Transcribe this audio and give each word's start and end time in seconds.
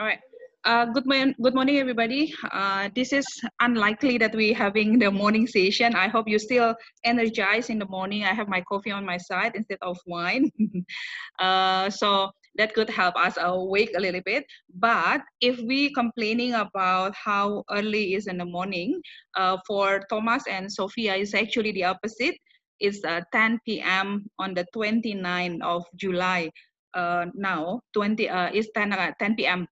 All 0.00 0.06
right. 0.06 0.20
Uh, 0.64 0.86
good, 0.86 1.04
morning, 1.04 1.34
good 1.42 1.54
morning, 1.54 1.76
everybody. 1.76 2.32
Uh, 2.52 2.88
this 2.94 3.12
is 3.12 3.26
unlikely 3.60 4.16
that 4.16 4.34
we're 4.34 4.54
having 4.54 4.98
the 4.98 5.10
morning 5.10 5.46
session. 5.46 5.94
I 5.94 6.08
hope 6.08 6.26
you're 6.26 6.38
still 6.38 6.74
energized 7.04 7.68
in 7.68 7.78
the 7.78 7.84
morning. 7.84 8.24
I 8.24 8.32
have 8.32 8.48
my 8.48 8.62
coffee 8.62 8.92
on 8.92 9.04
my 9.04 9.18
side 9.18 9.56
instead 9.56 9.76
of 9.82 9.98
wine. 10.06 10.50
uh, 11.38 11.90
so 11.90 12.30
that 12.56 12.72
could 12.72 12.88
help 12.88 13.14
us 13.14 13.36
awake 13.38 13.90
a 13.94 14.00
little 14.00 14.22
bit. 14.24 14.46
But 14.74 15.20
if 15.42 15.60
we 15.60 15.92
complaining 15.92 16.54
about 16.54 17.14
how 17.14 17.64
early 17.70 18.14
is 18.14 18.26
in 18.26 18.38
the 18.38 18.46
morning, 18.46 19.02
uh, 19.36 19.58
for 19.66 20.00
Thomas 20.08 20.44
and 20.48 20.72
Sophia 20.72 21.14
is 21.14 21.34
actually 21.34 21.72
the 21.72 21.84
opposite. 21.84 22.36
It's 22.78 23.04
uh, 23.04 23.20
10 23.32 23.58
p.m. 23.66 24.24
on 24.38 24.54
the 24.54 24.64
29th 24.74 25.60
of 25.60 25.84
July. 25.96 26.48
Uh, 26.94 27.26
now 27.34 27.80
20 27.92 28.28
uh, 28.30 28.50
is 28.52 28.68
10 28.74 28.94
uh, 28.94 29.12
10 29.20 29.36
p.m. 29.36 29.68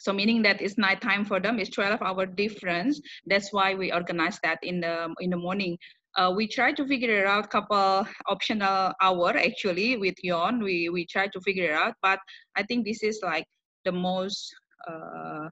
So 0.00 0.12
meaning 0.12 0.42
that 0.42 0.60
it's 0.60 0.78
night 0.78 1.00
time 1.00 1.24
for 1.24 1.40
them. 1.40 1.58
It's 1.58 1.70
12 1.70 2.02
hour 2.02 2.26
difference. 2.26 3.00
That's 3.26 3.52
why 3.52 3.74
we 3.74 3.92
organize 3.92 4.38
that 4.42 4.58
in 4.62 4.80
the 4.80 5.14
in 5.20 5.30
the 5.30 5.36
morning. 5.36 5.78
Uh, 6.16 6.32
we 6.34 6.48
try 6.48 6.72
to 6.72 6.86
figure 6.86 7.20
it 7.20 7.26
out 7.26 7.50
couple 7.50 8.06
optional 8.26 8.92
hour 9.00 9.36
actually 9.36 9.96
with 9.96 10.16
Yon. 10.24 10.62
We 10.62 10.88
we 10.88 11.06
try 11.06 11.28
to 11.28 11.40
figure 11.40 11.70
it 11.70 11.74
out, 11.74 11.94
but 12.02 12.18
I 12.56 12.62
think 12.64 12.84
this 12.84 13.02
is 13.02 13.20
like 13.22 13.46
the 13.84 13.92
most 13.92 14.52
uh, 14.88 15.48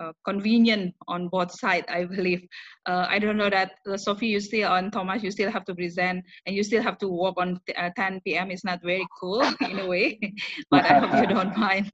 uh, 0.00 0.12
convenient 0.24 0.94
on 1.08 1.28
both 1.28 1.52
sides, 1.52 1.86
I 1.88 2.04
believe. 2.04 2.46
Uh, 2.86 3.06
I 3.08 3.18
don't 3.18 3.36
know 3.36 3.50
that 3.50 3.72
uh, 3.88 3.96
Sophie, 3.96 4.28
you 4.28 4.40
still 4.40 4.70
on 4.70 4.90
Thomas, 4.90 5.22
you 5.22 5.30
still 5.30 5.50
have 5.50 5.64
to 5.66 5.74
present 5.74 6.24
and 6.46 6.56
you 6.56 6.62
still 6.62 6.82
have 6.82 6.98
to 6.98 7.08
work 7.08 7.34
on 7.38 7.60
uh, 7.76 7.90
10 7.96 8.20
p.m. 8.24 8.50
It's 8.50 8.64
not 8.64 8.82
very 8.82 9.06
cool 9.20 9.42
in 9.60 9.78
a 9.78 9.86
way, 9.86 10.18
but 10.70 10.84
I 10.84 10.98
hope 10.98 11.20
you 11.20 11.34
don't 11.34 11.56
mind. 11.58 11.90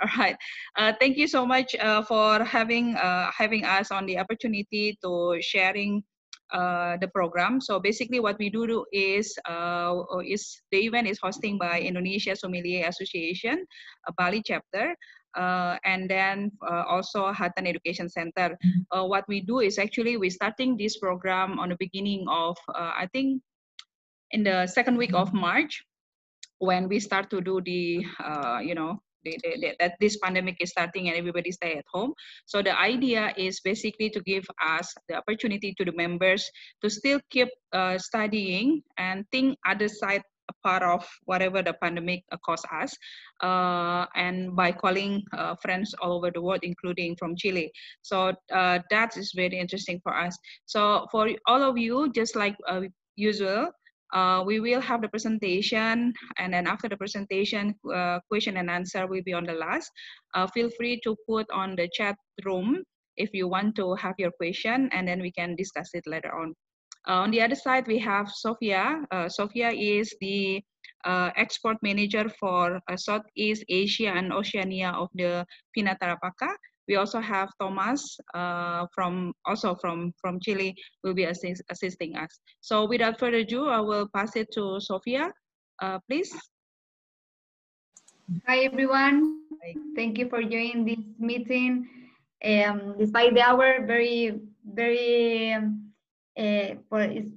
All 0.00 0.08
right. 0.18 0.36
Uh, 0.76 0.92
thank 1.00 1.16
you 1.16 1.26
so 1.26 1.46
much 1.46 1.74
for 2.06 2.44
having 2.44 2.94
having 3.36 3.64
us 3.64 3.90
on 3.90 4.06
the 4.06 4.18
opportunity 4.18 4.98
to 5.02 5.38
sharing 5.40 6.02
uh, 6.52 6.96
the 6.96 7.08
program. 7.08 7.60
So 7.60 7.78
basically, 7.78 8.20
what 8.20 8.38
we 8.38 8.48
do 8.48 8.84
is 8.92 9.36
uh, 9.44 10.00
is 10.24 10.62
the 10.72 10.78
event 10.78 11.06
is 11.06 11.18
hosting 11.20 11.58
by 11.58 11.80
Indonesia 11.80 12.34
Sommelier 12.34 12.88
Association, 12.88 13.66
a 14.08 14.12
Bali 14.16 14.40
chapter, 14.40 14.96
and 15.84 16.10
then 16.10 16.50
uh, 16.66 16.84
also 16.88 17.32
Hatan 17.32 17.66
Education 17.66 18.08
Center. 18.08 18.58
Mm-hmm. 18.58 18.98
Uh, 18.98 19.04
what 19.06 19.24
we 19.28 19.40
do 19.40 19.60
is 19.60 19.78
actually 19.78 20.16
we're 20.16 20.30
starting 20.30 20.76
this 20.76 20.98
program 20.98 21.58
on 21.58 21.68
the 21.68 21.76
beginning 21.78 22.26
of, 22.28 22.56
uh, 22.74 22.92
I 22.96 23.08
think, 23.12 23.42
in 24.30 24.42
the 24.42 24.66
second 24.66 24.96
week 24.96 25.14
of 25.14 25.28
mm-hmm. 25.28 25.40
March, 25.40 25.82
when 26.58 26.88
we 26.88 27.00
start 27.00 27.30
to 27.30 27.40
do 27.40 27.60
the, 27.60 28.04
uh, 28.22 28.58
you 28.62 28.74
know, 28.74 29.00
that 29.80 29.94
this 30.00 30.16
pandemic 30.18 30.56
is 30.60 30.70
starting 30.70 31.08
and 31.08 31.16
everybody 31.16 31.50
stay 31.50 31.74
at 31.74 31.84
home. 31.92 32.14
So 32.46 32.62
the 32.62 32.78
idea 32.78 33.34
is 33.36 33.60
basically 33.60 34.10
to 34.10 34.20
give 34.22 34.46
us 34.64 34.94
the 35.08 35.16
opportunity 35.16 35.74
to 35.76 35.84
the 35.84 35.92
members 35.92 36.48
to 36.82 36.88
still 36.88 37.20
keep 37.30 37.48
uh, 37.72 37.98
studying 37.98 38.82
and 38.96 39.24
think 39.30 39.58
other 39.66 39.88
side 39.88 40.22
a 40.48 40.54
part 40.66 40.82
of 40.82 41.06
whatever 41.24 41.62
the 41.62 41.74
pandemic 41.74 42.24
caused 42.44 42.66
us, 42.72 42.96
uh, 43.42 44.06
and 44.14 44.54
by 44.56 44.72
calling 44.72 45.22
uh, 45.36 45.54
friends 45.56 45.94
all 46.00 46.12
over 46.12 46.30
the 46.30 46.40
world, 46.40 46.60
including 46.62 47.16
from 47.16 47.36
Chile. 47.36 47.70
So 48.02 48.32
uh, 48.52 48.78
that 48.90 49.16
is 49.16 49.32
very 49.34 49.58
interesting 49.58 50.00
for 50.02 50.16
us. 50.16 50.36
So 50.66 51.06
for 51.10 51.30
all 51.46 51.62
of 51.62 51.78
you, 51.78 52.10
just 52.12 52.36
like 52.36 52.56
uh, 52.66 52.82
usual, 53.16 53.70
uh, 54.12 54.42
we 54.46 54.60
will 54.60 54.80
have 54.80 55.02
the 55.02 55.08
presentation 55.08 56.12
and 56.38 56.52
then 56.52 56.66
after 56.66 56.88
the 56.88 56.96
presentation 56.96 57.74
uh, 57.92 58.20
question 58.28 58.56
and 58.56 58.70
answer 58.70 59.06
will 59.06 59.22
be 59.22 59.32
on 59.32 59.44
the 59.44 59.52
last 59.52 59.90
uh, 60.34 60.46
feel 60.46 60.70
free 60.78 61.00
to 61.04 61.16
put 61.28 61.46
on 61.50 61.76
the 61.76 61.88
chat 61.92 62.16
room 62.44 62.82
if 63.16 63.30
you 63.32 63.48
want 63.48 63.74
to 63.74 63.94
have 63.96 64.14
your 64.18 64.30
question 64.32 64.88
and 64.92 65.06
then 65.06 65.20
we 65.20 65.30
can 65.30 65.54
discuss 65.56 65.90
it 65.92 66.06
later 66.06 66.32
on 66.34 66.50
uh, 66.50 66.67
on 67.06 67.30
the 67.30 67.40
other 67.40 67.54
side, 67.54 67.86
we 67.86 67.98
have 67.98 68.30
Sofia. 68.30 69.04
Uh, 69.10 69.28
Sophia 69.28 69.70
is 69.70 70.14
the 70.20 70.62
uh, 71.04 71.30
export 71.36 71.76
manager 71.82 72.28
for 72.40 72.80
Southeast 72.96 73.64
Asia 73.68 74.08
and 74.08 74.32
Oceania 74.32 74.90
of 74.90 75.08
the 75.14 75.46
Viña 75.76 75.96
Tarapacá. 75.98 76.50
We 76.88 76.96
also 76.96 77.20
have 77.20 77.52
Thomas 77.60 78.00
uh, 78.32 78.86
from 78.94 79.32
also 79.44 79.76
from 79.76 80.12
from 80.20 80.40
Chile 80.40 80.74
will 81.04 81.12
be 81.12 81.24
assist, 81.24 81.62
assisting 81.68 82.16
us. 82.16 82.32
So 82.60 82.88
without 82.88 83.20
further 83.20 83.44
ado, 83.44 83.68
I 83.68 83.80
will 83.80 84.08
pass 84.08 84.36
it 84.36 84.48
to 84.54 84.80
Sofia, 84.80 85.30
uh, 85.82 85.98
please. 86.08 86.32
Hi 88.46 88.64
everyone. 88.64 89.44
Thank 89.94 90.16
you 90.16 90.28
for 90.28 90.40
joining 90.40 90.84
this 90.84 91.04
meeting. 91.18 91.88
Um, 92.44 92.96
despite 92.98 93.34
the 93.34 93.42
hour, 93.42 93.84
very 93.84 94.40
very 94.64 95.52
um, 95.52 95.87
uh, 96.38 96.74
well, 96.90 97.10
it's, 97.10 97.32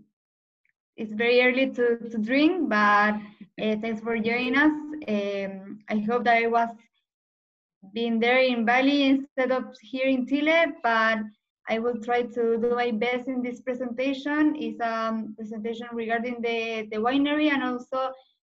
it's 0.96 1.14
very 1.14 1.42
early 1.42 1.72
to, 1.72 1.98
to 2.10 2.18
drink, 2.18 2.70
but 2.70 3.16
uh, 3.62 3.76
thanks 3.82 4.02
for 4.02 4.18
joining 4.18 4.56
us. 4.56 4.72
Um, 5.08 5.80
I 5.90 5.98
hope 6.08 6.26
that 6.26 6.44
I 6.44 6.48
was 6.48 6.70
being 7.94 8.20
there 8.20 8.40
in 8.40 8.66
Bali 8.66 9.04
instead 9.04 9.52
of 9.52 9.64
here 9.82 10.08
in 10.08 10.28
Chile, 10.28 10.66
but 10.84 11.20
I 11.68 11.80
will 11.80 12.00
try 12.02 12.24
to 12.24 12.58
do 12.58 12.76
my 12.76 12.92
best 12.92 13.28
in 13.28 13.42
this 13.42 13.62
presentation. 13.62 14.56
It's 14.56 14.80
a 14.80 15.24
presentation 15.36 15.88
regarding 15.94 16.42
the, 16.42 16.88
the 16.92 16.98
winery 16.98 17.52
and 17.52 17.64
also 17.64 18.12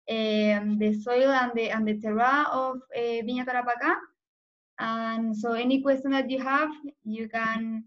um, 0.10 0.78
the 0.78 0.94
soil 1.02 1.32
and 1.32 1.52
the, 1.56 1.70
and 1.70 1.88
the 1.88 1.96
terroir 1.96 2.48
of 2.52 2.78
uh, 2.96 3.00
Viña 3.00 3.46
Tarapacá. 3.46 3.96
And 4.78 5.36
so 5.36 5.54
any 5.54 5.82
question 5.82 6.12
that 6.12 6.30
you 6.30 6.40
have, 6.44 6.70
you 7.04 7.30
can 7.30 7.86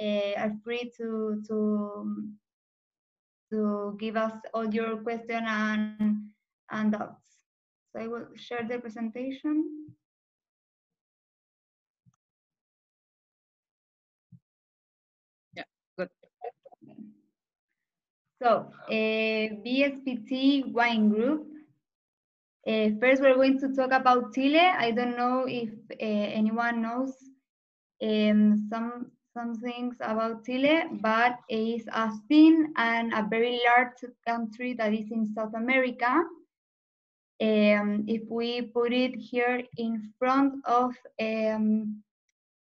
are 0.00 0.52
free 0.64 0.90
to 0.96 1.42
to 1.48 2.28
to 3.50 3.96
give 3.98 4.16
us 4.16 4.32
all 4.54 4.72
your 4.72 4.98
question 4.98 5.44
and 5.46 6.30
and 6.70 6.92
doubts. 6.92 7.46
So 7.92 8.00
I 8.02 8.06
will 8.06 8.28
share 8.36 8.66
the 8.68 8.78
presentation. 8.78 9.94
Yeah, 15.54 15.64
good. 15.96 16.08
So, 18.42 18.70
uh, 18.88 19.48
VSPT 19.64 20.72
Wine 20.72 21.08
Group. 21.08 21.48
Uh, 22.66 22.90
first, 23.00 23.22
we're 23.22 23.34
going 23.34 23.58
to 23.60 23.74
talk 23.74 23.92
about 23.92 24.34
Chile. 24.34 24.60
I 24.60 24.90
don't 24.90 25.16
know 25.16 25.46
if 25.48 25.70
uh, 25.90 25.96
anyone 26.04 26.82
knows 26.82 27.14
um, 28.02 28.68
some 28.70 29.10
some 29.38 29.54
things 29.54 29.94
about 30.00 30.44
Chile, 30.44 30.82
but 31.00 31.38
it's 31.48 31.86
a 31.92 32.10
thin 32.28 32.72
and 32.76 33.12
a 33.14 33.24
very 33.30 33.60
large 33.68 34.02
country 34.26 34.74
that 34.74 34.92
is 34.92 35.10
in 35.12 35.32
South 35.32 35.54
America. 35.54 36.24
Um, 37.40 38.04
if 38.08 38.22
we 38.28 38.62
put 38.62 38.92
it 38.92 39.14
here 39.14 39.62
in 39.76 40.12
front 40.18 40.54
of 40.64 40.90
um, 41.20 42.02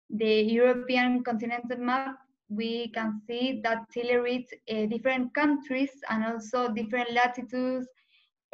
the 0.09 0.41
European 0.59 1.23
continental 1.23 1.77
map, 1.77 2.17
we 2.49 2.87
can 2.95 3.21
see 3.27 3.61
that 3.63 3.85
Chile 3.93 4.15
reads 4.15 4.51
uh, 4.71 4.85
different 4.87 5.33
countries 5.35 5.91
and 6.09 6.25
also 6.25 6.69
different 6.69 7.13
latitudes, 7.13 7.87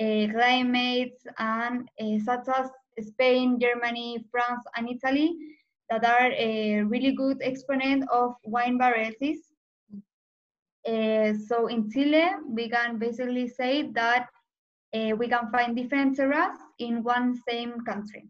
uh, 0.02 0.28
climates, 0.34 1.24
and 1.38 1.88
uh, 2.02 2.19
such 2.25 2.47
as 2.58 2.69
Spain, 3.00 3.59
Germany, 3.59 4.25
France, 4.29 4.63
and 4.75 4.90
Italy 4.90 5.38
that 5.89 6.05
are 6.05 6.31
a 6.31 6.81
really 6.83 7.13
good 7.13 7.41
exponent 7.41 8.05
of 8.11 8.35
wine 8.44 8.77
varieties. 8.77 9.39
Uh, 10.88 11.33
so 11.47 11.67
in 11.67 11.89
Chile, 11.91 12.25
we 12.47 12.69
can 12.69 12.97
basically 12.97 13.47
say 13.47 13.89
that 13.91 14.29
uh, 14.94 15.16
we 15.17 15.28
can 15.28 15.51
find 15.51 15.75
different 15.75 16.17
terroirs 16.17 16.55
in 16.79 17.03
one 17.03 17.35
same 17.47 17.81
country. 17.81 18.28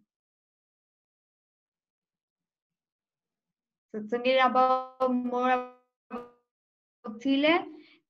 So 3.93 4.01
talking 4.09 4.39
about 4.41 5.11
more 5.11 5.71
about 6.11 7.21
Chile, 7.21 7.59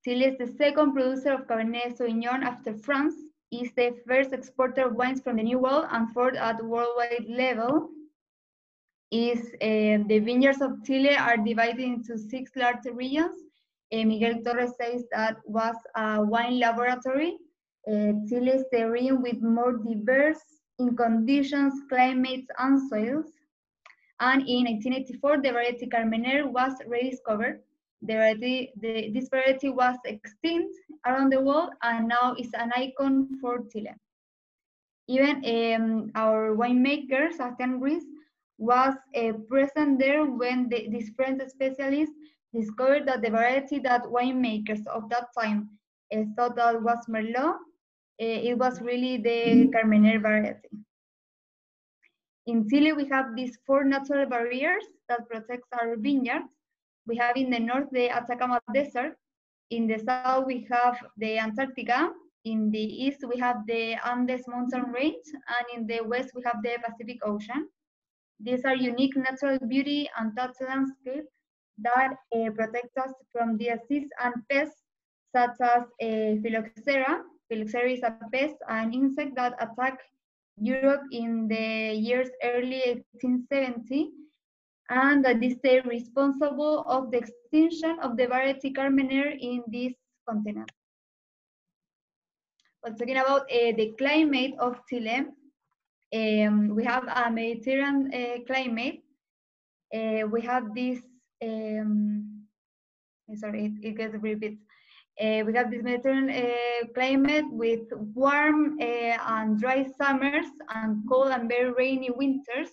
Chile 0.04 0.26
is 0.26 0.38
the 0.38 0.48
second 0.58 0.94
producer 0.94 1.34
of 1.34 1.48
Cabernet 1.48 1.98
Sauvignon 1.98 2.44
after 2.44 2.74
France, 2.74 3.16
is 3.52 3.72
the 3.76 3.96
first 4.08 4.32
exporter 4.32 4.88
of 4.88 4.96
wines 4.96 5.22
from 5.22 5.38
the 5.38 5.44
New 5.44 5.60
World 5.60 5.88
and 5.92 6.12
fourth 6.14 6.36
at 6.36 6.64
worldwide 6.64 7.26
level 7.28 7.90
is 9.12 9.40
uh, 9.62 10.06
the 10.08 10.20
vineyards 10.24 10.62
of 10.62 10.84
Chile 10.86 11.16
are 11.16 11.38
divided 11.38 11.80
into 11.80 12.18
six 12.18 12.52
large 12.56 12.86
regions. 12.94 13.36
Uh, 13.92 14.04
Miguel 14.04 14.42
Torres 14.46 14.74
says 14.80 15.06
that 15.12 15.38
was 15.46 15.76
a 15.96 16.24
wine 16.24 16.60
laboratory. 16.60 17.38
Uh, 17.88 18.14
Chile 18.28 18.52
is 18.52 18.66
the 18.72 18.90
region 18.90 19.22
with 19.22 19.42
more 19.42 19.78
diverse 19.78 20.44
in 20.78 20.96
conditions, 20.96 21.74
climates, 21.90 22.48
and 22.60 22.90
soils. 22.90 23.26
And 24.20 24.42
in 24.48 24.66
1984, 24.66 25.42
the 25.42 25.52
variety 25.52 25.88
Carmenere 25.88 26.46
was 26.46 26.74
rediscovered. 26.86 27.62
The 28.02 28.14
variety, 28.14 28.72
the, 28.80 29.12
this 29.12 29.30
variety 29.30 29.70
was 29.70 29.98
extinct 30.06 30.76
around 31.06 31.32
the 31.32 31.42
world 31.42 31.72
and 31.82 32.08
now 32.08 32.36
is 32.38 32.50
an 32.54 32.72
icon 32.76 33.40
for 33.42 33.64
Chile. 33.72 33.94
Even 35.08 35.42
um, 35.46 36.12
our 36.16 36.56
winemaker, 36.56 37.32
Sebastian 37.32 37.80
Ruiz, 37.80 38.04
was 38.60 38.94
uh, 39.16 39.32
present 39.50 39.98
there 39.98 40.26
when 40.26 40.68
the, 40.70 40.90
this 40.92 41.10
French 41.16 41.42
specialist 41.48 42.12
discovered 42.54 43.08
that 43.08 43.22
the 43.22 43.30
variety 43.30 43.80
that 43.80 44.04
winemakers 44.04 44.86
of 44.88 45.10
that 45.10 45.28
time 45.40 45.70
uh, 46.14 46.24
thought 46.36 46.56
that 46.58 46.82
was 46.82 47.00
Merlot, 47.08 47.56
uh, 47.56 47.56
it 48.20 48.58
was 48.58 48.82
really 48.82 49.18
the 49.18 49.72
Carmenere 49.74 50.22
variety. 50.22 50.70
In 52.48 52.68
Chile, 52.68 52.94
we 52.94 53.08
have 53.08 53.36
these 53.36 53.58
four 53.66 53.84
natural 53.84 54.26
barriers 54.26 54.84
that 55.08 55.30
protect 55.30 55.64
our 55.80 55.96
vineyards. 55.96 56.52
We 57.08 57.16
have 57.18 57.38
in 57.38 57.50
the 57.50 57.60
north 57.60 57.90
the 57.92 58.10
Atacama 58.10 58.60
Desert. 58.74 59.16
In 59.70 59.88
the 59.88 60.00
south, 60.00 60.46
we 60.48 60.68
have 60.72 60.98
the 61.18 61.38
Antarctica. 61.38 62.10
In 62.46 62.72
the 62.72 62.82
east, 62.82 63.24
we 63.28 63.40
have 63.40 63.58
the 63.68 63.94
Andes 64.04 64.48
mountain 64.48 64.92
range. 64.92 65.26
And 65.48 65.66
in 65.76 65.88
the 65.88 66.04
west, 66.04 66.32
we 66.36 66.42
have 66.44 66.58
the 66.64 66.78
Pacific 66.84 67.20
Ocean. 67.24 67.70
These 68.40 68.66
are 68.66 68.76
unique 68.76 69.16
natural 69.18 69.60
beauty 69.68 70.10
and 70.18 70.36
touch 70.38 70.56
landscape 70.62 71.26
that 71.80 72.14
uh, 72.36 72.50
protect 72.52 72.98
us 72.98 73.14
from 73.32 73.58
disease 73.58 74.08
and 74.24 74.34
pests 74.50 74.82
such 75.36 75.58
as 75.62 75.84
uh, 76.02 76.42
phylloxera. 76.42 77.24
Phylloxera 77.50 77.92
is 77.92 78.04
a 78.04 78.16
pest, 78.32 78.56
an 78.68 78.94
insect 78.94 79.36
that 79.36 79.54
attacked 79.60 80.04
Europe 80.58 81.02
in 81.12 81.48
the 81.48 81.94
years 81.94 82.30
early 82.44 83.04
1870 83.22 84.12
and 84.90 85.24
that 85.24 85.44
is 85.44 85.56
the 85.64 85.82
responsible 85.82 86.84
of 86.88 87.12
the 87.12 87.18
extinction 87.18 87.98
of 88.02 88.18
the 88.18 88.28
variety 88.28 88.72
Carmenere 88.72 89.38
in 89.40 89.64
this 89.68 89.94
continent. 90.28 90.70
But 92.84 92.98
talking 92.98 93.18
about 93.18 93.42
uh, 93.42 93.72
the 93.78 93.94
climate 93.98 94.54
of 94.60 94.80
Chile, 94.90 95.26
um, 96.14 96.76
we 96.76 96.84
have 96.84 97.04
a 97.08 97.30
Mediterranean 97.30 98.12
uh, 98.14 98.44
climate. 98.48 99.02
Uh, 99.94 100.28
we 100.28 100.42
have 100.42 100.74
this, 100.74 101.00
um, 101.44 102.46
sorry, 103.36 103.66
it, 103.66 103.88
it 103.88 103.98
gets 103.98 104.14
repeated. 104.14 104.58
Uh, 105.22 105.44
we 105.46 105.54
have 105.54 105.70
this 105.70 105.84
Mediterranean 105.84 106.30
uh, 106.46 106.88
climate 106.94 107.46
with 107.52 107.82
warm 108.16 108.78
uh, 108.82 109.18
and 109.28 109.60
dry 109.60 109.86
summers 109.98 110.48
and 110.76 111.04
cold 111.10 111.32
and 111.32 111.50
very 111.50 111.72
rainy 111.72 112.10
winters 112.10 112.70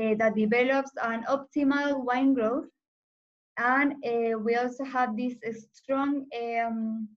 uh, 0.00 0.14
that 0.18 0.34
develops 0.34 0.90
an 1.02 1.24
optimal 1.28 2.04
wine 2.04 2.34
growth. 2.34 2.66
And 3.58 3.94
we 4.44 4.54
also 4.54 4.84
have 4.84 5.16
this 5.16 5.34
strong 5.72 6.26
um, 6.38 7.08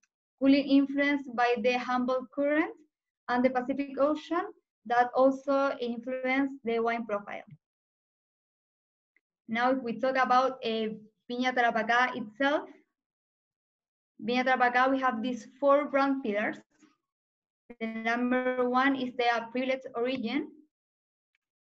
cooling 0.42 0.68
influence 0.68 1.28
by 1.36 1.56
the 1.62 1.78
Humboldt 1.78 2.32
Current 2.34 2.74
and 3.28 3.44
the 3.44 3.50
Pacific 3.50 4.00
Ocean 4.00 4.46
that 4.86 5.10
also 5.16 5.76
influence 5.80 6.52
the 6.64 6.80
wine 6.80 7.06
profile. 7.06 7.46
Now, 9.48 9.72
if 9.72 9.82
we 9.82 10.00
talk 10.00 10.18
about 10.18 10.64
uh, 10.64 10.94
Viña 11.30 11.54
Tarapacá 11.54 12.16
itself, 12.16 12.70
Viña 14.22 14.46
Tarapacá, 14.46 14.90
we 14.90 15.00
have 15.00 15.22
these 15.22 15.48
four 15.60 15.90
brand 15.90 16.24
pillars. 16.24 16.58
The 17.80 17.88
number 17.88 18.70
one 18.70 18.96
is 18.96 19.14
the 19.18 19.26
privileged 19.52 19.88
origin. 19.96 20.50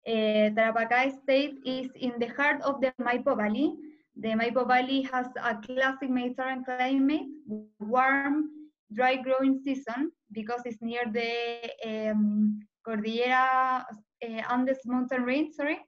Uh, 0.08 0.54
Tarapacá 0.54 1.12
state 1.24 1.56
is 1.66 1.90
in 1.96 2.14
the 2.20 2.28
heart 2.28 2.62
of 2.62 2.82
the 2.82 2.94
Maipo 3.02 3.36
Valley. 3.36 3.74
The 4.16 4.30
Maipo 4.30 4.68
Valley 4.68 5.02
has 5.12 5.28
a 5.42 5.56
classic 5.56 6.10
Mediterranean 6.10 6.66
climate, 6.66 7.28
warm, 7.80 8.50
dry 8.94 9.16
growing 9.16 9.62
season 9.64 10.12
because 10.32 10.62
it's 10.66 10.82
near 10.82 11.06
the 11.12 12.12
um, 12.12 12.60
Cordillera 12.86 13.86
uh, 14.24 14.42
Andes 14.50 14.80
mountain 14.86 15.24
range, 15.24 15.56
sorry, 15.56 15.80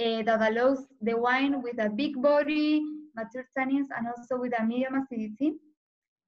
uh, 0.00 0.22
that 0.22 0.40
allows 0.50 0.86
the 1.00 1.16
wine 1.16 1.62
with 1.62 1.80
a 1.80 1.90
big 1.90 2.20
body, 2.20 2.82
mature 3.16 3.46
tannins, 3.56 3.86
and 3.96 4.06
also 4.06 4.38
with 4.38 4.52
a 4.58 4.64
medium 4.64 4.94
acidity. 4.94 5.54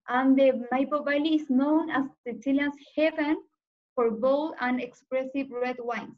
And 0.08 0.36
the 0.36 0.66
Maipo 0.72 1.04
Valley 1.04 1.36
is 1.36 1.48
known 1.48 1.90
as 1.90 2.04
the 2.26 2.34
Chilean's 2.42 2.76
heaven 2.96 3.36
for 3.94 4.10
bold 4.10 4.54
and 4.60 4.80
expressive 4.80 5.46
red 5.50 5.76
wines. 5.78 6.16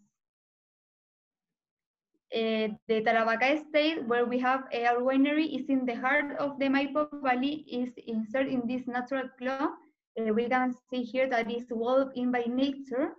Uh, 2.35 2.73
the 2.89 3.03
Tarapacá 3.03 3.63
state, 3.69 4.03
where 4.07 4.25
we 4.25 4.39
have 4.39 4.63
our 4.73 5.03
winery, 5.03 5.61
is 5.61 5.69
in 5.69 5.85
the 5.85 5.95
heart 5.95 6.35
of 6.39 6.59
the 6.59 6.67
Maipo 6.67 7.09
Valley, 7.23 7.67
is 7.71 7.93
inserted 8.07 8.51
in 8.51 8.67
this 8.67 8.87
natural 8.87 9.29
claw. 9.39 9.69
Uh, 10.19 10.33
we 10.33 10.49
can 10.49 10.73
see 10.89 11.03
here 11.03 11.29
that 11.29 11.51
it's 11.51 11.71
walled 11.71 12.13
in 12.15 12.33
by 12.33 12.45
nature 12.49 13.13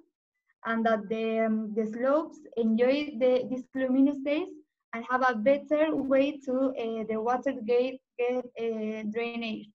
and 0.65 0.85
that 0.85 1.07
the, 1.09 1.45
um, 1.45 1.73
the 1.75 1.85
slopes 1.85 2.37
enjoy 2.57 3.11
the, 3.19 3.47
these 3.49 3.63
luminous 3.75 4.17
days 4.19 4.47
and 4.93 5.03
have 5.09 5.23
a 5.27 5.35
better 5.35 5.95
way 5.95 6.39
to 6.45 6.73
uh, 6.77 7.03
the 7.09 7.19
water 7.19 7.53
gate, 7.65 7.99
get, 8.17 8.45
uh, 8.59 9.03
drainage. 9.11 9.69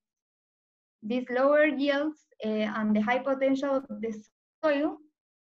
These 1.03 1.27
lower 1.31 1.67
yields 1.67 2.19
uh, 2.45 2.49
and 2.49 2.95
the 2.95 3.01
high 3.01 3.19
potential 3.19 3.77
of 3.77 4.01
the 4.01 4.13
soil 4.65 4.97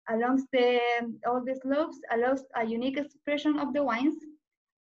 along 0.09 0.45
the, 0.51 0.79
all 1.27 1.44
the 1.44 1.55
slopes 1.61 1.99
allows 2.11 2.44
a 2.55 2.65
unique 2.65 2.97
expression 2.97 3.59
of 3.59 3.73
the 3.73 3.83
wines 3.83 4.15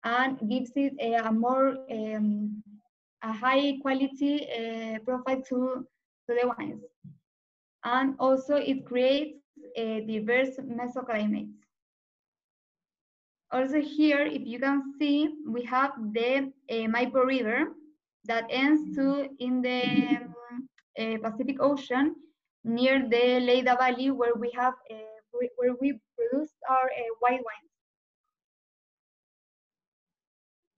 and 0.04 0.38
gives 0.48 0.72
it 0.76 0.94
a, 1.00 1.14
a 1.28 1.32
more 1.32 1.76
um, 1.90 2.62
a 3.22 3.32
high 3.32 3.78
quality 3.80 4.48
uh, 4.50 4.98
profile 5.04 5.42
to, 5.48 5.86
to 6.28 6.40
the 6.40 6.48
wines. 6.58 6.82
And 7.84 8.14
also 8.18 8.56
it 8.56 8.84
creates 8.84 9.41
a 9.76 10.00
diverse 10.06 10.56
mesoclimates. 10.58 11.54
Also 13.50 13.80
here, 13.80 14.24
if 14.24 14.46
you 14.46 14.58
can 14.58 14.94
see, 14.98 15.28
we 15.46 15.62
have 15.64 15.92
the 16.12 16.50
uh, 16.70 16.88
Maipo 16.88 17.24
River 17.24 17.74
that 18.24 18.44
ends 18.48 18.96
to 18.96 19.28
in 19.40 19.60
the 19.60 20.16
um, 20.16 20.68
uh, 20.98 21.18
Pacific 21.22 21.56
Ocean 21.60 22.14
near 22.64 23.06
the 23.08 23.40
Leyda 23.40 23.76
Valley 23.76 24.10
where 24.10 24.34
we 24.34 24.50
have 24.56 24.74
where 25.56 25.74
we 25.80 25.98
produce 26.16 26.52
our 26.68 26.88
white 27.18 27.40
wines. 27.44 27.72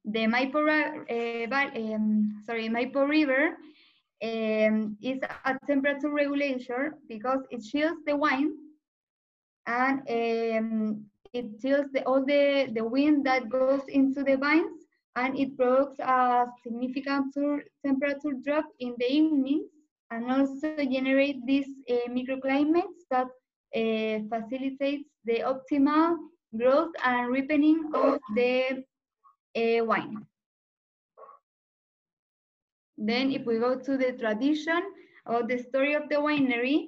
The 0.07 0.27
Maipo, 0.27 0.61
um, 1.95 2.43
sorry, 2.45 2.69
Maipo 2.69 3.09
River 3.09 3.57
um, 4.23 4.97
is 5.03 5.21
a 5.23 5.59
temperature 5.67 6.11
regulator 6.11 6.97
because 7.09 7.41
it 7.51 7.63
shields 7.63 8.01
the 8.07 8.17
wine 8.17 8.53
and 9.67 10.01
um, 10.09 11.05
it 11.33 11.61
chills 11.61 11.87
the, 11.93 12.03
all 12.05 12.25
the, 12.25 12.71
the 12.75 12.85
wind 12.85 13.27
that 13.27 13.49
goes 13.49 13.83
into 13.89 14.23
the 14.23 14.37
vines 14.37 14.87
and 15.17 15.39
it 15.39 15.57
provokes 15.57 15.99
a 16.01 16.47
significant 16.63 17.35
temperature 17.85 18.33
drop 18.45 18.67
in 18.81 18.95
the 18.99 19.11
evenings 19.11 19.71
and 20.11 20.31
also 20.31 20.77
generate 20.77 21.45
these 21.47 21.69
uh, 21.91 22.09
microclimates 22.11 23.03
that 23.11 23.27
uh, 23.75 24.19
facilitates 24.31 25.09
the 25.25 25.43
optimal 25.43 26.17
growth 26.57 26.93
and 27.05 27.33
ripening 27.33 27.91
of 27.95 28.19
the 28.37 28.85
uh, 29.57 29.85
wine. 29.85 30.25
Then 32.97 33.33
if 33.33 33.45
we 33.45 33.59
go 33.59 33.77
to 33.77 33.97
the 33.97 34.13
tradition 34.13 34.83
or 35.27 35.43
the 35.43 35.59
story 35.59 35.95
of 35.95 36.09
the 36.09 36.17
winery, 36.17 36.87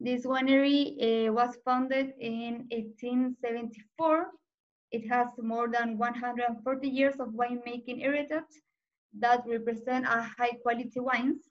this 0.00 0.26
winery 0.26 1.28
uh, 1.28 1.32
was 1.32 1.56
founded 1.64 2.12
in 2.18 2.66
1874. 2.70 4.26
It 4.90 5.08
has 5.08 5.28
more 5.38 5.68
than 5.68 5.98
140 5.98 6.88
years 6.88 7.14
of 7.20 7.28
winemaking 7.28 8.00
heritage 8.00 8.54
that 9.18 9.42
represent 9.46 10.04
a 10.06 10.22
high 10.22 10.52
quality 10.62 11.00
wines. 11.00 11.48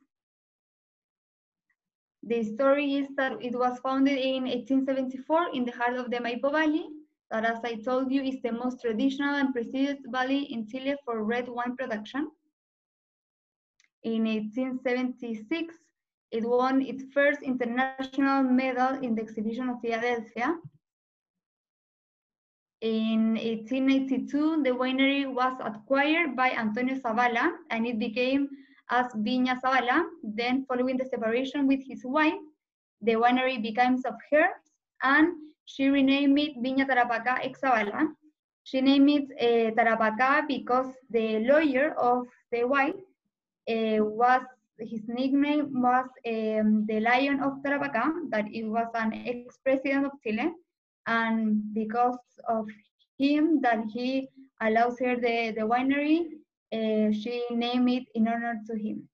The 2.24 2.44
story 2.44 2.96
is 2.96 3.08
that 3.18 3.34
it 3.42 3.54
was 3.54 3.80
founded 3.80 4.18
in 4.18 4.44
1874 4.44 5.50
in 5.54 5.66
the 5.66 5.72
heart 5.72 5.98
of 5.98 6.10
the 6.10 6.18
Maipo 6.18 6.52
Valley, 6.52 6.88
that 7.32 7.44
as 7.44 7.60
I 7.66 7.76
told 7.76 8.12
you 8.12 8.24
is 8.24 8.42
the 8.42 8.52
most 8.52 8.82
traditional 8.82 9.36
and 9.36 9.54
prestigious 9.54 10.00
valley 10.08 10.44
in 10.54 10.68
Chile 10.68 10.96
for 11.04 11.24
red 11.24 11.50
wine 11.50 11.76
production. 11.76 12.32
In 14.04 14.26
1876, 14.26 15.76
it 16.34 16.44
won 16.44 16.82
its 16.82 17.04
first 17.14 17.42
international 17.44 18.42
medal 18.42 18.98
in 19.06 19.14
the 19.14 19.22
exhibition 19.22 19.70
of 19.70 19.80
Philadelphia. 19.82 20.58
In 22.82 23.36
1882, 23.38 24.64
the 24.64 24.72
winery 24.72 25.32
was 25.32 25.54
acquired 25.64 26.36
by 26.36 26.50
Antonio 26.50 26.96
Zavala 26.96 27.54
and 27.70 27.86
it 27.86 28.00
became 28.00 28.50
as 28.90 29.06
Viña 29.14 29.62
Zavala. 29.62 30.04
Then 30.24 30.66
following 30.66 30.98
the 30.98 31.06
separation 31.06 31.68
with 31.68 31.80
his 31.88 32.02
wife, 32.04 32.42
the 33.02 33.14
winery 33.14 33.62
became 33.62 34.02
of 34.04 34.16
hers 34.32 34.58
and 35.04 35.38
she 35.66 35.88
renamed 35.88 36.40
it 36.40 36.58
Viña 36.58 36.90
Tarapacá 36.90 37.46
ex 37.46 37.62
Zavala. 37.62 38.10
She 38.64 38.82
named 38.82 39.10
it 39.10 39.26
uh, 39.40 39.72
Tarapacá 39.78 40.48
because 40.48 40.88
the 41.10 41.40
lawyer 41.46 41.94
of 41.94 42.28
the 42.52 42.64
wife 42.66 42.96
uh, 43.70 44.04
was, 44.04 44.42
his 44.80 45.02
nickname 45.08 45.82
was 45.82 46.08
um, 46.28 46.86
the 46.88 47.00
Lion 47.00 47.42
of 47.42 47.62
Tarapacá, 47.64 48.30
that 48.30 48.46
it 48.52 48.66
was 48.66 48.88
an 48.96 49.14
ex-president 49.14 50.06
of 50.06 50.12
Chile. 50.24 50.52
And 51.06 51.74
because 51.74 52.18
of 52.48 52.68
him 53.18 53.62
that 53.62 53.84
he 53.94 54.30
allows 54.62 55.00
her 55.00 55.16
the, 55.16 55.54
the 55.56 55.62
winery. 55.62 56.26
Uh, 56.72 57.12
she 57.12 57.46
named 57.52 57.90
it 57.90 58.04
in 58.16 58.28
honor 58.28 58.60
to 58.68 58.76
him. 58.76 59.08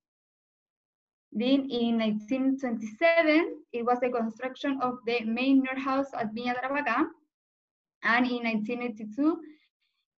Then 1.32 1.70
in 1.70 2.00
1927, 2.00 3.64
it 3.74 3.86
was 3.86 4.00
the 4.00 4.10
construction 4.10 4.80
of 4.82 4.96
the 5.06 5.20
Manor 5.26 5.78
House 5.78 6.08
at 6.14 6.34
Viña 6.34 6.56
Tarapacá. 6.56 7.06
And 8.04 8.26
in 8.26 8.44
1982, 8.44 9.40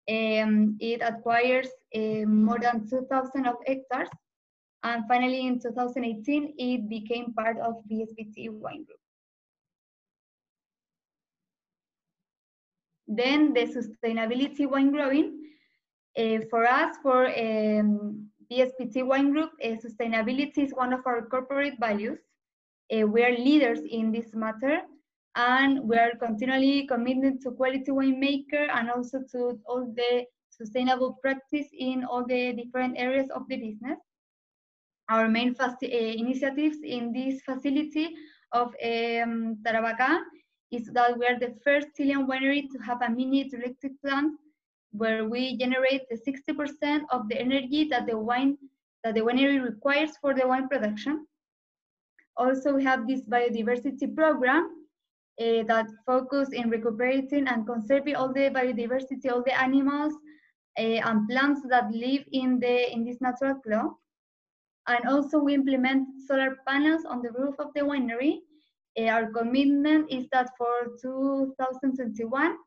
um, 0.09 0.77
it 0.79 1.01
acquires 1.01 1.67
uh, 1.95 2.25
more 2.27 2.59
than 2.59 2.87
2,000 2.87 3.47
of 3.47 3.55
hectares. 3.65 4.09
And 4.83 5.07
finally, 5.07 5.45
in 5.45 5.59
2018, 5.59 6.55
it 6.57 6.89
became 6.89 7.33
part 7.33 7.57
of 7.59 7.83
VSPT 7.91 8.49
Wine 8.49 8.83
Group. 8.83 8.99
Then 13.07 13.53
the 13.53 13.65
sustainability 13.67 14.69
wine 14.69 14.91
growing. 14.91 15.37
Uh, 16.17 16.39
for 16.49 16.65
us, 16.65 16.95
for 17.03 17.27
um, 17.27 18.27
VSPT 18.51 19.05
Wine 19.05 19.31
Group, 19.31 19.51
uh, 19.63 19.75
sustainability 19.85 20.59
is 20.59 20.71
one 20.73 20.93
of 20.93 21.01
our 21.05 21.21
corporate 21.25 21.75
values. 21.79 22.19
Uh, 22.91 23.05
we 23.05 23.23
are 23.23 23.31
leaders 23.31 23.79
in 23.89 24.11
this 24.11 24.33
matter, 24.33 24.81
and 25.35 25.79
we 25.83 25.97
are 25.97 26.11
continually 26.19 26.87
committed 26.87 27.41
to 27.41 27.51
quality 27.51 27.91
winemaker 27.91 28.67
and 28.73 28.89
also 28.89 29.19
to 29.31 29.59
all 29.65 29.93
the 29.95 30.25
sustainable 30.49 31.13
practice 31.21 31.67
in 31.77 32.03
all 32.03 32.25
the 32.25 32.53
different 32.53 32.97
areas 32.97 33.29
of 33.35 33.47
the 33.47 33.57
business. 33.57 33.99
Our 35.11 35.27
main 35.27 35.53
uh, 35.59 35.75
initiatives 35.83 36.77
in 36.85 37.11
this 37.11 37.41
facility 37.41 38.15
of 38.53 38.67
um, 38.67 39.57
is 40.71 40.85
that 40.93 41.19
we 41.19 41.25
are 41.25 41.37
the 41.37 41.53
first 41.65 41.87
Chilean 41.97 42.25
winery 42.27 42.69
to 42.71 42.77
have 42.79 43.01
a 43.01 43.09
mini 43.09 43.43
hydroelectric 43.43 43.99
plant 44.01 44.39
where 44.93 45.27
we 45.27 45.57
generate 45.57 46.03
the 46.09 46.15
60% 46.15 47.01
of 47.09 47.27
the 47.27 47.37
energy 47.37 47.89
that 47.89 48.07
the 48.07 48.17
wine 48.17 48.57
that 49.03 49.15
the 49.15 49.19
winery 49.21 49.61
requires 49.61 50.11
for 50.21 50.33
the 50.33 50.47
wine 50.47 50.69
production. 50.69 51.27
Also, 52.37 52.73
we 52.73 52.83
have 52.83 53.05
this 53.05 53.21
biodiversity 53.23 54.15
program 54.15 54.63
uh, 55.41 55.63
that 55.63 55.87
focus 56.05 56.49
in 56.53 56.69
recuperating 56.69 57.47
and 57.47 57.67
conserving 57.67 58.15
all 58.15 58.31
the 58.31 58.49
biodiversity, 58.49 59.29
all 59.29 59.43
the 59.43 59.59
animals 59.59 60.13
uh, 60.79 61.01
and 61.07 61.27
plants 61.27 61.61
that 61.67 61.91
live 61.91 62.23
in 62.31 62.59
the 62.59 62.93
in 62.93 63.03
this 63.03 63.19
natural 63.19 63.59
flow. 63.61 63.97
And 64.87 65.07
also, 65.07 65.39
we 65.39 65.53
implement 65.53 66.07
solar 66.27 66.57
panels 66.67 67.05
on 67.05 67.21
the 67.21 67.31
roof 67.31 67.55
of 67.59 67.67
the 67.75 67.81
winery 67.81 68.39
uh, 68.99 69.03
our 69.03 69.31
commitment 69.31 70.11
is 70.11 70.27
that 70.31 70.49
for 70.57 70.97
2021, 71.01 72.57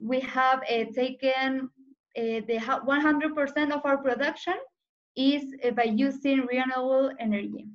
we 0.00 0.20
have 0.20 0.60
uh, 0.62 0.84
taken 0.94 1.68
uh, 2.16 2.40
the 2.46 2.58
100% 2.58 3.72
of 3.72 3.80
our 3.84 3.98
production 3.98 4.54
is 5.16 5.42
by 5.74 5.84
using 5.84 6.46
renewable 6.46 7.10
energy. 7.18 7.66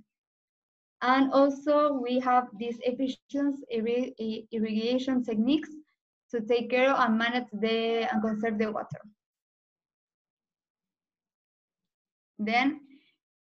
And 1.02 1.34
also 1.34 1.92
we 1.92 2.20
have 2.20 2.48
these 2.58 2.80
efficient 2.84 3.60
irrigation 3.70 5.24
techniques 5.24 5.70
to 6.32 6.40
take 6.40 6.70
care 6.70 6.96
and 6.96 7.18
manage 7.18 7.48
the 7.52 8.08
and 8.10 8.22
conserve 8.22 8.58
the 8.58 8.72
water. 8.72 9.02
Then 12.40 12.80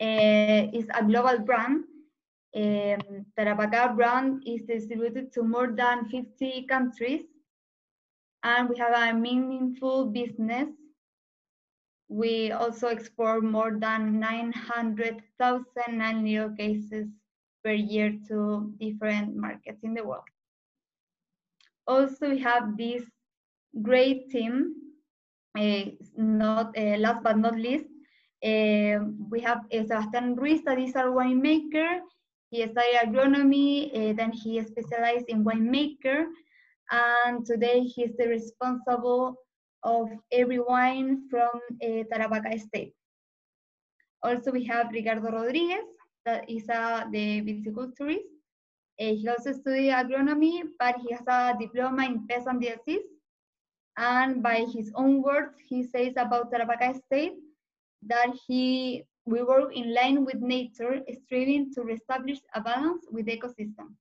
is 0.00 0.87
a 0.95 1.05
global 1.05 1.38
brand 1.40 1.85
um, 2.57 3.26
Tarapacá 3.37 3.95
brand 3.95 4.43
is 4.47 4.62
distributed 4.62 5.33
to 5.33 5.43
more 5.43 5.71
than 5.71 6.09
50 6.09 6.67
countries, 6.67 7.25
and 8.43 8.69
we 8.69 8.76
have 8.78 8.95
a 8.95 9.14
meaningful 9.14 10.07
business. 10.07 10.69
We 12.09 12.52
also 12.52 12.88
export 12.88 13.45
more 13.45 13.76
than 13.78 14.19
900,000 14.19 16.00
annual 16.00 16.50
cases 16.57 17.07
per 17.62 17.73
year 17.73 18.19
to 18.28 18.73
different 18.81 19.37
markets 19.37 19.83
in 19.83 19.93
the 19.93 20.05
world. 20.05 20.25
Also, 21.87 22.31
we 22.31 22.38
have 22.38 22.78
this 22.78 23.02
great 23.83 24.31
team, 24.31 24.75
uh, 25.59 25.85
not 26.17 26.76
uh, 26.78 26.97
last 26.97 27.23
but 27.23 27.37
not 27.37 27.57
least, 27.57 27.85
we 28.42 29.40
have 29.40 29.64
uh, 29.73 29.83
Sebastian 29.83 30.37
Ruiz, 30.37 30.62
that 30.64 30.78
is 30.78 30.95
our 30.97 31.11
winemaker, 31.11 32.00
he 32.50 32.62
studied 32.62 32.99
agronomy, 33.04 33.90
uh, 33.92 34.12
then 34.14 34.33
he 34.33 34.62
specialized 34.62 35.26
in 35.28 35.45
winemaker, 35.45 36.25
and 36.90 37.45
today 37.45 37.80
he's 37.80 38.16
the 38.16 38.28
responsible 38.28 39.37
of 39.83 40.09
every 40.33 40.59
wine 40.59 41.28
from 41.28 41.61
Tarapacá 41.83 42.59
State. 42.59 42.95
Also, 44.23 44.50
we 44.50 44.64
have 44.64 44.90
Ricardo 44.90 45.30
Rodriguez, 45.30 45.85
that 46.25 46.49
is 46.49 46.68
uh, 46.68 47.04
the 47.12 47.40
viticulturist. 47.42 48.26
Uh, 49.00 49.14
he 49.14 49.28
also 49.28 49.52
studied 49.52 49.92
agronomy, 49.92 50.62
but 50.78 50.97
he 50.97 51.14
has 51.14 51.23
a 51.28 51.57
diploma 51.59 52.04
in 52.04 52.26
peasant 52.26 52.61
disease. 52.61 53.07
And 53.97 54.42
by 54.42 54.66
his 54.73 54.90
own 54.95 55.23
words, 55.23 55.54
he 55.68 55.85
says 55.85 56.14
about 56.16 56.52
Tarapacá 56.52 57.00
State 57.07 57.35
that 58.07 58.31
he 58.47 59.05
we 59.28 59.43
work 59.43 59.76
in 59.76 59.95
line 59.95 60.25
with 60.25 60.40
nature, 60.40 61.00
striving 61.25 61.71
to 61.75 61.83
reestablish 61.83 62.38
a 62.55 62.61
balance 62.62 63.05
with 63.11 63.26
the 63.26 63.37
ecosystem. 63.37 63.93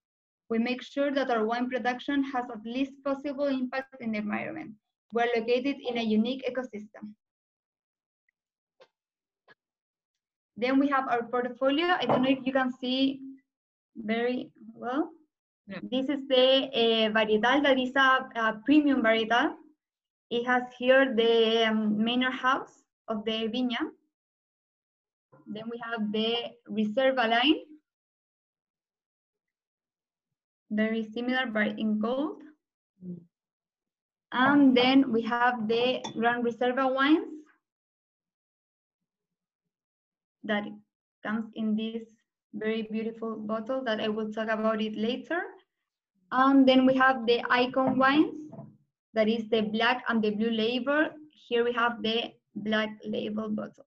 We 0.50 0.58
make 0.58 0.82
sure 0.82 1.12
that 1.12 1.30
our 1.30 1.44
wine 1.46 1.70
production 1.70 2.24
has 2.24 2.46
at 2.50 2.66
least 2.66 2.94
possible 3.04 3.48
impact 3.48 3.96
in 4.00 4.14
the 4.14 4.20
environment. 4.20 4.72
We're 5.12 5.28
located 5.36 5.76
in 5.86 5.98
a 5.98 6.02
unique 6.02 6.50
ecosystem. 6.50 7.12
Then 10.56 10.80
we 10.80 10.88
have 10.88 11.08
our 11.10 11.24
portfolio. 11.24 11.88
I 12.00 12.06
don't 12.06 12.24
know 12.24 12.30
if 12.30 12.46
you 12.46 12.54
can 12.54 12.72
see 12.72 13.20
very 13.98 14.50
well. 14.74 15.12
Yeah. 15.68 15.80
This 15.92 16.08
is 16.08 16.26
the 16.30 16.70
uh, 16.74 17.12
varietal 17.12 17.64
that 17.64 17.78
is 17.78 17.94
a, 17.96 18.30
a, 18.36 18.62
premium 18.66 19.04
varietal. 19.04 19.56
It 20.32 20.46
has 20.46 20.64
here 20.80 21.14
the 21.14 21.68
um, 21.68 22.02
manor 22.02 22.32
house 22.32 22.84
of 23.08 23.24
the 23.26 23.48
viña. 23.48 23.92
Then 25.48 25.64
we 25.72 25.80
have 25.84 26.12
the 26.12 26.52
Reserva 26.70 27.30
line, 27.30 27.62
very 30.70 31.04
similar 31.04 31.46
but 31.48 31.80
in 31.80 32.00
gold. 32.00 32.42
And 34.32 34.76
then 34.76 35.12
we 35.12 35.22
have 35.22 35.68
the 35.68 36.04
Grand 36.18 36.44
Reserva 36.44 36.94
wines 36.94 37.38
that 40.44 40.66
comes 41.24 41.46
in 41.56 41.76
this 41.76 42.04
very 42.54 42.84
beautiful 42.84 43.38
bottle 43.38 43.84
that 43.84 44.02
I 44.02 44.10
will 44.10 44.32
talk 44.32 44.50
about 44.50 44.82
it 44.82 44.98
later. 44.98 45.42
And 46.32 46.68
then 46.68 46.86
we 46.86 46.96
have 46.96 47.26
the 47.26 47.42
icon 47.50 47.98
wines, 47.98 48.36
that 49.14 49.30
is 49.30 49.48
the 49.50 49.62
black 49.62 50.04
and 50.10 50.22
the 50.22 50.32
blue 50.32 50.52
label. 50.52 51.10
Here 51.32 51.64
we 51.64 51.72
have 51.74 52.04
the 52.04 52.34
black 52.64 52.90
label 53.06 53.50
bottle. 53.50 53.86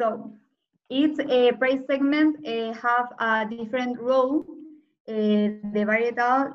So 0.00 0.32
each 0.90 1.18
uh, 1.18 1.52
price 1.56 1.80
segment 1.86 2.46
uh, 2.46 2.72
have 2.74 3.12
a 3.18 3.46
different 3.48 3.98
role. 3.98 4.44
Uh, 5.08 5.56
the 5.72 5.84
varietal 5.86 6.54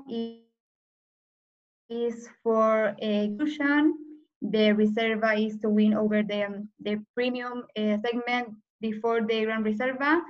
is 1.89 2.29
for 2.43 2.95
inclusion. 2.99 3.97
The 4.41 4.73
reserva 4.73 5.37
is 5.37 5.57
to 5.59 5.69
win 5.69 5.93
over 5.93 6.23
the, 6.23 6.43
um, 6.43 6.69
the 6.79 6.99
premium 7.15 7.63
uh, 7.77 7.97
segment 7.97 8.55
before 8.79 9.21
the 9.21 9.45
Grand 9.45 9.65
Reserva. 9.65 10.21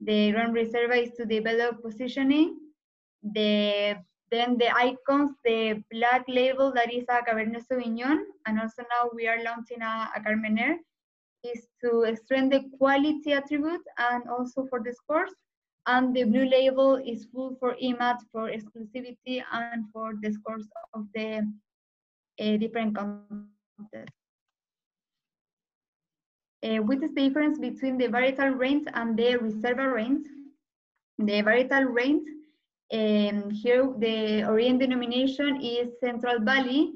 The 0.00 0.32
Grand 0.32 0.54
Reserva 0.54 1.02
is 1.02 1.10
to 1.16 1.24
develop 1.24 1.82
positioning. 1.82 2.65
The 3.32 3.96
then 4.30 4.58
the 4.58 4.68
icons, 4.74 5.30
the 5.44 5.82
black 5.90 6.24
label 6.26 6.72
that 6.72 6.92
is 6.92 7.04
a 7.08 7.22
Cabernet 7.22 7.62
Sauvignon, 7.70 8.18
and 8.46 8.60
also 8.60 8.82
now 8.90 9.08
we 9.14 9.28
are 9.28 9.42
launching 9.44 9.82
a, 9.82 10.10
a 10.16 10.20
Carmenere 10.20 10.78
is 11.44 11.68
to 11.82 12.16
strengthen 12.16 12.48
the 12.48 12.76
quality 12.76 13.32
attribute 13.32 13.82
and 13.98 14.28
also 14.28 14.66
for 14.68 14.80
the 14.82 14.92
scores. 14.92 15.32
And 15.86 16.14
the 16.16 16.24
blue 16.24 16.48
label 16.48 16.96
is 16.96 17.26
full 17.32 17.56
for 17.60 17.76
IMAT, 17.80 18.16
for 18.32 18.50
exclusivity, 18.50 19.42
and 19.52 19.84
for 19.92 20.14
the 20.20 20.32
scores 20.32 20.66
of 20.94 21.06
the 21.14 21.48
uh, 22.40 22.56
different 22.56 22.96
contests. 22.96 24.12
Uh, 26.64 26.78
what 26.78 27.02
is 27.04 27.14
the 27.14 27.28
difference 27.28 27.58
between 27.60 27.98
the 27.98 28.08
varietal 28.08 28.58
range 28.58 28.88
and 28.94 29.16
the 29.16 29.38
reserva 29.38 29.94
range? 29.94 30.26
The 31.18 31.42
varietal 31.42 31.94
range, 31.94 32.26
um, 32.92 33.50
here 33.50 33.92
the 33.98 34.44
origin 34.44 34.78
denomination 34.78 35.60
is 35.60 35.98
Central 36.00 36.40
Valley, 36.40 36.92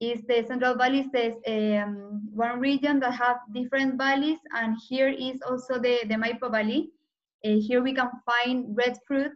is 0.00 0.22
the 0.26 0.44
Central 0.46 0.74
Valley 0.74 1.00
is 1.00 1.10
the, 1.12 1.82
um, 1.82 2.28
one 2.32 2.60
region 2.60 3.00
that 3.00 3.12
have 3.12 3.38
different 3.52 3.96
valleys, 3.96 4.38
and 4.54 4.76
here 4.88 5.08
is 5.08 5.40
also 5.48 5.78
the, 5.78 5.98
the 6.08 6.14
Maipo 6.14 6.50
Valley. 6.50 6.90
Uh, 7.44 7.60
here 7.60 7.82
we 7.82 7.94
can 7.94 8.10
find 8.24 8.76
red 8.76 8.96
fruit 9.06 9.32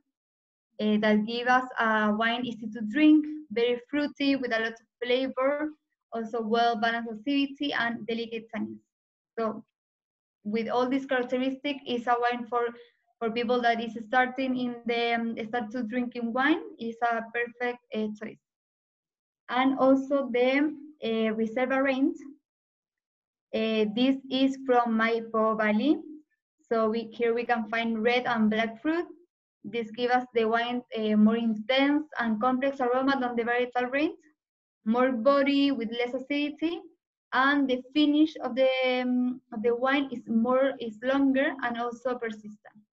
uh, 0.81 0.97
that 1.01 1.27
give 1.27 1.47
us 1.47 1.65
a 1.79 2.13
wine 2.13 2.45
easy 2.45 2.67
to 2.69 2.81
drink, 2.91 3.25
very 3.53 3.81
fruity 3.91 4.37
with 4.37 4.53
a 4.53 4.59
lot 4.59 4.73
of 4.73 4.79
flavor, 5.05 5.71
also 6.13 6.41
well-balanced 6.41 7.11
acidity 7.13 7.73
and 7.73 8.07
delicate 8.07 8.47
tannins. 8.55 8.79
So 9.39 9.65
with 10.45 10.69
all 10.69 10.89
these 10.89 11.07
characteristics, 11.07 11.81
is 11.87 12.07
a 12.07 12.17
wine 12.19 12.47
for, 12.49 12.69
for 13.19 13.31
people 13.31 13.61
that 13.63 13.83
is 13.83 13.99
starting 14.07 14.57
in 14.57 14.77
the, 14.87 15.15
um, 15.15 15.37
start 15.45 15.71
to 15.73 15.83
drinking 15.83 16.33
wine, 16.33 16.63
is 16.79 16.97
a 17.03 17.23
perfect 17.35 17.79
uh, 17.95 18.07
choice. 18.21 18.39
And 19.49 19.79
also 19.79 20.29
the 20.31 20.75
uh, 21.03 21.35
Reserva 21.35 21.83
range. 21.83 22.17
Uh, 23.55 23.87
this 23.95 24.17
is 24.31 24.59
from 24.67 24.99
Maipo 24.99 25.57
Valley. 25.57 25.99
So 26.71 26.91
we, 26.91 27.09
here 27.13 27.35
we 27.35 27.45
can 27.45 27.69
find 27.69 28.03
red 28.03 28.27
and 28.27 28.51
black 28.51 28.81
fruit. 28.83 29.07
This 29.65 29.91
gives 29.91 30.15
us 30.15 30.25
the 30.35 30.45
wine 30.45 30.83
uh, 30.97 31.17
more 31.17 31.37
intense 31.37 32.07
and 32.19 32.41
complex 32.41 32.81
aroma 32.81 33.19
than 33.21 33.37
the 33.37 33.43
varietal 33.43 33.91
range, 33.91 34.17
more 34.85 35.13
body 35.13 35.73
with 35.73 35.91
less 35.91 36.15
acidity, 36.15 36.81
and 37.33 37.69
the 37.69 37.83
finish 37.93 38.35
of 38.43 38.55
the, 38.55 38.69
um, 38.87 39.41
of 39.53 39.63
the 39.63 39.75
wine 39.75 40.09
is 40.13 40.23
more 40.29 40.73
is 40.81 40.99
longer 41.03 41.53
and 41.65 41.79
also 41.79 42.17
persistent. 42.17 42.88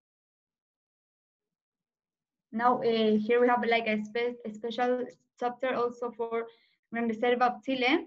Now 2.55 2.77
uh, 2.77 3.17
here 3.17 3.41
we 3.41 3.49
have 3.49 3.63
like 3.67 3.85
a, 3.85 4.01
spe 4.05 4.39
a 4.45 4.53
special 4.53 5.03
chapter 5.37 5.75
also 5.75 6.11
for 6.15 6.45
Gran 6.93 7.09
Reserva 7.09 7.41
of 7.41 7.63
Chile. 7.65 8.05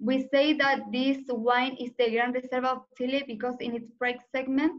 We 0.00 0.26
say 0.32 0.54
that 0.54 0.90
this 0.90 1.18
wine 1.28 1.76
is 1.78 1.92
the 1.96 2.10
Gran 2.10 2.32
Reserva 2.32 2.66
of 2.66 2.82
Chile 2.96 3.22
because 3.24 3.54
in 3.60 3.76
its 3.76 3.92
price 4.00 4.18
segment, 4.34 4.72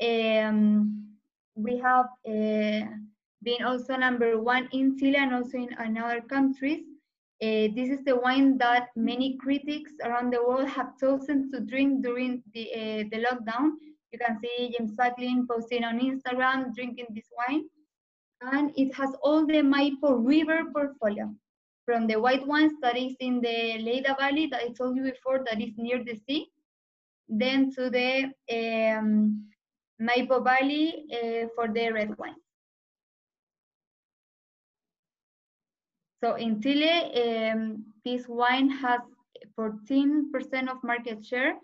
um, 0.00 1.08
we 1.56 1.78
have 1.78 2.06
uh, 2.28 2.86
been 3.42 3.62
also 3.66 3.96
number 3.96 4.40
one 4.40 4.68
in 4.70 4.96
Chile 4.96 5.16
and 5.16 5.34
also 5.34 5.58
in, 5.58 5.98
other 5.98 6.20
countries. 6.20 6.84
Uh, 7.42 7.74
this 7.74 7.90
is 7.90 8.04
the 8.04 8.14
wine 8.14 8.56
that 8.58 8.90
many 8.94 9.36
critics 9.38 9.90
around 10.04 10.32
the 10.32 10.40
world 10.40 10.68
have 10.68 10.96
chosen 10.96 11.50
to 11.50 11.58
drink 11.58 12.04
during 12.04 12.40
the, 12.54 12.70
uh, 12.72 13.02
the 13.10 13.24
lockdown. 13.26 13.70
You 14.12 14.18
can 14.18 14.38
see 14.40 14.74
James 14.76 14.94
Suckling 14.94 15.46
posting 15.48 15.84
on 15.84 16.00
Instagram 16.00 16.74
drinking 16.74 17.06
this 17.10 17.28
wine. 17.36 17.64
And 18.40 18.72
it 18.76 18.94
has 18.94 19.10
all 19.22 19.46
the 19.46 19.62
Maipo 19.62 20.24
River 20.24 20.64
portfolio 20.72 21.34
from 21.84 22.06
the 22.06 22.20
white 22.20 22.46
ones 22.46 22.72
that 22.82 22.96
is 22.96 23.16
in 23.20 23.40
the 23.40 23.78
Leyda 23.78 24.16
Valley 24.18 24.46
that 24.46 24.62
I 24.62 24.68
told 24.68 24.96
you 24.96 25.02
before 25.02 25.44
that 25.44 25.60
is 25.60 25.72
near 25.76 26.04
the 26.04 26.14
sea, 26.14 26.50
then 27.28 27.72
to 27.72 27.90
the 27.90 28.30
um, 28.52 29.48
Maipo 30.00 30.44
Valley 30.44 31.06
uh, 31.12 31.48
for 31.54 31.68
the 31.68 31.90
red 31.90 32.16
wine. 32.18 32.36
So 36.22 36.34
in 36.34 36.60
Chile, 36.60 37.50
um, 37.52 37.84
this 38.04 38.26
wine 38.28 38.68
has 38.70 39.00
14% 39.58 40.68
of 40.68 40.82
market 40.84 41.24
share 41.24 41.54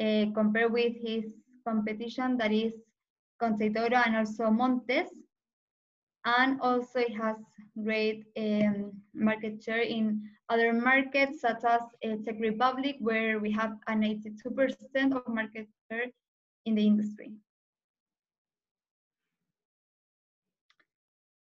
uh, 0.00 0.26
compared 0.34 0.72
with 0.72 0.94
his 1.02 1.24
competition 1.64 2.36
that 2.38 2.52
is 2.52 2.72
Concha 3.40 3.64
y 3.64 3.72
Toro 3.72 4.02
and 4.04 4.16
also 4.16 4.50
Montes. 4.50 5.10
And 6.24 6.60
also 6.60 7.00
it 7.00 7.14
has 7.16 7.36
great 7.82 8.24
um, 8.36 8.92
market 9.14 9.62
share 9.62 9.82
in 9.82 10.22
other 10.48 10.72
markets 10.72 11.40
such 11.40 11.64
as 11.64 11.82
uh, 12.04 12.16
Czech 12.24 12.36
Republic, 12.40 12.96
where 13.00 13.38
we 13.38 13.50
have 13.52 13.76
an 13.88 14.02
82% 14.02 15.16
of 15.16 15.28
market 15.28 15.68
share 15.90 16.06
in 16.64 16.74
the 16.74 16.86
industry. 16.86 17.32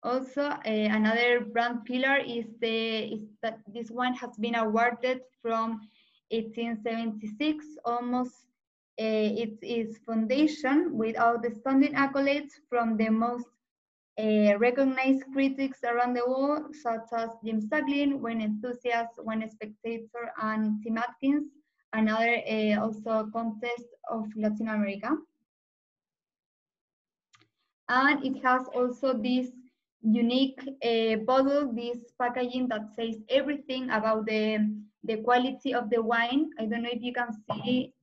Also, 0.06 0.44
uh, 0.44 0.60
another 0.66 1.42
brand 1.42 1.84
pillar 1.86 2.18
is 2.18 2.46
the 2.62 3.16
is 3.16 3.22
that 3.42 3.60
this 3.74 3.90
one 3.90 4.14
has 4.14 4.38
been 4.38 4.54
awarded 4.54 5.22
from 5.42 5.82
1876, 6.30 7.66
almost 7.86 8.46
it 8.98 9.58
is 9.62 9.98
foundation 10.06 10.98
with 10.98 11.20
outstanding 11.20 11.94
accolades 11.94 12.54
from 12.70 12.98
the 12.98 13.10
most 13.10 13.46
uh, 14.18 14.58
recognized 14.58 15.24
critics 15.34 15.80
around 15.84 16.14
the 16.14 16.26
world, 16.26 16.74
such 16.76 17.08
as 17.18 17.30
Jim 17.44 17.60
Suckling, 17.60 18.22
Wine 18.22 18.42
Enthusiast, 18.42 19.12
Wine 19.18 19.50
Spectator, 19.50 20.32
and 20.42 20.82
Tim 20.84 20.98
Atkins, 20.98 21.50
another 21.94 22.38
uh, 22.50 22.80
also 22.82 23.30
contest 23.34 23.88
of 24.10 24.26
Latin 24.38 24.70
America. 24.70 25.10
And 27.90 28.26
it 28.26 28.42
has 28.44 28.68
also 28.74 29.14
this 29.14 29.50
unique 30.02 30.60
uh, 30.84 31.18
bottle, 31.26 31.74
this 31.74 31.98
packaging 32.20 32.70
that 32.70 32.88
says 32.96 33.18
everything 33.30 33.90
about 33.90 34.26
the, 34.26 34.60
the 35.04 35.18
quality 35.18 35.74
of 35.74 35.90
the 35.90 36.02
wine. 36.02 36.50
I 36.60 36.66
don't 36.66 36.84
know 36.84 36.90
if 36.92 37.02
you 37.02 37.14
can 37.14 37.30
see 37.34 37.94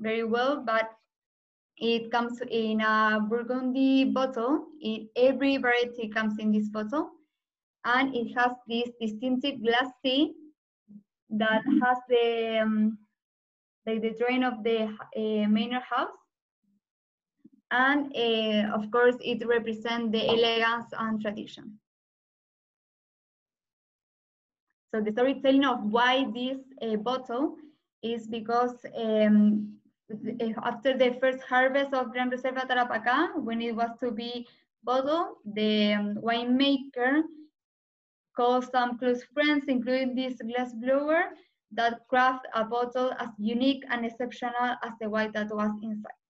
very 0.00 0.24
well, 0.24 0.62
but 0.64 0.90
it 1.78 2.10
comes 2.10 2.40
in 2.50 2.80
a 2.80 3.20
Burgundy 3.28 4.04
bottle. 4.04 4.66
In 4.80 5.08
every 5.16 5.56
variety 5.58 6.08
comes 6.08 6.38
in 6.38 6.52
this 6.52 6.68
bottle. 6.68 7.10
And 7.84 8.14
it 8.14 8.36
has 8.36 8.52
this 8.66 8.90
distinctive 9.00 9.62
glassy 9.62 10.34
that 11.30 11.62
has 11.82 11.98
the, 12.08 12.60
um, 12.62 12.98
like 13.86 14.02
the 14.02 14.14
drain 14.18 14.42
of 14.42 14.64
the 14.64 14.84
uh, 15.16 15.48
manor 15.48 15.80
house 15.80 16.16
and 17.70 18.14
uh, 18.14 18.74
of 18.74 18.90
course 18.90 19.16
it 19.20 19.46
represents 19.46 20.12
the 20.12 20.26
elegance 20.28 20.86
and 20.98 21.20
tradition. 21.20 21.78
So 24.94 25.00
the 25.00 25.12
storytelling 25.12 25.64
of 25.64 25.82
why 25.84 26.26
this 26.32 26.58
uh, 26.80 26.96
bottle 26.96 27.56
is 28.02 28.26
because 28.26 28.74
um, 28.96 29.74
after 30.62 30.96
the 30.96 31.16
first 31.20 31.42
harvest 31.42 31.92
of 31.92 32.12
Gran 32.12 32.30
Reserva 32.30 32.66
Tarapacá, 32.66 33.36
when 33.42 33.60
it 33.60 33.74
was 33.74 33.90
to 34.00 34.10
be 34.10 34.46
bottled, 34.84 35.38
the 35.44 35.94
um, 35.94 36.14
winemaker 36.22 37.22
called 38.36 38.70
some 38.70 38.98
close 38.98 39.24
friends, 39.34 39.64
including 39.68 40.14
this 40.14 40.40
glass 40.42 40.72
blower, 40.74 41.34
that 41.72 42.06
craft 42.08 42.46
a 42.54 42.64
bottle 42.64 43.12
as 43.18 43.30
unique 43.38 43.82
and 43.90 44.06
exceptional 44.06 44.76
as 44.82 44.92
the 45.00 45.08
wine 45.08 45.32
that 45.34 45.48
was 45.50 45.72
inside. 45.82 46.20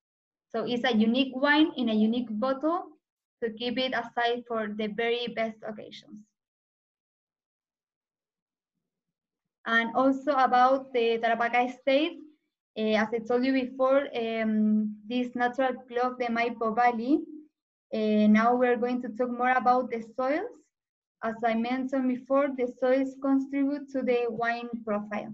So 0.49 0.65
it's 0.65 0.85
a 0.85 0.97
unique 0.97 1.35
wine 1.37 1.73
in 1.77 1.91
a 1.91 1.95
unique 1.95 2.29
bottle 2.31 2.87
to 3.43 3.51
keep 3.53 3.79
it 3.79 3.93
aside 3.93 4.45
for 4.49 4.69
the 4.69 4.87
very 4.87 5.27
best 5.37 5.59
occasions. 5.67 6.25
And 9.67 9.95
also 9.95 10.33
about 10.33 10.93
the 10.95 11.19
Tarapacá 11.19 11.69
estate, 11.69 12.21
uh, 12.79 13.03
as 13.03 13.09
I 13.15 13.19
told 13.27 13.45
you 13.45 13.53
before, 13.53 14.09
um, 14.15 14.97
this 15.09 15.35
natural 15.35 15.73
flow 15.89 16.11
of 16.11 16.19
the 16.19 16.27
Maipo 16.27 16.75
Valley. 16.75 17.21
Uh, 17.95 18.27
now 18.27 18.55
we're 18.55 18.77
going 18.77 19.01
to 19.03 19.09
talk 19.09 19.31
more 19.31 19.53
about 19.53 19.91
the 19.91 20.03
soils. 20.15 20.51
As 21.25 21.37
I 21.45 21.55
mentioned 21.55 22.09
before, 22.09 22.49
the 22.49 22.73
soils 22.79 23.15
contribute 23.23 23.89
to 23.91 24.03
the 24.03 24.27
wine 24.29 24.69
profile. 24.85 25.33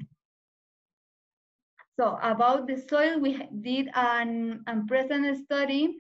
So 1.99 2.19
about 2.23 2.67
the 2.67 2.77
soil, 2.77 3.19
we 3.19 3.47
did 3.61 3.89
an 3.95 4.63
unprecedented 4.67 5.45
study. 5.45 5.97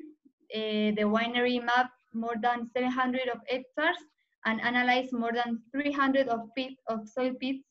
Uh, 0.54 0.94
the 0.96 1.04
winery 1.04 1.62
mapped 1.62 1.98
more 2.14 2.36
than 2.40 2.70
700 2.72 3.28
of 3.28 3.40
hectares 3.48 3.98
and 4.44 4.60
analyzed 4.60 5.12
more 5.12 5.32
than 5.32 5.60
300 5.72 6.28
of, 6.28 6.40
pit, 6.56 6.74
of 6.88 7.08
soil 7.08 7.32
pits, 7.40 7.64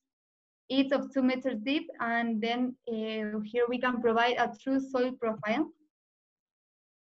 each 0.71 0.91
of 0.93 1.13
two 1.13 1.21
meters 1.21 1.59
deep. 1.63 1.87
And 1.99 2.41
then 2.41 2.75
uh, 2.87 3.39
here 3.43 3.65
we 3.67 3.77
can 3.77 4.01
provide 4.01 4.37
a 4.37 4.51
true 4.63 4.79
soil 4.79 5.11
profile. 5.11 5.69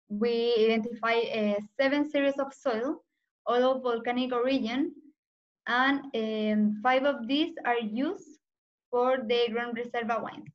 We 0.08 0.54
identify 0.70 1.16
uh, 1.18 1.60
seven 1.78 2.08
series 2.08 2.38
of 2.38 2.54
soil, 2.54 3.02
all 3.46 3.62
of 3.72 3.82
volcanic 3.82 4.32
origin, 4.32 4.92
and 5.66 6.00
um, 6.14 6.80
five 6.82 7.04
of 7.04 7.26
these 7.26 7.54
are 7.66 7.78
used 7.78 8.38
for 8.90 9.18
the 9.26 9.48
Gran 9.52 9.74
Reserva 9.74 10.22
wines. 10.22 10.48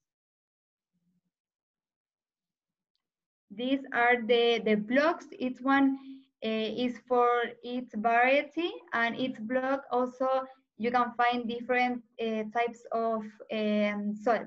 These 3.52 3.82
are 3.94 4.16
the, 4.26 4.62
the 4.66 4.76
blocks. 4.76 5.28
Each 5.38 5.60
one 5.62 6.00
uh, 6.44 6.50
is 6.50 6.98
for 7.08 7.30
its 7.64 7.94
variety 7.96 8.72
and 8.94 9.16
each 9.16 9.38
block 9.42 9.84
also 9.92 10.28
you 10.84 10.92
can 10.92 11.14
find 11.16 11.48
different 11.48 12.04
uh, 12.22 12.44
types 12.52 12.84
of 12.92 13.24
um, 13.52 14.14
soil. 14.22 14.46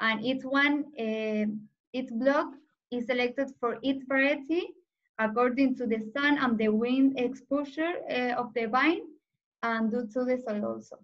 And 0.00 0.22
each 0.24 0.44
one, 0.44 0.84
uh, 0.98 1.46
each 1.92 2.10
block 2.10 2.48
is 2.90 3.06
selected 3.06 3.48
for 3.58 3.78
each 3.82 4.02
variety 4.06 4.74
according 5.18 5.76
to 5.76 5.86
the 5.86 6.00
sun 6.14 6.36
and 6.38 6.58
the 6.58 6.68
wind 6.68 7.18
exposure 7.18 7.94
uh, 8.10 8.34
of 8.40 8.52
the 8.54 8.66
vine 8.66 9.02
and 9.62 9.90
due 9.90 10.06
to 10.12 10.24
the 10.24 10.36
soil 10.46 10.66
also. 10.66 10.98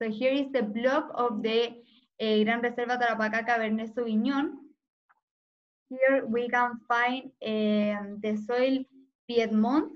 So 0.00 0.08
here 0.10 0.32
is 0.32 0.50
the 0.52 0.62
block 0.62 1.10
of 1.14 1.42
the 1.42 1.74
Gran 2.18 2.62
Reserva 2.62 2.96
Tarapacá 2.98 3.46
Cabernet 3.46 3.92
Sauvignon. 3.94 4.62
here 5.90 6.24
we 6.26 6.48
can 6.48 6.80
find 6.88 7.24
um, 7.44 8.18
the 8.22 8.36
soil 8.46 8.78
Piedmont. 9.28 9.92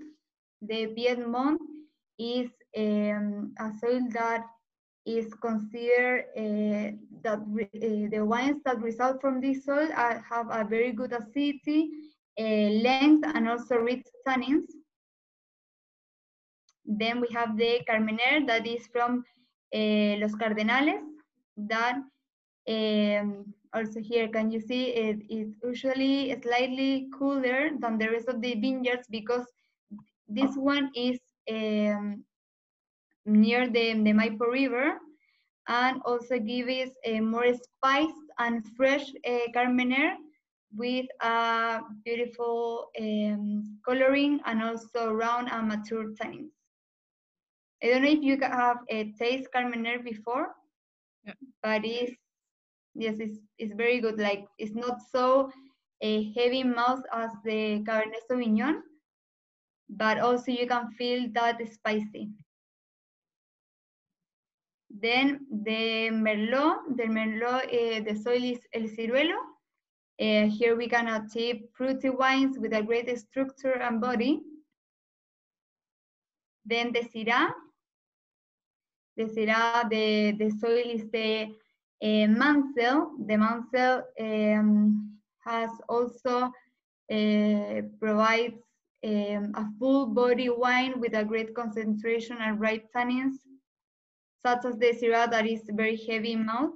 The 0.61 0.89
Piedmont 0.89 1.61
is 2.19 2.51
um, 2.77 3.53
a 3.59 3.73
soil 3.81 4.01
that 4.13 4.45
is 5.07 5.33
considered 5.35 6.25
uh, 6.37 6.91
that 7.23 7.39
uh, 7.39 8.09
the 8.11 8.25
wines 8.25 8.61
that 8.65 8.83
result 8.83 9.21
from 9.21 9.41
this 9.41 9.65
soil 9.65 9.89
have 9.93 10.49
a 10.51 10.65
very 10.65 10.93
good 10.93 11.13
acidity, 11.13 11.91
uh, 12.39 12.43
length, 12.43 13.27
and 13.35 13.49
also 13.49 13.77
rich 13.77 14.07
tannins. 14.27 14.67
Then 16.85 17.21
we 17.21 17.29
have 17.33 17.57
the 17.57 17.81
Carmenere 17.89 18.47
that 18.47 18.67
is 18.67 18.87
from 18.93 19.25
Los 19.73 20.33
Cardenales 20.35 21.01
that 21.57 21.97
um, 22.69 23.55
also 23.73 24.01
here 24.01 24.29
can 24.29 24.51
you 24.51 24.61
see 24.61 24.87
it 24.91 25.19
is 25.29 25.55
usually 25.63 26.35
slightly 26.43 27.09
cooler 27.17 27.71
than 27.79 27.99
the 27.99 28.09
rest 28.09 28.29
of 28.29 28.41
the 28.41 28.55
vineyards 28.55 29.07
because 29.11 29.45
this 30.29 30.57
one 30.57 30.91
is 30.95 31.19
um, 31.51 32.25
near 33.27 33.67
the, 33.67 33.93
the 33.93 34.13
Maipo 34.13 34.51
River 34.51 34.99
and 35.69 36.01
also 36.05 36.39
gives 36.39 36.93
a 37.05 37.21
more 37.21 37.53
spiced 37.53 38.15
and 38.39 38.65
fresh 38.77 39.07
uh, 39.27 39.51
Carmenere 39.55 40.15
with 40.75 41.07
a 41.23 41.81
beautiful 42.05 42.91
um, 43.01 43.79
coloring 43.85 44.41
and 44.47 44.63
also 44.63 45.13
round 45.13 45.49
and 45.51 45.69
mature 45.69 46.13
tannins. 46.21 46.51
I 47.83 47.89
don't 47.89 48.03
know 48.03 48.11
if 48.11 48.23
you 48.23 48.39
have 48.41 48.79
a 48.89 49.13
taste 49.19 49.49
Carmenere 49.55 50.03
before, 50.03 50.49
yeah. 51.25 51.35
but 51.63 51.85
it's 51.85 52.13
yes, 52.95 53.17
it's, 53.19 53.39
it's 53.59 53.75
very 53.75 54.01
good. 54.01 54.19
Like 54.19 54.47
it's 54.59 54.75
not 54.75 54.99
so 55.13 55.51
a 56.03 56.33
heavy 56.33 56.63
mouth 56.63 57.03
as 57.13 57.31
the 57.45 57.83
Cabernet 57.85 58.25
Sauvignon, 58.31 58.81
but 59.89 60.19
also 60.19 60.53
you 60.53 60.67
can 60.67 60.91
feel 60.93 61.29
that 61.35 61.61
spicy. 61.73 62.31
Then 65.03 65.47
the 65.51 66.11
Merlot, 66.11 66.97
the 66.97 67.05
Merlot, 67.05 67.65
uh, 67.65 68.05
the 68.05 68.17
soil 68.17 68.43
is 68.43 68.61
El 68.73 68.83
Ciruelo. 68.83 69.37
Uh, 70.19 70.49
here 70.49 70.75
we 70.75 70.89
can 70.89 71.09
achieve 71.09 71.65
fruity 71.75 72.09
wines 72.09 72.59
with 72.59 72.73
a 72.73 72.83
great 72.83 73.19
structure 73.19 73.75
and 73.75 74.01
body. 74.01 74.41
Then 76.65 76.93
the 76.93 77.01
Syrah. 77.01 77.51
The 79.19 79.25
Syrah, 79.25 79.89
the, 79.91 80.33
the 80.39 80.51
soil 80.59 80.87
is 80.87 81.05
the 81.13 81.49
uh, 82.03 82.29
Mansell. 82.29 83.13
The 83.27 83.37
Mansell 83.37 84.03
um, 84.19 85.19
has 85.45 85.71
also 85.91 86.51
uh, 87.13 87.83
provides 88.01 88.63
um, 89.05 89.53
a 89.55 89.67
full 89.79 90.07
body 90.07 90.49
wine 90.49 91.01
with 91.01 91.15
a 91.15 91.25
great 91.25 91.55
concentration 91.55 92.39
and 92.41 92.59
ripe 92.59 92.87
tannins 92.97 93.37
such 94.45 94.65
as 94.65 94.77
the 94.77 94.93
Syrah 94.93 95.31
that 95.31 95.47
is 95.47 95.63
very 95.73 95.97
heavy 95.97 96.33
in 96.33 96.47
mouth. 96.47 96.75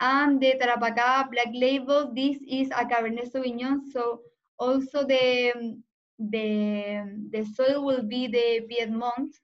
And 0.00 0.40
the 0.40 0.54
Tarapacá 0.60 1.30
Black 1.30 1.48
Label, 1.54 2.12
this 2.14 2.36
is 2.46 2.68
a 2.70 2.84
Cabernet 2.84 3.32
Sauvignon, 3.32 3.80
so 3.92 4.20
also 4.58 5.06
the, 5.06 5.80
the, 6.18 7.28
the 7.30 7.44
soil 7.54 7.84
will 7.84 8.02
be 8.02 8.26
the 8.26 8.66
Piedmont. 8.68 9.34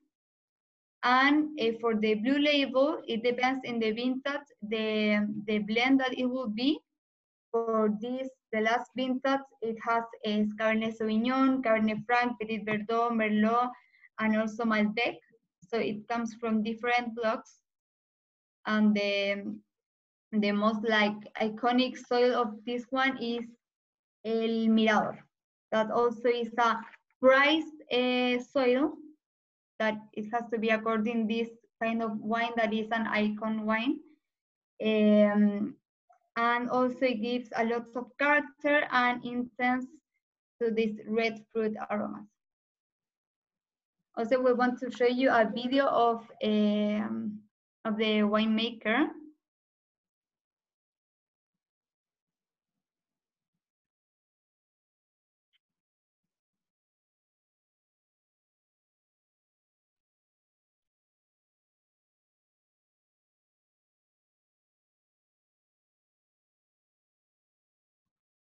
And 1.04 1.58
uh, 1.58 1.72
for 1.80 1.96
the 1.96 2.14
Blue 2.14 2.38
Label, 2.38 2.98
it 3.08 3.24
depends 3.24 3.64
in 3.64 3.80
the 3.80 3.92
vintage, 3.92 4.46
the, 4.62 5.26
the 5.46 5.58
blend 5.60 6.00
that 6.00 6.16
it 6.16 6.26
will 6.26 6.48
be. 6.48 6.78
For 7.50 7.90
this, 8.00 8.28
the 8.52 8.60
last 8.60 8.90
vintage, 8.94 9.40
it 9.62 9.76
has 9.86 10.04
a 10.24 10.44
Cabernet 10.60 10.96
Sauvignon, 10.96 11.62
Cabernet 11.62 12.04
Franc, 12.06 12.38
Petit 12.40 12.64
Verdot, 12.64 13.10
Merlot, 13.12 13.70
and 14.20 14.36
also 14.36 14.64
Malbec 14.64 15.16
so 15.72 15.80
it 15.80 16.06
comes 16.08 16.34
from 16.34 16.62
different 16.62 17.14
blocks. 17.14 17.58
And 18.66 18.94
the 18.94 19.56
the 20.32 20.52
most 20.52 20.82
like 20.88 21.16
iconic 21.40 21.96
soil 21.96 22.34
of 22.34 22.54
this 22.64 22.84
one 22.90 23.18
is 23.22 23.44
El 24.24 24.68
Mirador. 24.68 25.18
That 25.72 25.90
also 25.90 26.28
is 26.28 26.52
a 26.58 26.76
prized 27.20 27.80
uh, 27.90 28.42
soil 28.42 28.92
that 29.78 29.96
it 30.12 30.26
has 30.32 30.44
to 30.52 30.58
be 30.58 30.68
according 30.68 31.26
this 31.26 31.48
kind 31.82 32.02
of 32.02 32.18
wine 32.18 32.52
that 32.56 32.72
is 32.72 32.88
an 32.92 33.06
icon 33.06 33.66
wine. 33.66 33.98
Um, 34.82 35.74
and 36.36 36.70
also 36.70 37.06
it 37.06 37.20
gives 37.20 37.48
a 37.56 37.64
lot 37.64 37.86
of 37.94 38.06
character 38.18 38.86
and 38.90 39.24
intense 39.24 39.86
to 40.62 40.70
this 40.70 40.92
red 41.06 41.44
fruit 41.52 41.76
aromas 41.90 42.31
also, 44.16 44.40
we 44.40 44.52
want 44.52 44.78
to 44.80 44.90
show 44.90 45.06
you 45.06 45.30
a 45.30 45.50
video 45.54 45.86
of, 45.86 46.30
um, 46.44 47.40
of 47.84 47.96
the 47.96 48.20
winemaker. 48.20 49.06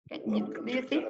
Can 0.09 0.33
you, 0.33 0.63
do 0.65 0.71
you 0.71 0.87
see? 0.89 1.05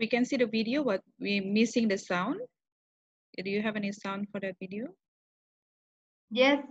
We 0.00 0.08
can 0.08 0.24
see 0.24 0.38
the 0.38 0.46
video, 0.46 0.82
but 0.82 1.02
we're 1.20 1.44
missing 1.44 1.86
the 1.86 1.98
sound. 1.98 2.40
Do 3.36 3.50
you 3.50 3.62
have 3.62 3.76
any 3.76 3.92
sound 3.92 4.28
for 4.32 4.40
that 4.40 4.56
video? 4.58 4.88
Yes. 6.30 6.64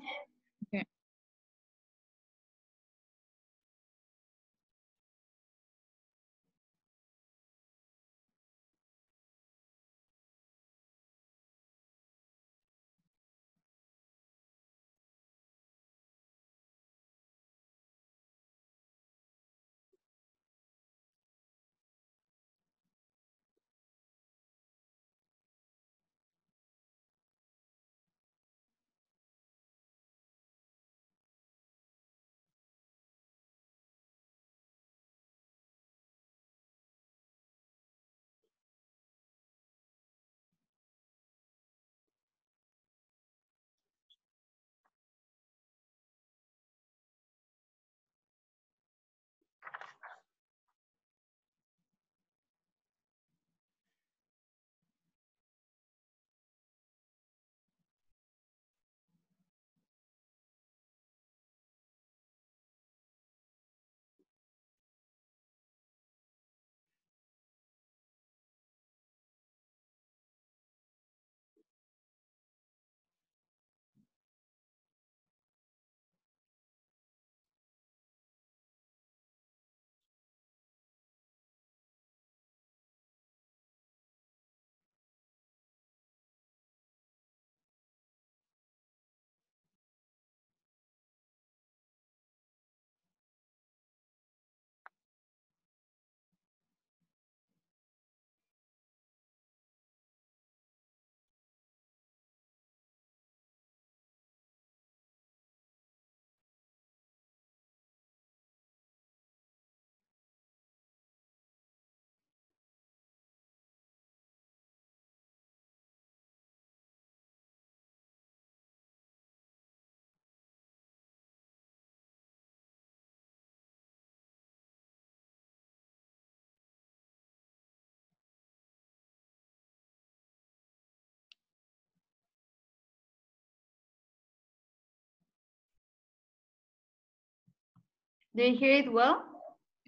Do 138.36 138.44
you 138.44 138.58
hear 138.58 138.74
it 138.76 138.92
well? 138.92 139.24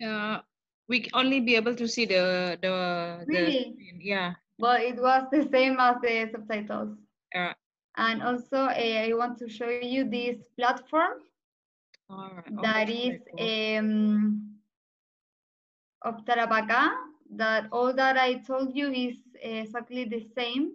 Uh, 0.04 0.40
we 0.88 1.08
only 1.14 1.40
be 1.40 1.56
able 1.56 1.76
to 1.76 1.88
see 1.88 2.06
the 2.06 2.58
the, 2.62 3.24
Really? 3.28 3.76
the 3.78 4.04
yeah. 4.04 4.34
But 4.60 4.82
it 4.82 5.02
was 5.02 5.24
the 5.32 5.48
same 5.52 5.78
as 5.80 5.96
the 6.02 6.30
subtitles. 6.32 6.98
Uh, 7.36 7.54
And 7.98 8.24
also, 8.24 8.58
uh, 8.72 9.04
I 9.08 9.12
want 9.14 9.38
to 9.40 9.50
show 9.50 9.70
you 9.70 10.08
this 10.08 10.38
platform 10.56 11.20
all 12.10 12.30
right. 12.36 12.46
oh, 12.58 12.62
that 12.62 12.88
cool. 12.88 13.78
um, 13.78 14.56
of 16.02 16.26
Tarapacá. 16.26 16.90
That 17.34 17.68
all 17.72 17.94
that 17.94 18.18
I 18.18 18.44
told 18.44 18.76
you 18.76 18.92
is 18.92 19.16
exactly 19.42 20.04
the 20.04 20.20
same, 20.36 20.72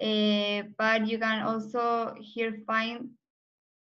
uh, 0.00 0.68
but 0.78 1.06
you 1.06 1.18
can 1.18 1.42
also 1.42 2.14
here 2.20 2.56
find 2.66 3.10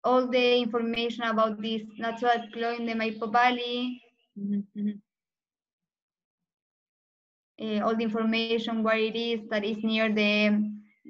all 0.04 0.26
the 0.28 0.58
information 0.60 1.24
about 1.24 1.60
this 1.62 1.82
natural 1.98 2.42
flow 2.52 2.72
in 2.74 2.86
the 2.86 2.94
Maipo 2.94 3.30
Valley, 3.32 4.02
Mhm, 4.38 4.66
mhm. 4.74 5.00
uh, 7.60 7.80
all 7.84 7.96
the 7.96 8.04
information 8.04 8.82
where 8.82 8.96
it 8.98 9.16
is 9.16 9.40
that 9.50 9.64
is 9.64 9.78
near 9.82 10.08
the 10.12 10.50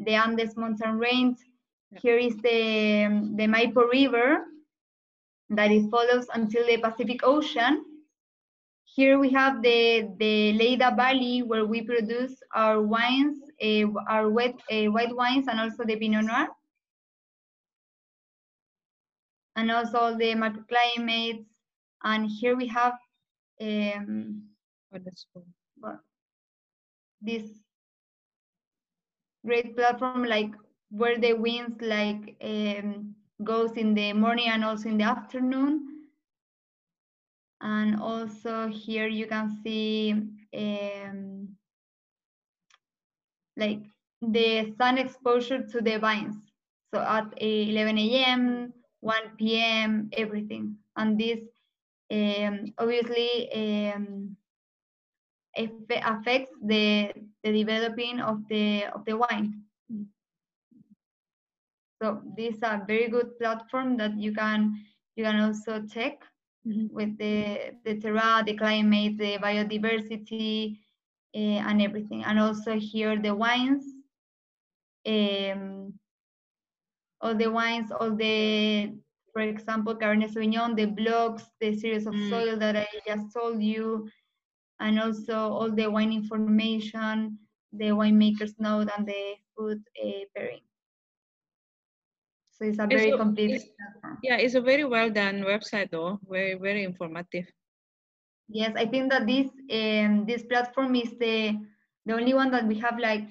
the 0.07 0.14
Andes 0.14 0.57
mountain 0.57 0.98
range. 0.98 1.37
Here 2.03 2.18
is 2.18 2.37
the 2.38 3.33
the 3.37 3.46
Maipo 3.46 3.88
River 3.90 4.44
that 5.50 5.70
it 5.70 5.88
follows 5.90 6.26
until 6.35 6.66
the 6.66 6.79
Pacific 6.79 7.20
Ocean. 7.24 7.85
Here 8.85 9.18
we 9.18 9.31
have 9.31 9.62
the 9.62 10.09
the 10.18 10.53
Leyda 10.53 10.94
Valley 10.96 11.42
where 11.42 11.64
we 11.66 11.83
produce 11.83 12.37
our 12.55 12.81
wines, 12.83 13.38
uh, 13.62 13.87
our 14.09 14.31
wet 14.31 14.55
uh, 14.70 14.87
white 14.87 15.14
wines, 15.14 15.46
and 15.48 15.61
also 15.61 15.85
the 15.85 15.96
Pinot 15.96 16.24
Noir. 16.26 16.48
And 19.61 19.70
also 19.70 20.16
the 20.16 20.35
microclimates. 20.35 21.44
And 22.03 22.31
here 22.31 22.57
we 22.57 22.66
have 22.68 22.94
um, 23.61 24.42
that's 24.92 25.27
cool. 25.35 25.46
well, 25.79 26.01
this 27.20 27.44
great 29.44 29.77
platform 29.77 30.25
like 30.25 30.51
where 30.90 31.18
the 31.18 31.35
winds 31.35 31.81
like 31.81 32.37
um, 32.42 33.14
goes 33.44 33.73
in 33.77 33.94
the 33.94 34.12
morning 34.12 34.49
and 34.49 34.64
also 34.64 34.88
in 34.88 34.99
the 34.99 35.05
afternoon 35.05 35.87
and 37.61 38.01
also 38.01 38.68
here 38.68 39.07
you 39.07 39.27
can 39.27 39.61
see 39.62 40.12
um, 40.57 41.49
like 43.57 43.81
the 44.23 44.75
sun 44.79 44.99
exposure 44.99 45.62
to 45.62 45.81
the 45.81 45.99
vines 45.99 46.37
so 46.92 47.01
at 47.01 47.33
11 47.37 47.99
a.m 47.99 48.73
1 49.00 49.36
p.m 49.38 50.08
everything 50.12 50.76
and 50.96 51.18
this 51.18 51.40
um, 52.12 52.72
obviously 52.78 53.50
um, 53.52 54.36
affects 55.56 56.52
the 56.62 57.12
the 57.42 57.52
developing 57.52 58.20
of 58.20 58.46
the 58.48 58.84
of 58.86 59.04
the 59.04 59.16
wine. 59.16 59.62
So 62.02 62.22
this 62.36 62.56
is 62.56 62.62
a 62.62 62.82
very 62.86 63.08
good 63.08 63.38
platform 63.38 63.96
that 63.98 64.16
you 64.18 64.32
can 64.32 64.74
you 65.16 65.24
can 65.24 65.38
also 65.40 65.82
check 65.86 66.22
Mhm. 66.66 66.90
with 66.90 67.16
the 67.18 67.74
the 67.84 67.94
terra, 68.00 68.42
the 68.44 68.56
climate, 68.56 69.16
the 69.18 69.38
biodiversity, 69.38 70.78
uh, 71.34 71.60
and 71.68 71.80
everything. 71.82 72.22
And 72.24 72.38
also 72.38 72.78
here 72.78 73.16
the 73.20 73.34
wines, 73.34 73.84
um, 75.06 75.80
all 77.20 77.35
the 77.35 77.48
wines, 77.50 77.90
all 77.92 78.14
the 78.16 78.92
for 79.33 79.42
example 79.42 79.94
Cabernet 79.94 80.30
Sauvignon, 80.33 80.76
the 80.76 80.87
blocks, 80.87 81.44
the 81.61 81.74
series 81.74 82.06
of 82.06 82.14
Mm. 82.14 82.28
soil 82.30 82.56
that 82.59 82.76
I 82.76 82.87
just 83.06 83.33
told 83.33 83.62
you, 83.62 84.09
and 84.80 84.98
also 85.00 85.35
all 85.37 85.70
the 85.70 85.88
wine 85.90 86.12
information, 86.12 87.33
the 87.72 87.87
winemaker's 87.87 88.54
note, 88.59 88.88
and 88.96 89.06
the 89.06 89.35
food 89.56 89.78
uh, 90.02 90.24
pairing. 90.35 90.62
So 92.59 92.64
it's 92.64 92.78
a 92.78 92.85
It's 92.85 92.94
very 92.94 93.11
a- 93.12 93.16
complete 93.18 93.50
it's- 93.52 93.68
Yeah, 94.22 94.37
it's 94.37 94.54
a 94.54 94.61
very 94.61 94.85
well 94.85 95.11
done 95.11 95.42
website 95.42 95.90
though. 95.90 96.18
Very, 96.28 96.54
very 96.54 96.83
informative. 96.85 97.46
Yes, 98.48 98.74
I 98.76 98.87
think 98.87 99.11
that 99.11 99.26
this 99.26 99.46
um, 99.70 100.26
this 100.26 100.42
platform 100.42 100.94
is 100.96 101.16
the 101.18 101.56
the 102.06 102.14
only 102.14 102.35
one 102.35 102.50
that 102.50 102.66
we 102.66 102.78
have 102.80 102.98
like 102.98 103.28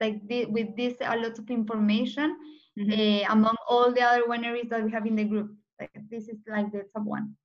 like 0.00 0.22
thi- 0.28 0.46
with 0.46 0.76
this 0.76 0.96
a 1.00 1.16
lot 1.16 1.38
of 1.38 1.50
information 1.50 2.36
Mhm. 2.78 3.24
uh, 3.26 3.32
among 3.32 3.56
all 3.68 3.92
the 3.92 4.02
other 4.02 4.24
wineries 4.26 4.68
that 4.70 4.84
we 4.84 4.90
have 4.92 5.06
in 5.06 5.16
the 5.16 5.24
group. 5.24 5.56
Like, 5.80 5.92
this 6.10 6.28
is 6.28 6.38
like 6.48 6.72
the 6.72 6.84
top 6.94 7.04
one. 7.04 7.36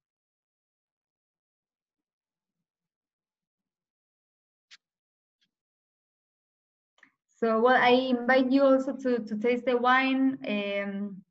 So 7.30 7.62
well, 7.62 7.78
I 7.82 7.90
invite 7.92 8.52
you 8.52 8.64
also 8.64 8.94
to 8.96 9.20
to 9.20 9.38
taste 9.38 9.66
the 9.66 9.78
wine. 9.78 10.38
Um, 10.48 11.24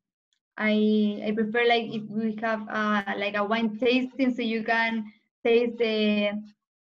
I 0.57 1.23
I 1.27 1.31
prefer 1.33 1.65
like 1.67 1.87
if 1.93 2.03
we 2.09 2.35
have 2.41 2.67
uh, 2.69 3.03
like 3.17 3.35
a 3.35 3.43
wine 3.43 3.77
tasting, 3.77 4.33
so 4.33 4.41
you 4.43 4.63
can 4.63 5.05
taste 5.43 5.77
the 5.77 6.31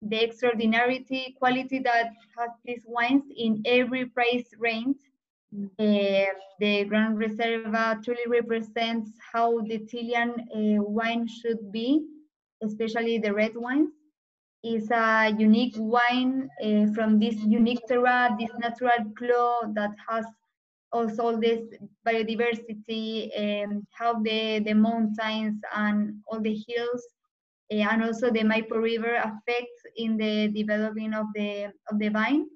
the 0.01 0.17
extraordinarity 0.23 1.36
quality 1.39 1.80
that 1.80 2.13
has 2.38 2.51
these 2.65 2.84
wines 2.88 3.25
in 3.36 3.63
every 3.65 4.06
price 4.06 4.49
range. 4.60 4.97
Uh, 5.53 6.25
the 6.60 6.86
Grand 6.86 7.17
Reserva 7.17 8.03
truly 8.03 8.27
represents 8.27 9.12
how 9.34 9.62
the 9.62 9.79
Chilean 9.86 10.31
uh, 10.31 10.84
wine 10.84 11.27
should 11.27 11.71
be, 11.71 12.05
especially 12.63 13.19
the 13.19 13.34
red 13.34 13.55
wines. 13.55 13.91
It's 14.63 14.89
a 14.91 15.34
unique 15.38 15.75
wine 15.77 16.49
uh, 16.63 16.88
from 16.93 17.19
this 17.19 17.36
unique 17.36 17.81
terroir, 17.89 18.38
this 18.38 18.49
natural 18.60 19.13
flow 19.17 19.71
that 19.75 19.91
has 20.10 20.25
also 20.91 21.23
all 21.23 21.38
this 21.39 21.62
biodiversity, 22.05 23.29
um, 23.38 23.86
how 23.91 24.19
the, 24.21 24.60
the 24.60 24.73
mountains 24.73 25.62
and 25.75 26.15
all 26.27 26.41
the 26.41 26.58
hills, 26.67 27.03
and 27.69 28.03
also 28.03 28.31
the 28.31 28.41
Maipo 28.41 28.81
River 28.81 29.15
affects 29.15 29.81
in 29.97 30.17
the 30.17 30.47
developing 30.49 31.13
of 31.13 31.27
the 31.36 31.65
of 31.89 31.99
the 31.99 32.10
vine. 32.10 32.47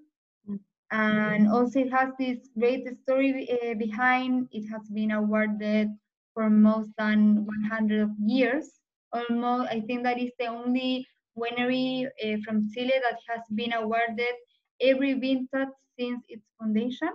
And 0.91 1.47
also 1.47 1.79
it 1.81 1.91
has 1.91 2.09
this 2.17 2.49
great 2.57 2.87
story 3.03 3.47
uh, 3.51 3.75
behind. 3.75 4.47
It 4.51 4.67
has 4.69 4.89
been 4.89 5.11
awarded 5.11 5.89
for 6.33 6.49
most 6.49 6.89
than 6.97 7.45
100 7.45 8.09
years. 8.25 8.79
Almost, 9.13 9.69
I 9.71 9.81
think 9.81 10.03
that 10.03 10.19
is 10.19 10.31
the 10.39 10.47
only 10.47 11.07
winery 11.37 12.05
uh, 12.05 12.37
from 12.45 12.69
Chile 12.73 12.93
that 13.03 13.19
has 13.27 13.41
been 13.53 13.73
awarded 13.73 14.35
every 14.81 15.13
vintage 15.13 15.69
since 15.97 16.23
its 16.27 16.45
foundation. 16.59 17.09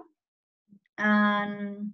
And 0.99 1.91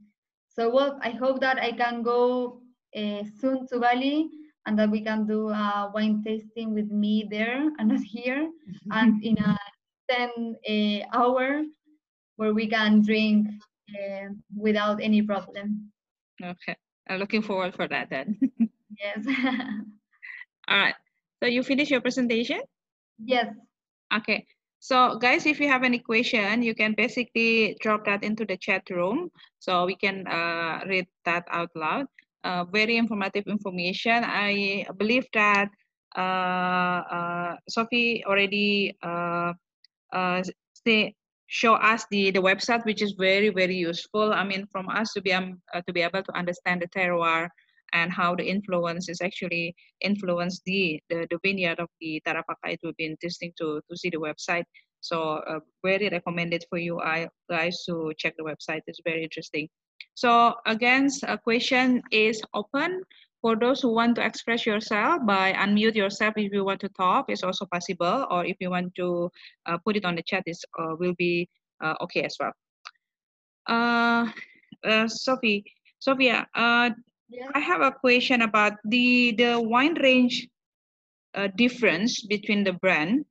so, 0.49 0.69
well, 0.71 0.99
I 1.03 1.11
hope 1.11 1.41
that 1.41 1.59
I 1.59 1.73
can 1.73 2.03
go 2.03 2.61
uh, 2.97 3.23
soon 3.41 3.67
to 3.69 3.79
Bali 3.81 4.29
and 4.67 4.79
that 4.79 4.91
we 4.91 5.03
can 5.03 5.27
do 5.27 5.49
a 5.49 5.91
wine 5.95 6.23
tasting 6.25 6.75
with 6.75 6.91
me 6.91 7.27
there 7.31 7.71
and 7.79 7.89
not 7.89 8.01
here, 8.03 8.51
and 8.91 9.23
in 9.25 9.39
a 9.39 9.57
10 10.11 10.57
uh, 10.69 11.17
hour 11.17 11.63
where 12.37 12.55
we 12.55 12.67
can 12.67 13.03
drink 13.03 13.47
uh, 13.95 14.29
without 14.57 15.01
any 15.03 15.23
problem. 15.23 15.93
Okay. 16.43 16.77
I'm 17.09 17.19
looking 17.19 17.43
forward 17.43 17.75
for 17.75 17.89
that 17.89 18.11
then. 18.11 18.39
Yes. 19.01 19.25
All 20.69 20.77
right. 20.77 20.95
So 21.43 21.49
you 21.49 21.63
finish 21.63 21.91
your 21.91 22.03
presentation? 22.03 22.61
yes. 23.25 23.49
Okay. 24.13 24.45
So 24.81 25.17
guys, 25.17 25.47
if 25.47 25.61
you 25.61 25.69
have 25.69 25.85
any 25.85 25.99
question, 25.99 26.63
you 26.63 26.75
can 26.75 26.95
basically 26.95 27.77
drop 27.81 28.05
that 28.05 28.25
into 28.25 28.45
the 28.45 28.57
chat 28.57 28.83
room 28.91 29.31
so 29.59 29.87
we 29.87 29.95
can 29.97 30.27
uh, 30.27 30.85
read 30.87 31.07
that 31.25 31.45
out 31.51 31.71
loud. 31.75 32.07
Uh, 32.45 32.65
very 32.65 32.97
informative 32.97 33.45
information. 33.47 34.25
I 34.25 34.85
believe 34.97 35.27
that 35.33 35.69
uh, 36.17 37.01
uh, 37.09 37.57
Sophie 37.69 38.25
already 38.25 38.97
uh, 40.13 40.43
say, 40.87 41.15
show 41.47 41.75
us 41.75 42.07
the, 42.11 42.31
the 42.31 42.41
website, 42.41 42.85
which 42.85 43.03
is 43.03 43.13
very, 43.13 43.49
very 43.49 43.77
useful. 43.77 44.33
I 44.33 44.45
mean, 44.45 44.67
from 44.71 44.89
us 44.89 45.13
to 45.15 45.21
be, 45.21 45.33
um, 45.33 45.61
uh, 45.75 45.83
to 45.87 45.93
be 45.93 46.03
able 46.03 46.23
to 46.23 46.37
understand 46.37 46.83
the 46.83 46.89
terroir 46.89 47.49
and 47.93 48.13
how 48.13 48.37
the 48.37 48.45
influence 48.45 49.09
is 49.09 49.21
actually 49.21 49.75
influence 50.01 50.61
the, 50.65 51.01
the, 51.11 51.27
the 51.31 51.39
vineyard 51.45 51.81
of 51.81 51.89
the 52.01 52.23
Tarapacá, 52.27 52.67
it 52.67 52.81
would 52.85 52.97
be 52.97 53.07
interesting 53.07 53.53
to, 53.59 53.81
to 53.91 53.97
see 53.97 54.11
the 54.11 54.17
website. 54.17 54.65
So 55.01 55.43
uh, 55.49 55.61
very 55.85 56.09
recommended 56.09 56.65
for 56.69 56.79
you 56.79 57.01
I, 57.01 57.29
guys 57.51 57.83
to 57.87 58.13
check 58.17 58.35
the 58.37 58.45
website. 58.45 58.83
It's 58.87 59.01
very 59.05 59.25
interesting. 59.25 59.69
So 60.15 60.55
again, 60.67 61.09
a 61.27 61.39
question 61.39 62.03
is 62.13 62.41
open 62.55 63.03
for 63.43 63.57
those 63.57 63.81
who 63.81 63.93
want 63.93 64.15
to 64.17 64.25
express 64.25 64.67
yourself 64.67 65.21
by 65.27 65.53
unmute 65.53 65.95
yourself 65.95 66.35
if 66.37 66.53
you 66.53 66.65
want 66.65 66.81
to 66.81 66.89
talk 66.91 67.27
it's 67.29 67.43
also 67.43 67.67
possible 67.67 68.27
or 68.31 68.45
if 68.45 68.57
you 68.61 68.71
want 68.71 68.95
to 68.95 69.31
uh, 69.67 69.79
put 69.85 69.97
it 69.97 70.05
on 70.05 70.15
the 70.15 70.23
chat 70.23 70.43
is 70.47 70.65
uh, 70.79 70.95
will 70.99 71.15
be 71.19 71.49
uh, 71.83 71.95
okay 72.01 72.23
as 72.23 72.37
well. 72.39 72.53
Uh, 73.67 74.31
uh, 74.85 75.07
Sophie, 75.09 75.65
Sophia, 75.99 76.47
uh, 76.55 76.91
Yes. 77.29 77.51
I 77.55 77.61
have 77.61 77.81
a 77.81 77.93
question 77.93 78.43
about 78.43 78.75
the 78.85 79.33
the 79.39 79.61
wine 79.61 79.95
range 80.03 80.49
uh, 81.35 81.49
difference 81.57 82.27
between 82.27 82.65
the 82.65 82.73
brand. 82.73 83.25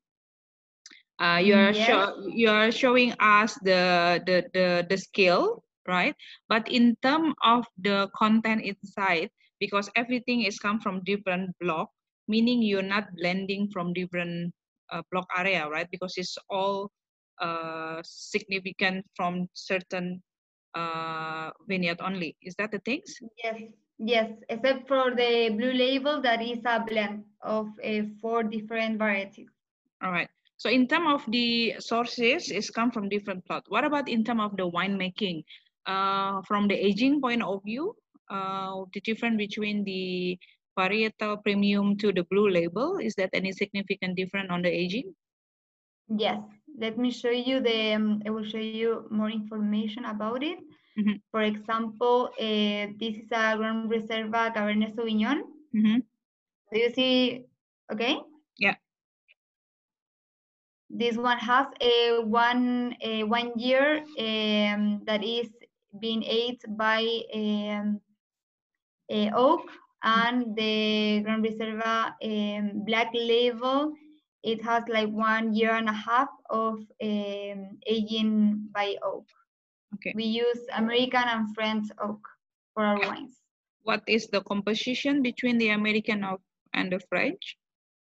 Uh, 1.19 1.39
you 1.43 1.53
are 1.55 1.73
Yes. 1.73 1.87
show, 1.87 2.15
you 2.27 2.49
are 2.49 2.71
showing 2.71 3.13
us 3.19 3.55
the, 3.63 4.23
the 4.25 4.45
the 4.53 4.85
the 4.89 4.97
scale, 4.97 5.63
right? 5.87 6.15
But 6.47 6.71
in 6.71 6.95
terms 7.03 7.35
of 7.43 7.65
the 7.77 8.09
content 8.15 8.63
inside, 8.63 9.29
because 9.59 9.89
everything 9.95 10.43
is 10.43 10.59
come 10.59 10.79
from 10.79 11.03
different 11.03 11.51
block, 11.59 11.89
meaning 12.27 12.61
you're 12.61 12.81
not 12.81 13.07
blending 13.17 13.69
from 13.71 13.93
different 13.93 14.53
uh, 14.91 15.01
block 15.11 15.27
area, 15.37 15.67
right? 15.67 15.87
Because 15.91 16.13
it's 16.17 16.37
all 16.49 16.91
uh, 17.41 18.01
significant 18.03 19.05
from 19.15 19.47
certain 19.53 20.21
uh, 20.75 21.51
vineyard 21.67 21.99
only. 22.01 22.35
Is 22.41 22.55
that 22.57 22.71
the 22.71 22.79
things? 22.79 23.15
Yes, 23.43 23.61
yes, 23.97 24.31
except 24.49 24.87
for 24.87 25.15
the 25.15 25.49
blue 25.57 25.73
label 25.73 26.21
that 26.21 26.41
is 26.41 26.59
a 26.65 26.83
blend 26.85 27.23
of 27.41 27.67
uh, 27.83 28.01
four 28.21 28.43
different 28.43 28.97
varieties. 28.97 29.49
All 30.03 30.11
right. 30.11 30.29
So 30.57 30.69
in 30.69 30.87
terms 30.87 31.07
of 31.13 31.31
the 31.31 31.75
sources, 31.79 32.51
it's 32.51 32.69
come 32.69 32.91
from 32.91 33.07
different 33.07 33.45
plot. 33.45 33.63
What 33.69 33.85
about 33.85 34.09
in 34.09 34.23
terms 34.23 34.41
of 34.41 34.57
the 34.57 34.69
winemaking? 34.69 35.43
Uh, 35.85 36.41
from 36.45 36.67
the 36.67 36.75
aging 36.75 37.21
point 37.21 37.41
of 37.41 37.63
view, 37.63 37.95
uh, 38.29 38.85
the 38.93 39.01
difference 39.01 39.37
between 39.37 39.83
the 39.83 40.37
varietal 40.77 41.41
premium 41.43 41.97
to 41.97 42.11
the 42.13 42.23
blue 42.23 42.49
label, 42.49 42.97
is 42.97 43.15
that 43.15 43.29
any 43.33 43.51
significant 43.51 44.15
difference 44.17 44.49
on 44.51 44.61
the 44.63 44.69
aging? 44.69 45.13
Yes, 46.17 46.41
let 46.77 46.97
me 46.97 47.11
show 47.11 47.29
you 47.31 47.59
the, 47.61 47.93
um, 47.93 48.21
I 48.25 48.31
will 48.31 48.43
show 48.45 48.59
you 48.59 49.07
more 49.09 49.29
information 49.29 50.05
about 50.05 50.43
it. 50.43 50.59
Mhm. 50.97 51.21
For 51.31 51.41
example, 51.41 52.29
uh, 52.39 52.85
this 52.99 53.15
is 53.17 53.31
a 53.31 53.55
Grand 53.57 53.85
Reserva 53.89 54.53
Cabernet 54.53 54.95
Sauvignon. 54.95 55.37
Mhm. 55.73 56.01
Do 56.71 56.79
you 56.79 56.89
see, 56.89 57.45
okay? 57.91 58.17
Yeah. 58.57 58.75
This 60.89 61.17
one 61.17 61.37
has 61.39 61.67
a 61.81 62.19
one, 62.23 62.95
a 63.01 63.23
one 63.23 63.51
year 63.57 63.99
um, 64.19 65.01
that 65.05 65.23
is 65.23 65.49
being 65.99 66.23
aged 66.23 66.65
by 66.77 67.03
um, 67.33 68.01
oak 69.35 69.69
and 70.03 70.55
the 70.55 71.21
Grand 71.23 71.43
Reserva 71.43 72.13
um, 72.23 72.85
black 72.85 73.09
label. 73.13 73.93
It 74.43 74.63
has 74.63 74.83
like 74.87 75.09
one 75.09 75.53
year 75.53 75.71
and 75.71 75.89
a 75.89 75.93
half 75.93 76.29
of 76.49 76.79
um, 77.03 77.77
aging 77.85 78.69
by 78.73 78.95
oak. 79.03 79.25
Okay. 79.95 80.13
We 80.15 80.23
use 80.23 80.61
American 80.75 81.23
and 81.27 81.53
French 81.53 81.87
oak 82.01 82.21
for 82.73 82.85
our 82.85 82.99
wines. 82.99 83.35
What 83.83 84.03
is 84.07 84.27
the 84.27 84.41
composition 84.41 85.21
between 85.21 85.57
the 85.57 85.69
American 85.69 86.23
oak 86.23 86.41
and 86.73 86.91
the 86.91 86.99
French? 87.09 87.57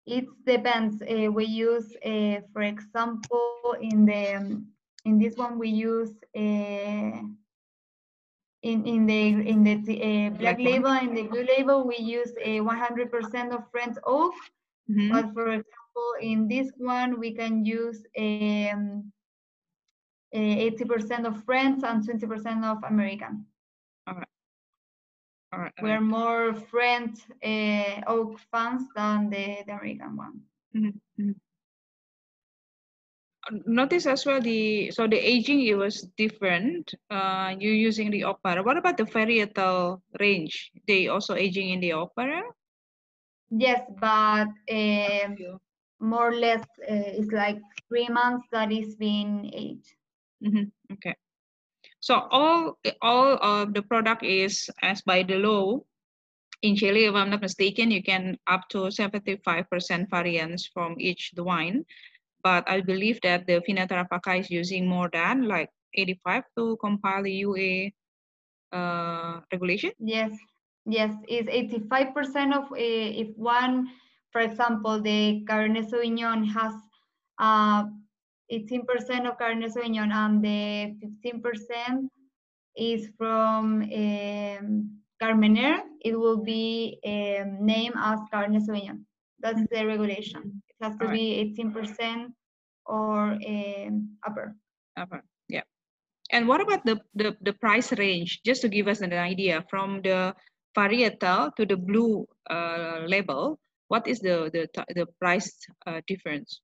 It 0.06 0.26
depends. 0.46 1.02
Uh, 1.02 1.30
we 1.32 1.46
use, 1.46 1.96
uh, 2.04 2.40
for 2.52 2.62
example, 2.62 3.76
in 3.80 4.04
the 4.04 4.34
um, 4.34 4.66
in 5.04 5.18
this 5.18 5.36
one 5.36 5.58
we 5.58 5.68
use 5.68 6.12
uh, 6.36 7.22
in 8.62 8.84
in 8.86 9.06
the 9.06 9.28
in 9.52 9.64
the 9.64 9.76
uh, 9.76 10.30
black 10.30 10.58
label 10.58 10.88
and 10.90 11.16
the 11.16 11.24
blue 11.24 11.44
label 11.44 11.86
we 11.86 11.96
use 11.98 12.32
a 12.40 12.60
100% 12.60 13.52
of 13.52 13.70
French 13.70 13.96
oak. 14.04 14.34
Mhm. 14.88 15.10
But 15.10 15.32
for 15.34 15.48
example, 15.48 16.10
in 16.20 16.48
this 16.48 16.72
one 16.76 17.18
we 17.18 17.32
can 17.32 17.64
use 17.64 18.04
um, 18.18 19.12
80% 20.34 21.26
of 21.26 21.44
French 21.44 21.82
and 21.84 22.02
20% 22.02 22.64
of 22.64 22.82
American. 22.84 23.46
All 24.06 24.14
right. 24.14 24.28
All 25.52 25.60
right. 25.60 25.72
We're 25.82 26.00
more 26.00 26.54
French 26.54 27.18
uh, 27.44 28.00
oak 28.06 28.38
fans 28.50 28.82
than 28.96 29.28
the, 29.30 29.62
the 29.66 29.72
American 29.72 30.16
one. 30.16 30.40
Mhm, 30.74 30.94
mhm. 31.18 31.34
Notice 33.50 34.06
as 34.06 34.24
well 34.24 34.40
the 34.40 34.90
so 34.92 35.08
the 35.08 35.18
aging 35.18 35.66
it 35.66 35.74
was 35.74 36.02
different. 36.16 36.94
Uh, 37.10 37.54
you 37.58 37.72
using 37.72 38.10
the 38.10 38.22
opera. 38.22 38.62
What 38.62 38.76
about 38.76 38.96
the 38.96 39.04
varietal 39.04 40.00
range? 40.20 40.70
They 40.86 41.08
also 41.08 41.34
aging 41.34 41.70
in 41.70 41.80
the 41.80 41.92
opera? 41.92 42.42
Yes, 43.50 43.82
but 44.00 44.46
um, 44.70 45.36
more 46.00 46.28
or 46.30 46.34
less 46.34 46.62
uh, 46.88 47.18
it's 47.18 47.32
like 47.32 47.58
three 47.88 48.08
months 48.08 48.46
that 48.52 48.70
is 48.70 48.94
being 48.94 49.50
aged. 49.52 49.94
Mhm, 50.42 50.70
Okay. 50.92 51.14
So 51.98 52.14
all 52.30 52.78
all 53.00 53.38
of 53.42 53.74
the 53.74 53.82
product 53.82 54.22
is 54.22 54.70
as 54.82 55.02
by 55.02 55.22
the 55.22 55.36
law 55.36 55.82
in 56.62 56.76
Chile, 56.76 57.06
if 57.06 57.14
I'm 57.14 57.30
not 57.30 57.42
mistaken, 57.42 57.90
you 57.90 58.02
can 58.02 58.38
up 58.46 58.68
to 58.70 58.90
75% 58.90 60.08
variance 60.10 60.66
from 60.66 60.94
each 60.98 61.32
the 61.34 61.42
wine. 61.42 61.84
But 62.42 62.68
I 62.68 62.80
believe 62.80 63.20
that 63.22 63.46
the 63.46 63.62
Viña 63.62 63.86
Tarapacá 63.86 64.40
is 64.40 64.50
using 64.50 64.86
more 64.86 65.08
than 65.12 65.46
like 65.46 65.70
85 65.94 66.44
to 66.58 66.76
compile 66.80 67.22
the 67.22 67.32
UA 67.32 67.90
uh, 68.72 69.40
regulation. 69.52 69.92
Yes, 69.98 70.32
yes, 70.86 71.14
it's 71.28 71.48
85% 71.48 72.56
of 72.56 72.72
uh, 72.72 72.76
if 72.76 73.28
one, 73.36 73.88
for 74.32 74.40
example, 74.40 75.00
the 75.00 75.44
Cabernet 75.48 75.90
Sauvignon 75.90 76.46
has 76.50 76.74
uh, 77.38 77.84
18% 78.52 79.28
of 79.28 79.38
Cabernet 79.38 79.72
Sauvignon 79.72 80.12
and 80.12 80.42
the 80.42 80.96
15% 81.24 82.08
is 82.76 83.08
from 83.18 83.82
um, 83.82 84.90
Carmenere, 85.22 85.80
it 86.04 86.18
will 86.18 86.42
be 86.42 86.98
um, 87.04 87.64
named 87.64 87.94
as 87.96 88.18
Cabernet 88.32 88.66
Sauvignon. 88.66 89.04
That's 89.40 89.60
the 89.70 89.86
regulation. 89.86 90.62
Has 90.82 90.96
to 90.98 91.04
Alright. 91.04 91.18
be 91.18 91.54
18% 91.56 92.34
or 92.86 93.38
um, 93.38 94.18
upper. 94.26 94.56
Uh-huh, 94.96 95.20
Yeah. 95.48 95.62
And 96.32 96.48
what 96.48 96.60
about 96.60 96.84
the, 96.84 96.98
the, 97.14 97.36
the 97.40 97.52
price 97.52 97.92
range? 97.92 98.40
Just 98.44 98.62
to 98.62 98.68
give 98.68 98.88
us 98.88 99.00
an 99.00 99.12
idea 99.12 99.64
from 99.70 100.02
the 100.02 100.34
varietal 100.76 101.54
to 101.56 101.66
the 101.66 101.76
blue 101.76 102.26
uh, 102.50 103.02
label, 103.06 103.60
what 103.88 104.08
is 104.08 104.20
the, 104.20 104.50
the, 104.52 104.68
the 104.94 105.06
price 105.20 105.54
uh, 105.86 106.00
difference? 106.06 106.60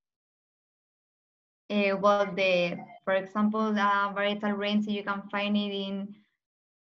Uh, 1.71 1.97
well, 2.01 2.27
the 2.35 2.79
for 3.05 3.15
example, 3.15 3.73
the 3.73 3.89
varietal 4.17 4.57
range 4.57 4.87
you 4.87 5.05
can 5.05 5.23
find 5.31 5.57
it 5.57 5.73
in 5.73 6.15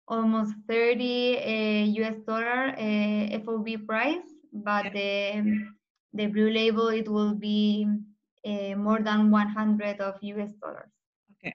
almost 0.08 0.54
30 0.70 1.38
uh, 1.38 2.04
US 2.06 2.18
dollar 2.28 2.70
uh, 2.78 3.39
FOB 3.43 3.86
price, 3.88 4.30
but 4.54 4.93
the 4.93 5.43
the 6.18 6.28
blue 6.28 6.49
label 6.49 6.88
it 6.89 7.07
will 7.07 7.34
be 7.36 7.88
uh, 8.45 8.76
more 8.76 8.99
than 8.99 9.32
100 9.32 10.01
of 10.01 10.15
US 10.22 10.53
dollars. 10.53 10.91
Okay. 11.38 11.53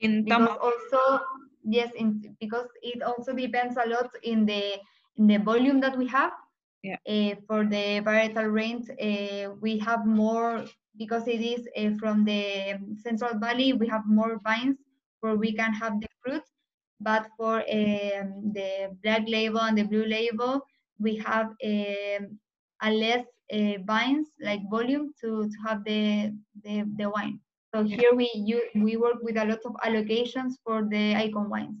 In 0.00 0.24
Because 0.24 0.58
also 0.60 1.24
yes, 1.66 1.92
in, 1.96 2.36
because 2.40 2.68
it 2.82 3.02
also 3.02 3.32
depends 3.32 3.76
a 3.76 3.88
lot 3.88 4.10
in 4.22 4.46
the 4.46 4.78
in 5.16 5.26
the 5.26 5.38
volume 5.38 5.80
that 5.80 5.96
we 5.96 6.06
have. 6.08 6.32
Yeah. 6.82 6.96
Uh, 7.08 7.34
for 7.48 7.64
the 7.64 8.00
varietal 8.06 8.52
range, 8.52 8.88
uh, 8.90 9.54
we 9.60 9.78
have 9.78 10.06
more 10.06 10.64
because 10.96 11.26
it 11.26 11.40
is 11.40 11.66
uh, 11.76 11.96
from 11.98 12.24
the 12.24 12.78
Central 13.02 13.38
Valley. 13.38 13.72
We 13.72 13.88
have 13.88 14.06
more 14.06 14.38
vines 14.44 14.78
where 15.20 15.34
we 15.34 15.52
can 15.52 15.72
have 15.72 16.00
the 16.00 16.06
fruit, 16.22 16.44
but 17.00 17.26
for 17.36 17.58
um, 17.58 18.52
the 18.52 18.96
black 19.02 19.24
label 19.26 19.60
and 19.60 19.76
the 19.76 19.84
blue 19.84 20.04
label, 20.04 20.60
we 21.00 21.16
have 21.16 21.48
um, 21.64 22.38
a 22.82 22.90
less 22.90 23.24
uh, 23.52 23.78
vines 23.84 24.28
like 24.40 24.60
volume 24.70 25.12
to, 25.20 25.48
to 25.48 25.56
have 25.66 25.84
the, 25.84 26.34
the 26.64 26.84
the 26.96 27.08
wine. 27.08 27.40
So 27.74 27.84
here 27.84 28.14
we 28.14 28.30
you, 28.34 28.62
we 28.74 28.96
work 28.96 29.22
with 29.22 29.36
a 29.36 29.44
lot 29.44 29.60
of 29.64 29.74
allocations 29.84 30.54
for 30.64 30.88
the 30.88 31.14
icon 31.14 31.50
wines. 31.50 31.76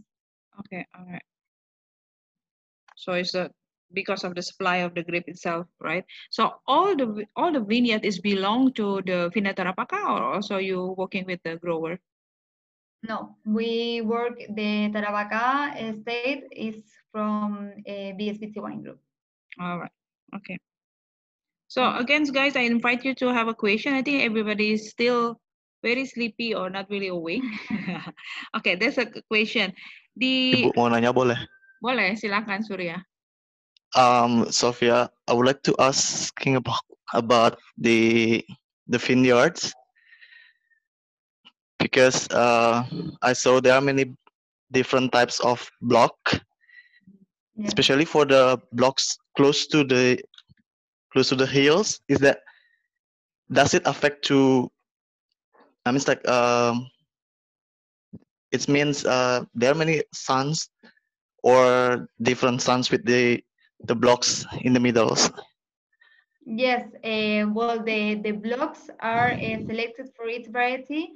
Okay, 0.60 0.84
all 0.94 1.06
right. 1.06 1.22
So 2.96 3.12
it's 3.12 3.34
a, 3.34 3.50
because 3.92 4.24
of 4.24 4.34
the 4.34 4.42
supply 4.42 4.78
of 4.78 4.94
the 4.94 5.02
grape 5.02 5.28
itself, 5.28 5.66
right? 5.80 6.04
So 6.30 6.54
all 6.66 6.96
the 6.96 7.24
all 7.36 7.52
the 7.52 7.60
vineyard 7.60 8.04
is 8.04 8.20
belong 8.20 8.72
to 8.74 9.00
the 9.06 9.30
Viña 9.34 9.54
Tarapacá 9.54 10.04
or 10.04 10.34
also 10.34 10.58
you 10.58 10.94
working 10.98 11.24
with 11.24 11.40
the 11.44 11.56
grower? 11.56 11.98
No, 13.02 13.36
we 13.44 14.00
work 14.02 14.38
the 14.38 14.90
Tarapacá 14.90 15.78
estate 15.78 16.44
is 16.50 16.82
from 17.12 17.72
uh, 17.86 18.10
VSPT 18.18 18.58
Wine 18.58 18.82
Group. 18.82 18.98
All 19.60 19.78
right, 19.78 19.92
okay. 20.34 20.58
So 21.68 21.82
again, 21.96 22.24
guys, 22.30 22.56
I 22.56 22.60
invite 22.68 23.04
you 23.04 23.14
to 23.16 23.32
have 23.34 23.48
a 23.48 23.54
question. 23.54 23.94
I 23.94 24.02
think 24.02 24.22
everybody 24.22 24.72
is 24.72 24.90
still 24.90 25.40
very 25.82 26.06
sleepy 26.06 26.54
or 26.54 26.70
not 26.70 26.88
really 26.90 27.08
awake. 27.08 27.42
okay, 28.56 28.74
there's 28.76 28.98
a 28.98 29.06
question. 29.28 29.72
The 30.16 30.64
Ibu 30.64 30.72
mau 30.78 30.88
nanya 30.88 31.12
boleh? 31.12 31.36
boleh 31.82 32.16
silakan 32.16 32.62
Surya. 32.64 33.02
Um, 33.94 34.50
Sophia, 34.50 35.08
I 35.28 35.32
would 35.32 35.46
like 35.46 35.62
to 35.64 35.74
asking 35.78 36.56
about 36.56 36.82
about 37.14 37.58
the 37.78 38.42
the 38.90 38.98
vineyards 38.98 39.72
because 41.78 42.26
uh, 42.34 42.82
I 43.22 43.32
saw 43.32 43.60
there 43.60 43.74
are 43.74 43.84
many 43.84 44.12
different 44.72 45.12
types 45.12 45.38
of 45.40 45.62
block 45.80 46.14
Yeah. 47.56 47.72
especially 47.72 48.04
for 48.04 48.28
the 48.28 48.60
blocks 48.76 49.16
close 49.32 49.64
to 49.72 49.80
the 49.80 50.20
close 51.16 51.30
to 51.32 51.36
the 51.40 51.46
hills. 51.48 52.00
Is 52.12 52.18
that 52.20 52.40
does 53.50 53.72
it 53.72 53.82
affect 53.86 54.28
to? 54.28 54.68
I 55.86 55.90
mean, 55.90 55.96
it's 55.96 56.08
like 56.08 56.20
um, 56.28 56.90
it 58.52 58.68
means 58.68 59.06
uh, 59.06 59.44
there 59.54 59.72
are 59.72 59.74
many 59.74 60.02
suns 60.12 60.68
or 61.42 62.06
different 62.20 62.60
suns 62.60 62.90
with 62.90 63.04
the 63.06 63.40
the 63.88 63.96
blocks 63.96 64.44
in 64.60 64.74
the 64.74 64.80
middles. 64.80 65.30
Yes, 66.44 66.84
uh, 67.02 67.48
well, 67.50 67.82
the, 67.82 68.14
the 68.22 68.32
blocks 68.32 68.88
are 69.00 69.32
uh, 69.32 69.58
selected 69.66 70.10
for 70.14 70.28
each 70.28 70.46
variety, 70.46 71.10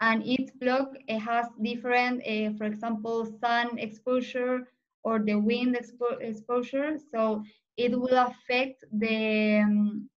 and 0.00 0.22
each 0.24 0.50
block 0.60 0.88
uh, 1.08 1.18
has 1.18 1.46
different, 1.62 2.22
for 2.58 2.64
example, 2.64 3.24
sun 3.40 3.78
exposure 3.78 4.68
or 5.04 5.20
the 5.20 5.36
wind 5.36 5.76
expo 5.76 6.20
exposure. 6.20 6.98
So 7.12 7.44
it 7.76 7.98
will 7.98 8.18
affect 8.18 8.84
the 8.92 9.60
um, 9.64 10.08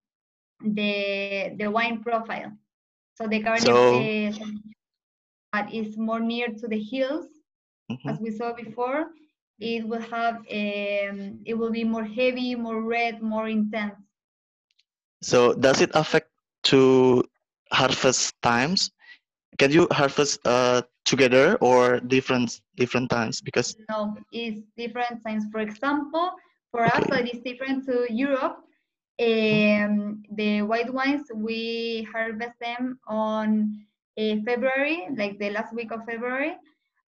the 0.61 1.55
the 1.57 1.69
wine 1.69 2.01
profile. 2.03 2.51
So 3.15 3.27
the 3.27 3.41
Cabernet 3.43 3.83
So- 3.89 4.09
that 5.53 5.73
is 5.73 5.97
more 5.97 6.19
near 6.19 6.47
to 6.49 6.67
the 6.67 6.79
hills, 6.81 7.27
Mhm. 7.89 8.09
as 8.09 8.19
we 8.19 8.31
saw 8.31 8.53
before, 8.53 9.09
it 9.59 9.87
will 9.87 10.01
have 10.01 10.35
um, 10.37 11.39
it 11.45 11.55
will 11.57 11.71
be 11.71 11.83
more 11.83 12.05
heavy, 12.05 12.55
more 12.55 12.81
red, 12.81 13.21
more 13.21 13.47
intense. 13.47 13.97
So 15.21 15.53
does 15.53 15.81
it 15.81 15.91
affect 15.93 16.29
to 16.63 17.23
harvest 17.71 18.35
times? 18.41 18.91
Can 19.57 19.71
you 19.71 19.87
harvest 19.91 20.39
uh, 20.45 20.81
together 21.05 21.55
or 21.61 21.99
different 21.99 22.61
different 22.75 23.09
times? 23.09 23.41
Because 23.41 23.75
No, 23.89 24.17
it's 24.31 24.61
different 24.77 25.23
times. 25.25 25.45
For 25.51 25.59
example, 25.59 26.31
for 26.71 26.85
us, 26.85 27.03
that 27.09 27.33
is 27.33 27.41
different 27.41 27.85
to 27.85 28.05
Europe. 28.09 28.57
Um, 29.19 30.23
the 30.31 30.61
white 30.61 30.93
wines 30.93 31.27
we 31.33 32.07
harvest 32.11 32.59
them 32.61 32.99
on 33.07 33.73
uh, 34.17 34.35
February, 34.45 35.07
like 35.15 35.39
the 35.39 35.49
last 35.49 35.73
week 35.73 35.91
of 35.91 36.05
February, 36.05 36.55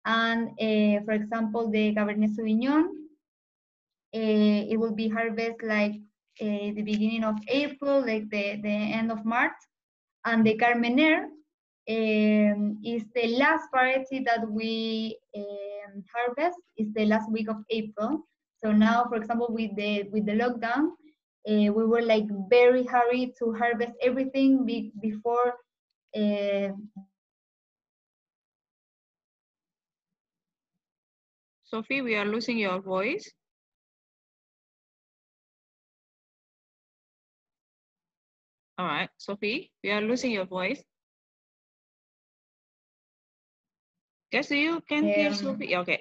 and 0.05 0.49
uh, 0.49 1.03
for 1.03 1.13
example, 1.13 1.71
the 1.71 1.95
Cabernet 1.95 2.35
Sauvignon, 2.35 2.83
uh, 4.13 4.61
it 4.71 4.79
will 4.79 4.93
be 4.93 5.09
harvest 5.09 5.63
like 5.63 5.95
uh, 6.41 6.69
the 6.75 6.83
beginning 6.83 7.23
of 7.23 7.35
April, 7.47 8.01
like 8.01 8.29
the, 8.29 8.59
the 8.61 8.69
end 8.69 9.11
of 9.11 9.25
March, 9.25 9.57
and 10.25 10.45
the 10.45 10.55
Carmenere 10.57 11.25
um, 11.89 12.77
is 12.83 13.03
the 13.15 13.35
last 13.37 13.67
variety 13.73 14.19
that 14.19 14.47
we 14.49 15.17
um, 15.35 16.03
harvest 16.13 16.59
is 16.77 16.93
the 16.93 17.05
last 17.05 17.31
week 17.31 17.49
of 17.49 17.57
April. 17.69 18.27
So 18.65 18.71
now, 18.71 19.05
for 19.05 19.17
example, 19.17 19.49
with 19.53 19.75
the 19.75 20.09
with 20.09 20.25
the 20.25 20.31
lockdown, 20.33 20.97
uh, 21.45 21.69
we 21.71 21.85
were 21.85 22.01
like 22.01 22.25
very 22.49 22.83
hurry 22.83 23.31
to 23.37 23.53
harvest 23.53 23.93
everything 24.01 24.65
be, 24.65 24.91
before. 24.99 25.53
Uh, 26.17 26.73
Sophie, 31.63 32.01
we 32.01 32.15
are 32.15 32.25
losing 32.25 32.57
your 32.57 32.81
voice. 32.81 33.29
All 38.79 38.87
right, 38.87 39.09
Sophie, 39.17 39.71
we 39.83 39.91
are 39.91 40.01
losing 40.01 40.31
your 40.31 40.45
voice. 40.45 40.81
Yes, 44.31 44.49
you 44.49 44.81
can 44.89 45.05
hear 45.05 45.29
Um, 45.29 45.35
Sophie. 45.35 45.75
Okay, 45.75 45.99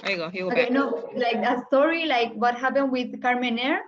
there 0.00 0.10
you 0.12 0.16
go. 0.16 0.30
You 0.32 0.44
go 0.44 0.50
okay, 0.50 0.68
back. 0.68 0.70
no, 0.70 1.10
like 1.14 1.42
a 1.44 1.62
story 1.66 2.06
like 2.06 2.32
what 2.34 2.56
happened 2.56 2.90
with 2.92 3.20
Carmenere 3.22 3.80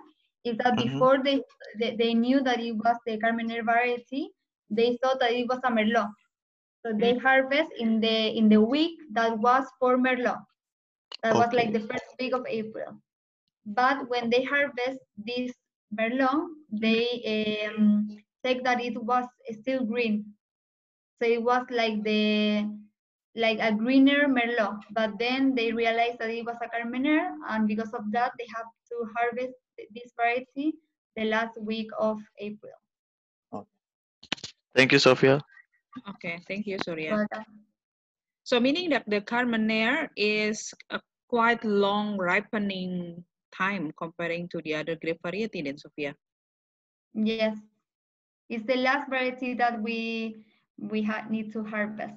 is 0.45 0.57
that 0.57 0.77
Mhm. 0.77 0.77
before 0.77 1.21
they, 1.23 1.41
they 1.79 1.95
they 1.95 2.13
knew 2.13 2.41
that 2.41 2.59
it 2.59 2.73
was 2.73 2.97
the 3.05 3.17
Carmenere 3.17 3.63
variety, 3.65 4.29
they 4.69 4.97
thought 5.01 5.19
that 5.19 5.31
it 5.31 5.47
was 5.49 5.59
a 5.63 5.71
Merlot. 5.71 6.09
So 6.85 6.93
they 6.99 7.15
harvest 7.17 7.71
in 7.77 7.99
the 8.01 8.37
in 8.37 8.49
the 8.49 8.61
week 8.61 8.99
that 9.13 9.37
was 9.39 9.65
for 9.79 9.97
Merlot. 9.97 10.39
That 11.23 11.35
was 11.37 11.51
like 11.53 11.73
the 11.73 11.81
first 11.81 12.05
week 12.19 12.33
of 12.33 12.45
April. 12.47 13.01
But 13.65 14.09
when 14.09 14.29
they 14.29 14.43
harvest 14.43 14.99
this 15.17 15.51
Merlot, 15.97 16.47
they 16.71 17.69
um, 17.75 18.07
take 18.43 18.63
that 18.63 18.81
it 18.81 19.01
was 19.03 19.25
still 19.51 19.85
green. 19.85 20.33
So 21.21 21.27
it 21.27 21.43
was 21.43 21.65
like 21.69 22.03
the 22.03 22.65
like 23.39 23.59
a 23.59 23.71
greener 23.71 24.27
Merlot. 24.27 24.83
But 24.91 25.17
then 25.17 25.55
they 25.55 25.71
realized 25.71 26.19
that 26.19 26.29
it 26.29 26.45
was 26.45 26.57
a 26.61 26.67
Carmenere, 26.67 27.31
and 27.49 27.67
because 27.67 27.93
of 27.93 28.11
that, 28.11 28.33
they 28.37 28.47
have 28.55 28.67
to 28.91 28.95
harvest 29.15 29.55
this 29.95 30.11
variety 30.15 30.75
the 31.15 31.25
last 31.25 31.55
week 31.59 31.89
of 31.97 32.19
April. 32.37 32.75
thank 34.75 34.91
you, 34.91 34.99
Sophia. 34.99 35.41
Okay, 36.07 36.39
thank 36.47 36.67
you, 36.67 36.77
Surya. 36.83 37.25
So 38.43 38.59
meaning 38.59 38.89
that 38.91 39.03
the 39.07 39.21
Carmener 39.21 40.09
is 40.15 40.73
a 40.89 41.01
quite 41.27 41.63
long 41.63 42.17
ripening 42.17 43.23
time 43.51 43.91
comparing 43.97 44.47
to 44.49 44.61
the 44.61 44.75
other 44.75 44.95
grape 44.95 45.21
variety 45.21 45.61
then, 45.61 45.77
Sophia. 45.77 46.15
yes, 47.13 47.57
it's 48.49 48.65
the 48.65 48.77
last 48.77 49.09
variety 49.09 49.53
that 49.53 49.81
we 49.81 50.45
we 50.77 51.03
ha- 51.03 51.25
need 51.29 51.51
to 51.53 51.63
harvest. 51.63 52.15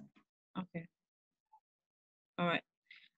Okay. 0.56 0.86
All 2.42 2.48
right. 2.48 2.64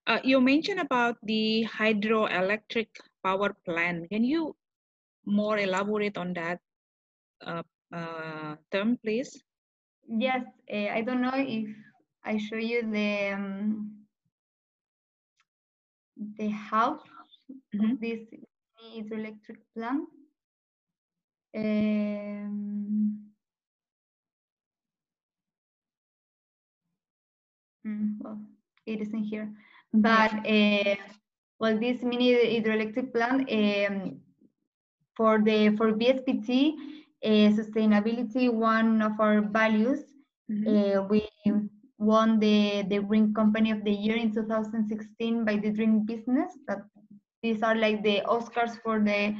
Uh, 0.06 0.20
you 0.24 0.40
mentioned 0.40 0.80
about 0.80 1.16
the 1.22 1.66
hydroelectric 1.78 2.88
power 3.24 3.54
plant. 3.64 4.10
Can 4.10 4.24
you 4.24 4.56
more 5.26 5.58
elaborate 5.58 6.16
on 6.18 6.34
that 6.34 6.60
uh, 7.44 7.62
uh, 7.92 8.56
term, 8.70 8.98
please? 8.98 9.42
Yes, 10.08 10.44
uh, 10.72 10.88
I 10.96 11.02
don't 11.02 11.20
know 11.22 11.34
if 11.34 11.68
I 12.24 12.38
show 12.38 12.56
you 12.56 12.82
the 12.90 13.32
um, 13.34 14.06
the 16.38 16.48
house 16.48 17.06
Mhm. 17.74 17.96
of 17.96 18.00
this 18.00 18.20
hydroelectric 18.80 19.58
plant. 19.74 20.08
Um, 21.54 23.32
mm, 27.84 28.18
well, 28.20 28.38
it 28.86 29.00
isn't 29.00 29.24
here, 29.24 29.48
but 29.92 30.32
uh, 30.46 30.94
well, 31.60 31.78
this 31.78 32.02
mini 32.02 32.32
hydroelectric 32.34 33.12
plant 33.12 33.48
um, 33.50 34.20
for 35.16 35.40
the 35.42 35.74
for 35.76 35.92
VSPT 35.92 36.72
uh, 37.24 37.48
sustainability 37.58 38.52
one 38.52 39.02
of 39.02 39.18
our 39.20 39.40
values 39.42 40.02
Mhm. 40.48 40.66
uh, 40.66 41.02
we 41.10 41.22
won 41.98 42.38
the, 42.40 42.84
the 42.88 43.00
Green 43.00 43.32
Company 43.34 43.70
of 43.70 43.84
the 43.84 43.92
Year 43.92 44.16
in 44.16 44.32
2016 44.32 45.44
by 45.44 45.56
the 45.56 45.70
Dream 45.70 46.04
Business. 46.04 46.52
That 46.66 46.78
these 47.42 47.62
are 47.62 47.74
like 47.76 48.02
the 48.02 48.22
Oscars 48.26 48.76
for 48.82 49.00
the 49.00 49.34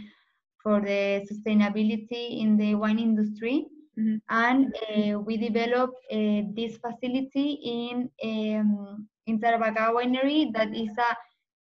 for 0.63 0.81
the 0.81 1.27
sustainability 1.31 2.41
in 2.43 2.57
the 2.57 2.75
wine 2.75 2.99
industry. 2.99 3.67
Mhm. 3.99 4.21
And 4.31 4.75
uh, 4.89 5.19
we 5.21 5.37
developed 5.37 5.99
uh, 6.13 6.43
this 6.57 6.77
facility 6.79 7.49
in 7.63 8.11
um, 8.25 9.09
in 9.27 9.41
Tarapacá 9.41 9.93
Winery 9.95 10.53
that 10.53 10.75
is 10.75 10.91
a 10.99 11.17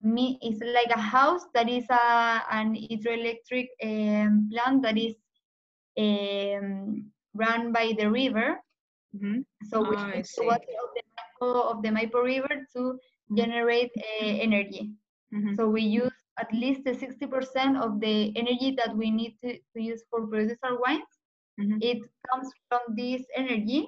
me 0.07 0.39
is 0.43 0.61
like 0.61 0.91
a 0.95 1.01
house 1.01 1.45
that 1.55 1.69
is 1.69 1.87
a 1.91 2.43
an 2.51 2.75
hydroelectric 2.75 3.69
um, 3.83 4.49
plant 4.53 4.83
that 4.83 4.99
is 4.99 5.15
um, 5.99 7.11
run 7.35 7.73
by 7.73 7.95
the 7.99 8.11
river. 8.11 8.61
Mhm. 9.17 9.45
So 9.71 9.81
we 9.81 9.97
the 9.97 10.45
water 10.45 10.75
of 10.85 10.91
the 10.95 11.03
Maipo, 11.17 11.71
of 11.71 11.83
the 11.83 11.89
Maipo 11.89 12.23
River 12.23 12.67
to 12.75 12.99
Mhm. 13.31 13.37
generate 13.37 13.93
uh, 13.97 14.35
energy. 14.47 14.93
Mhm. 15.33 15.57
So 15.57 15.69
we 15.69 15.83
use 15.83 16.12
at 16.39 16.53
least 16.53 16.85
60% 16.85 17.79
of 17.79 18.01
the 18.01 18.37
energy 18.37 18.75
that 18.77 18.95
we 18.97 19.11
need 19.11 19.39
to, 19.43 19.57
to 19.73 19.79
use 19.81 20.03
for 20.11 20.27
produce 20.27 20.59
our 20.62 20.79
wines. 20.81 21.12
Mhm. 21.59 21.79
It 21.81 21.99
comes 22.31 22.51
from 22.69 22.95
this 22.97 23.23
energy. 23.37 23.87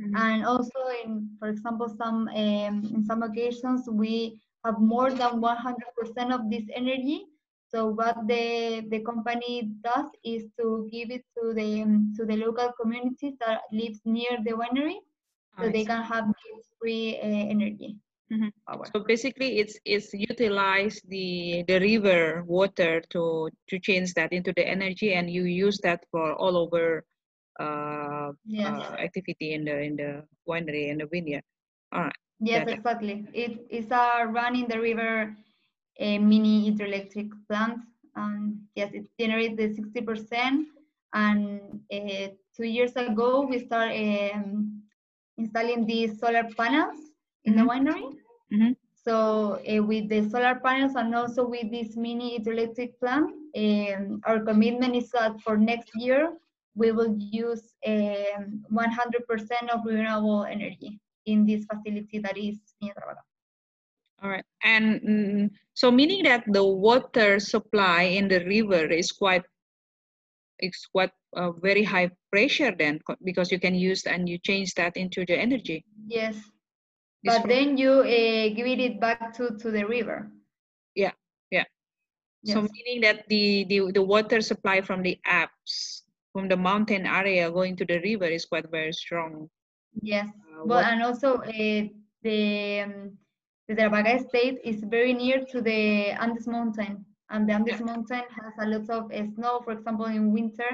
Mhm. 0.00 0.12
And 0.16 0.44
also 0.44 0.80
in, 1.04 1.30
for 1.38 1.48
example, 1.48 1.88
some 1.88 2.28
um, 2.28 2.74
in 2.94 3.04
some 3.04 3.22
occasions 3.22 3.88
we 3.90 4.40
have 4.64 4.78
more 4.80 5.10
than 5.10 5.40
100% 5.40 6.32
of 6.32 6.50
this 6.50 6.64
energy. 6.74 7.26
So 7.68 7.88
what 7.88 8.16
the 8.28 8.86
the 8.90 9.00
company 9.00 9.72
does 9.82 10.08
is 10.24 10.46
to 10.60 10.88
give 10.92 11.10
it 11.10 11.24
to 11.36 11.54
the 11.54 11.82
um, 11.82 12.12
to 12.16 12.24
the 12.24 12.36
local 12.36 12.72
communities 12.80 13.34
that 13.40 13.62
lives 13.72 14.00
near 14.04 14.38
the 14.44 14.52
winery, 14.52 15.00
so 15.58 15.68
I 15.68 15.72
they 15.72 15.84
see. 15.84 15.86
can 15.86 16.02
have 16.02 16.26
free 16.78 17.18
uh, 17.18 17.46
energy 17.54 17.96
Mhm. 18.32 18.50
So 18.92 19.00
basically, 19.06 19.58
it's 19.58 19.78
it's 19.84 20.12
utilize 20.12 21.00
the 21.06 21.62
the 21.68 21.78
river 21.78 22.42
water 22.46 23.00
to 23.10 23.48
to 23.70 23.78
change 23.78 24.14
that 24.14 24.32
into 24.32 24.52
the 24.52 24.66
energy, 24.66 25.14
and 25.14 25.30
you 25.30 25.44
use 25.44 25.78
that 25.86 26.02
for 26.10 26.34
all 26.34 26.56
over 26.56 27.04
uh, 27.60 28.32
Yes, 28.44 28.78
uh, 28.78 28.94
activity 29.06 29.54
in 29.54 29.64
the 29.64 29.76
in 29.80 29.96
the 29.96 30.24
winery 30.48 30.90
and 30.90 31.00
the 31.00 31.06
vineyard. 31.06 31.44
All 31.92 32.02
right. 32.04 32.14
yes, 32.40 32.66
it. 32.68 32.68
exactly. 32.68 33.26
It 33.32 33.66
is 33.70 33.90
a 33.90 34.26
run 34.26 34.56
in 34.56 34.68
the 34.68 34.80
river 34.80 35.34
a 35.98 36.18
mini 36.18 36.70
hydroelectric 36.70 37.30
plant. 37.48 37.80
And 38.16 38.58
yes, 38.74 38.92
it 38.94 39.08
generates 39.18 39.56
the 39.56 39.68
60%. 39.74 40.68
And 41.14 41.60
uh, 41.92 42.28
two 42.56 42.64
years 42.66 42.96
ago, 42.96 43.42
we 43.48 43.58
started 43.58 44.32
um, 44.34 44.82
installing 45.36 45.86
these 45.86 46.18
solar 46.18 46.44
panels 46.56 46.98
in 47.44 47.54
Mhm. 47.54 47.58
the 47.58 47.62
winery. 47.62 48.16
Mhm. 48.52 48.76
So 48.94 49.60
uh, 49.68 49.82
with 49.82 50.08
the 50.08 50.22
solar 50.28 50.56
panels 50.56 50.94
and 50.96 51.14
also 51.14 51.46
with 51.46 51.70
this 51.70 51.96
mini 51.96 52.38
hydroelectric 52.38 52.98
plant, 53.00 53.30
um, 53.56 54.20
our 54.24 54.40
commitment 54.40 54.96
is 54.96 55.10
that 55.12 55.40
for 55.40 55.56
next 55.56 55.90
year, 55.94 56.32
we 56.76 56.92
will 56.92 57.16
use 57.18 57.72
um, 57.86 58.62
100% 58.70 59.68
of 59.72 59.80
renewable 59.84 60.44
energy 60.44 61.00
in 61.24 61.46
this 61.46 61.64
facility 61.64 62.18
that 62.20 62.36
is 62.36 62.60
near 62.80 62.92
Tarapacá. 62.92 63.24
All 64.22 64.30
right. 64.30 64.44
And 64.62 65.00
mm, 65.00 65.50
so 65.74 65.90
meaning 65.90 66.24
that 66.24 66.44
the 66.46 66.64
water 66.64 67.40
supply 67.40 68.02
in 68.02 68.28
the 68.28 68.44
river 68.44 68.86
is 68.86 69.10
quite 69.12 69.42
it's 70.58 70.86
quite 70.86 71.12
uh, 71.36 71.52
very 71.52 71.82
high 71.82 72.10
pressure 72.32 72.72
then 72.72 72.98
because 73.24 73.52
you 73.52 73.60
can 73.60 73.74
use 73.74 74.06
and 74.06 74.26
you 74.28 74.38
change 74.38 74.72
that 74.74 74.96
into 74.96 75.26
the 75.26 75.36
energy. 75.36 75.84
Yes, 76.08 76.36
but 77.22 77.46
then 77.46 77.76
you 77.76 78.00
uh, 78.00 78.48
give 78.56 78.66
it 78.66 78.98
back 78.98 79.34
to, 79.36 79.50
to 79.60 79.70
the 79.70 79.84
river. 79.84 80.32
Yeah, 80.94 81.12
yeah. 81.50 81.64
So 82.54 82.62
meaning 82.62 83.02
that 83.02 83.28
the, 83.28 83.66
the 83.68 83.92
the 83.92 84.02
water 84.02 84.40
supply 84.40 84.80
from 84.80 85.02
the 85.02 85.18
Alps 85.26 86.05
from 86.36 86.48
the 86.50 86.56
mountain 86.58 87.06
area 87.06 87.50
going 87.50 87.76
to 87.78 87.86
the 87.86 88.00
river 88.04 88.26
is 88.26 88.46
quite 88.46 88.70
very 88.70 88.92
strong. 88.92 89.50
Yes, 90.02 90.28
Uh, 90.44 90.64
well, 90.64 90.80
and 90.84 91.02
also 91.02 91.36
uh, 91.38 91.82
the 92.22 92.80
um, 92.84 93.18
the 93.68 93.74
Tarapacá 93.74 94.18
state 94.28 94.58
is 94.64 94.82
very 94.84 95.14
near 95.14 95.44
to 95.52 95.60
the 95.62 96.10
Andes 96.22 96.46
mountain, 96.46 97.04
and 97.30 97.48
the 97.48 97.54
Andes 97.54 97.80
mountain 97.80 98.24
has 98.38 98.54
a 98.60 98.66
lot 98.68 98.90
of 98.90 99.12
uh, 99.12 99.26
snow, 99.34 99.60
for 99.64 99.72
example, 99.72 100.06
in 100.06 100.32
winter, 100.32 100.70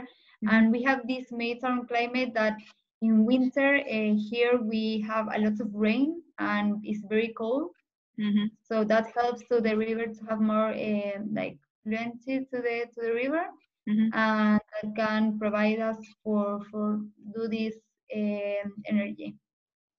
and 0.47 0.73
we 0.73 0.83
have 0.83 1.07
this 1.07 1.33
Mediterranean 1.33 1.87
climate 1.87 2.35
that 2.35 2.59
in 3.03 3.25
winter 3.27 3.77
uh, 3.79 4.15
here 4.31 4.61
we 4.63 5.01
have 5.09 5.27
a 5.35 5.39
lot 5.41 5.61
of 5.61 5.75
rain 5.75 6.23
and 6.39 6.81
it's 6.85 7.05
very 7.09 7.33
cold, 7.37 7.71
Mhm. 8.19 8.51
so 8.63 8.85
that 8.85 9.07
helps 9.15 9.45
to 9.49 9.61
the 9.61 9.77
river 9.77 10.07
to 10.07 10.25
have 10.29 10.41
more 10.41 10.71
uh, 10.73 11.19
like 11.33 11.59
fluency 11.85 12.41
to 12.51 12.59
the 12.67 12.87
to 12.95 13.01
the 13.03 13.13
river, 13.15 13.45
Mhm. 13.89 14.11
and 14.15 14.61
that 14.73 14.95
can 14.97 15.39
provide 15.39 15.79
us 15.81 15.99
for 16.23 16.63
for 16.71 17.01
do 17.35 17.49
this 17.49 17.75
um, 18.15 18.69
energy. 18.87 19.35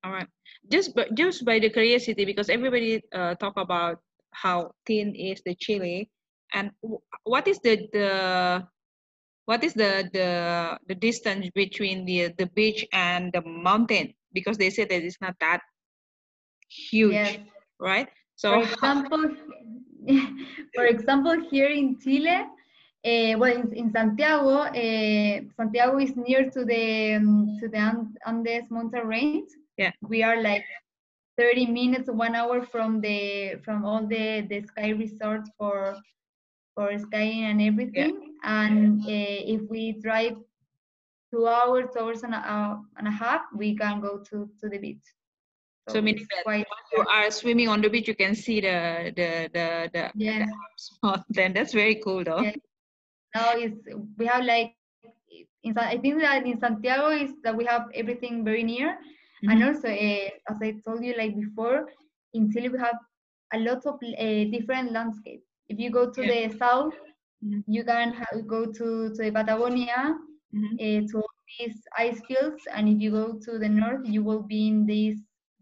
All 0.04 0.12
right. 0.12 0.28
Just 0.72 0.96
by, 0.96 1.08
just 1.14 1.46
by 1.46 1.60
the 1.60 1.70
curiosity, 1.70 2.26
because 2.26 2.50
everybody 2.50 3.02
uh, 3.14 3.36
talk 3.36 3.54
about 3.58 4.00
how 4.32 4.72
thin 4.86 5.16
is 5.16 5.42
the 5.46 5.56
Chile, 5.56 6.10
and 6.54 6.72
what 7.24 7.48
is 7.48 7.60
the 7.60 7.88
the 7.94 8.10
what 9.46 9.64
is 9.64 9.74
the 9.74 10.10
the 10.14 10.30
the 10.88 10.96
distance 10.96 11.50
between 11.56 12.06
the 12.06 12.32
the 12.38 12.48
beach 12.56 12.86
and 12.94 13.32
the 13.34 13.42
mountain? 13.42 14.14
Because 14.34 14.58
they 14.58 14.70
say 14.70 14.86
that 14.86 15.04
it's 15.04 15.20
not 15.22 15.36
that 15.40 15.62
huge, 16.70 17.14
Yes. 17.14 17.38
right? 17.80 18.08
So 18.36 18.50
For 18.52 18.66
how- 18.82 19.04
example, 19.04 19.24
for 20.76 20.86
example, 20.86 21.36
here 21.50 21.70
in 21.70 22.00
Chile, 22.00 22.46
uh, 23.06 23.38
well, 23.38 23.56
in, 23.56 23.74
in 23.74 23.92
Santiago, 23.92 24.50
uh, 24.50 25.42
Santiago 25.58 26.00
is 26.00 26.16
near 26.16 26.50
to 26.50 26.64
the 26.64 27.16
um, 27.16 27.58
to 27.60 27.68
the 27.68 28.08
Andes 28.26 28.70
mountain 28.70 29.08
range. 29.08 29.50
Yeah. 29.78 29.92
we 30.08 30.22
are 30.22 30.40
like 30.42 30.64
30 31.38 31.66
minutes, 31.66 32.10
one 32.10 32.36
hour 32.36 32.62
from 32.62 33.02
the 33.02 33.56
from 33.64 33.86
all 33.86 34.06
the 34.06 34.46
the 34.50 34.62
sky 34.68 34.90
resorts 34.90 35.50
for 35.58 35.98
for 36.76 36.98
skiing 36.98 37.46
and 37.46 37.62
everything. 37.62 38.22
Yeah. 38.22 38.62
And 38.62 39.02
uh, 39.02 39.40
if 39.56 39.62
we 39.70 39.94
drive 39.94 40.38
two 41.32 41.48
hours, 41.48 41.86
two 41.94 42.04
hours 42.04 42.24
and 42.24 42.34
a, 42.34 42.38
uh, 42.38 42.78
and 42.98 43.08
a 43.08 43.12
half, 43.12 43.42
we 43.56 43.76
can 43.76 44.00
go 44.00 44.20
to 44.30 44.50
to 44.62 44.70
the 44.70 44.78
beach. 44.78 45.04
So 45.90 46.02
meaning 46.02 46.26
that 46.32 46.44
quite 46.44 46.66
you 46.96 47.06
are 47.10 47.30
swimming 47.32 47.68
on 47.68 47.82
the 47.82 47.90
beach, 47.90 48.08
you 48.08 48.16
can 48.16 48.36
see 48.36 48.62
the 48.62 49.12
the 49.16 49.50
the 49.52 49.90
the, 49.92 50.12
yes. 50.16 50.50
the 51.02 51.10
mountain. 51.10 51.54
That's 51.54 51.74
very 51.74 51.96
cool, 51.96 52.24
though. 52.24 52.50
Now 53.36 53.56
is 53.58 53.74
we 54.18 54.26
have 54.26 54.44
like 54.46 54.76
in, 55.64 55.78
I 55.78 55.98
think 55.98 56.22
that 56.22 56.46
in 56.46 56.60
Santiago 56.60 57.10
is 57.10 57.34
that 57.44 57.56
we 57.56 57.66
have 57.66 57.88
everything 57.96 58.44
very 58.44 58.64
near, 58.64 58.98
and 59.48 59.64
Mhm. 59.64 59.64
also 59.64 59.88
uh, 59.90 60.30
as 60.50 60.58
I 60.62 60.76
told 60.86 61.04
you 61.04 61.16
like 61.18 61.36
before, 61.36 61.88
in 62.34 62.52
Chile 62.52 62.70
we 62.70 62.80
have 62.80 62.98
a 63.54 63.60
lot 63.60 63.86
of 63.86 63.96
uh, 63.96 64.44
different 64.52 64.92
landscapes. 64.92 65.46
If 65.70 65.80
you 65.80 65.92
go 65.92 66.12
to 66.12 66.22
Yeah. 66.22 66.28
the 66.28 66.50
south, 66.58 66.94
Mhm. 67.42 67.64
you 67.68 67.84
can 67.84 68.14
ha- 68.14 68.38
go 68.48 68.66
to 68.66 69.14
to 69.14 69.24
the 69.24 69.32
Patagonia 69.32 70.16
Mhm. 70.52 70.80
uh, 70.80 71.02
to 71.10 71.16
all 71.18 71.34
these 71.60 71.78
ice 71.98 72.22
fields, 72.28 72.64
and 72.74 72.90
if 72.90 73.00
you 73.02 73.12
go 73.12 73.40
to 73.46 73.60
the 73.60 73.70
north, 73.70 74.02
you 74.06 74.24
will 74.24 74.44
be 74.44 74.68
in 74.68 74.86
this 74.86 75.16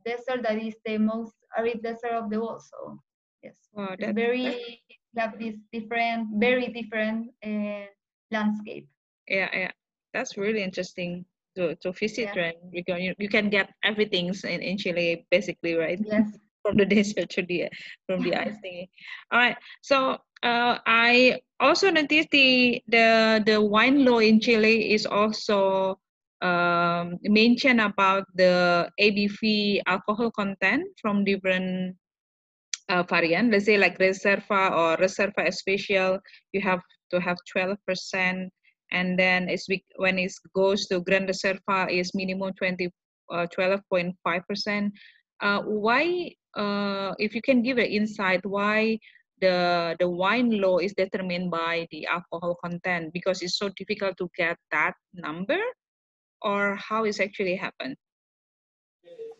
desert 0.05 0.43
that 0.43 0.57
is 0.61 0.75
the 0.85 0.97
most 0.97 1.35
arid 1.57 1.81
desert 1.83 2.13
of 2.13 2.29
the 2.29 2.39
world. 2.39 2.61
So 2.61 2.99
yes, 3.43 3.55
Wow, 3.73 3.95
that- 3.99 4.15
very 4.15 4.81
have 5.17 5.37
this 5.39 5.55
different, 5.71 6.27
very 6.39 6.67
different 6.67 7.29
uh, 7.43 7.85
landscape. 8.31 8.87
yeah 9.27 9.49
yeah 9.53 9.71
that's 10.13 10.37
really 10.37 10.61
interesting 10.63 11.25
to 11.55 11.75
to 11.75 11.91
visit 11.93 12.29
Yeah. 12.29 12.35
right 12.35 12.55
because 12.71 12.99
you, 13.01 13.13
you 13.19 13.29
can 13.29 13.49
get 13.49 13.69
everything 13.83 14.31
in, 14.43 14.61
in 14.61 14.77
chile 14.77 15.25
basically 15.31 15.75
right 15.75 15.99
Yes. 15.99 16.37
from 16.63 16.77
the 16.77 16.85
desert 16.95 17.29
to 17.29 17.43
the 17.43 17.65
from 18.07 18.21
the 18.21 18.35
ice 18.35 18.57
thingy 18.63 18.87
all 19.31 19.39
right 19.39 19.57
so 19.81 20.17
uh, 20.43 20.77
i 20.85 21.39
also 21.59 21.89
noticed 21.89 22.29
the 22.31 22.81
the 22.87 23.41
the 23.45 23.61
wine 23.61 24.05
law 24.05 24.19
in 24.19 24.39
chile 24.39 24.93
is 24.93 25.05
also 25.05 25.97
um 26.41 27.17
mentioned 27.23 27.79
about 27.81 28.25
the 28.35 28.87
abv 28.99 29.81
alcohol 29.87 30.31
content 30.31 30.83
from 31.01 31.23
different 31.23 31.95
uh, 32.89 33.03
variant 33.03 33.51
let's 33.51 33.65
say 33.65 33.77
like 33.77 33.97
reserva 33.99 34.71
or 34.71 34.97
reserva 34.97 35.47
especial 35.47 36.19
you 36.53 36.61
have 36.61 36.81
to 37.09 37.19
have 37.19 37.37
12 37.51 37.77
percent 37.87 38.51
and 38.91 39.17
then 39.17 39.49
it's 39.49 39.67
when 39.95 40.19
it 40.19 40.31
goes 40.53 40.87
to 40.87 41.01
Grand 41.01 41.29
Reserva 41.29 41.89
is 41.89 42.13
minimum 42.13 42.53
20 42.53 42.89
uh, 43.31 43.47
12.5 43.57 44.13
percent. 44.47 44.93
Uh, 45.41 45.61
why, 45.61 46.29
uh, 46.55 47.13
if 47.17 47.33
you 47.33 47.41
can 47.41 47.61
give 47.61 47.77
an 47.77 47.85
insight, 47.85 48.45
why 48.45 48.99
the 49.39 49.95
the 49.99 50.07
wine 50.07 50.51
law 50.61 50.77
is 50.77 50.93
determined 50.93 51.49
by 51.49 51.87
the 51.91 52.05
alcohol 52.05 52.55
content 52.63 53.11
because 53.13 53.41
it's 53.41 53.57
so 53.57 53.69
difficult 53.75 54.15
to 54.17 54.29
get 54.37 54.57
that 54.71 54.93
number, 55.13 55.59
or 56.41 56.75
how 56.75 57.05
is 57.05 57.19
actually 57.19 57.55
happen? 57.55 57.95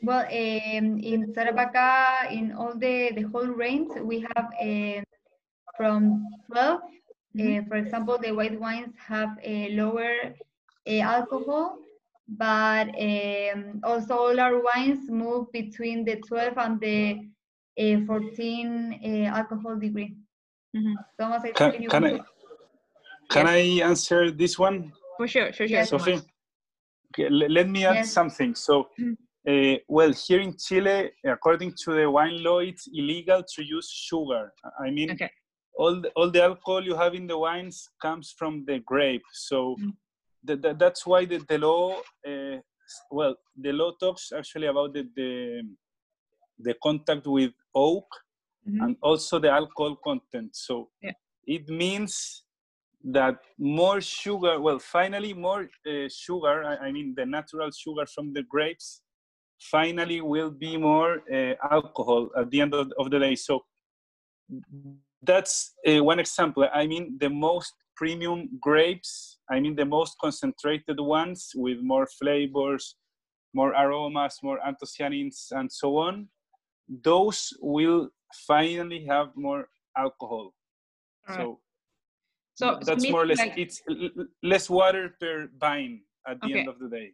Well, 0.04 0.26
um, 0.26 0.98
in 1.00 1.34
Tarapacá, 1.34 2.32
in 2.32 2.54
all 2.54 2.74
the, 2.76 3.12
the 3.16 3.22
whole 3.24 3.48
range, 3.48 3.92
we 4.02 4.26
have 4.36 4.50
um 4.62 5.04
from 5.78 6.26
12. 6.48 6.82
Mhm. 7.38 7.42
Uh, 7.42 7.68
for 7.68 7.76
example, 7.78 8.18
the 8.18 8.32
white 8.32 8.60
wines 8.60 8.94
have 9.08 9.38
a 9.44 9.70
lower 9.76 10.36
uh, 10.88 11.00
alcohol, 11.00 11.78
but 12.28 12.90
um, 13.00 13.80
also 13.84 14.18
all 14.18 14.40
our 14.40 14.60
wines 14.62 15.10
move 15.10 15.52
between 15.54 16.04
the 16.04 16.18
12 16.28 16.58
and 16.58 16.80
the 16.82 17.22
uh, 17.80 18.06
14 18.06 19.00
uh, 19.06 19.08
alcohol 19.38 19.78
degree. 19.78 20.18
Mhm. 20.76 20.96
Thomas, 21.18 21.44
I 21.46 21.52
Can, 21.52 21.72
think 21.72 21.84
you 21.84 21.90
can 21.90 22.04
I 22.06 22.12
to- 22.18 22.26
can 23.30 23.48
I 23.48 23.80
answer 23.86 24.30
this 24.32 24.60
one, 24.60 24.92
For 25.18 25.28
sure, 25.28 25.54
sure, 25.54 25.68
sure. 25.68 25.78
Yes. 25.78 25.90
Sophie? 25.90 26.20
Okay, 27.16 27.30
let 27.30 27.68
me 27.70 27.86
add 27.86 27.96
Yes. 28.04 28.12
something. 28.12 28.56
So, 28.56 28.90
Mhm. 29.00 29.16
Uh, 29.48 29.76
well, 29.88 30.12
here 30.14 30.40
in 30.40 30.56
Chile, 30.58 31.12
according 31.26 31.74
to 31.84 31.94
the 31.96 32.10
wine 32.10 32.44
law, 32.44 32.60
it's 32.60 32.88
illegal 32.94 33.44
to 33.56 33.64
use 33.64 33.90
sugar. 33.90 34.54
I 34.80 34.92
mean, 34.92 35.12
Okay. 35.12 35.32
all 35.78 36.00
the, 36.02 36.10
all 36.16 36.30
the 36.30 36.44
alcohol 36.44 36.84
you 36.84 36.96
have 36.96 37.16
in 37.16 37.28
the 37.28 37.38
wines 37.38 37.90
comes 38.02 38.34
from 38.38 38.66
the 38.66 38.80
grape. 38.80 39.24
So 39.34 39.76
Mm. 39.80 39.94
th- 40.48 40.62
th- 40.62 40.78
that's 40.78 41.06
why 41.08 41.26
the, 41.26 41.38
the 41.48 41.58
law, 41.58 42.00
uh, 42.28 42.58
well, 43.10 43.36
the 43.56 43.72
law 43.72 43.92
talks 44.00 44.32
actually 44.32 44.68
about 44.68 44.94
the, 44.94 45.10
the, 45.16 45.64
the 46.60 46.76
contact 46.84 47.26
with 47.26 47.54
oak 47.74 48.06
Mhm. 48.68 48.82
and 48.84 48.98
also 49.02 49.40
the 49.40 49.50
alcohol 49.50 49.96
content. 49.96 50.56
So 50.56 50.90
Yeah. 51.02 51.14
it 51.48 51.68
means 51.68 52.44
that 53.04 53.40
more 53.58 54.02
sugar, 54.02 54.60
well, 54.60 54.78
finally, 54.78 55.34
more 55.34 55.68
uh, 55.88 56.08
sugar, 56.10 56.64
I, 56.64 56.88
I 56.88 56.92
mean, 56.92 57.16
the 57.16 57.26
natural 57.26 57.72
sugar 57.72 58.06
from 58.06 58.34
the 58.34 58.44
grapes, 58.44 59.02
finally 59.62 60.22
will 60.22 60.50
be 60.50 60.78
more 60.78 61.22
uh, 61.32 61.54
alcohol 61.72 62.30
at 62.38 62.50
the 62.50 62.62
end 62.62 62.74
of, 62.74 62.92
of 63.00 63.12
the 63.12 63.20
day. 63.20 63.36
So 63.36 63.64
that's 65.24 65.74
uh, 65.88 66.04
one 66.04 66.20
example. 66.20 66.68
I 66.74 66.88
mean, 66.88 67.18
the 67.20 67.30
most 67.30 67.74
premium 67.96 68.50
grapes, 68.60 69.40
I 69.50 69.60
mean, 69.60 69.76
the 69.76 69.86
most 69.86 70.18
concentrated 70.20 71.00
ones 71.00 71.52
with 71.56 71.78
more 71.82 72.08
flavors, 72.08 72.96
more 73.54 73.70
aromas, 73.72 74.40
more 74.42 74.60
anthocyanins, 74.66 75.52
and 75.52 75.72
so 75.72 75.98
on 75.98 76.28
those 77.04 77.54
will 77.62 78.10
finally 78.48 79.06
have 79.06 79.30
more 79.36 79.70
alcohol. 79.98 80.54
Right. 81.28 81.38
So, 81.38 81.60
So, 82.56 82.80
that's 82.86 83.10
more 83.10 83.24
or 83.24 83.26
less 83.26 83.40
like- 83.40 83.58
it's 83.58 83.82
less 84.44 84.70
water 84.70 85.16
per 85.20 85.50
vine 85.58 86.04
at 86.28 86.40
the 86.42 86.48
Okay. 86.48 86.60
end 86.60 86.68
of 86.68 86.80
the 86.80 86.90
day. 86.90 87.14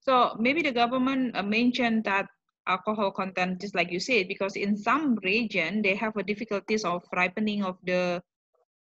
So 0.00 0.36
maybe 0.38 0.62
the 0.62 0.72
government 0.72 1.36
uh, 1.36 1.42
mentioned 1.42 2.04
that 2.04 2.26
alcohol 2.66 3.10
content, 3.10 3.60
just 3.60 3.74
like 3.74 3.90
you 3.90 4.00
said, 4.00 4.28
because 4.28 4.56
in 4.56 4.76
some 4.76 5.16
region 5.24 5.82
they 5.82 5.94
have 5.94 6.16
a 6.16 6.22
difficulties 6.22 6.84
of 6.84 7.02
ripening 7.12 7.64
of 7.64 7.76
the 7.84 8.22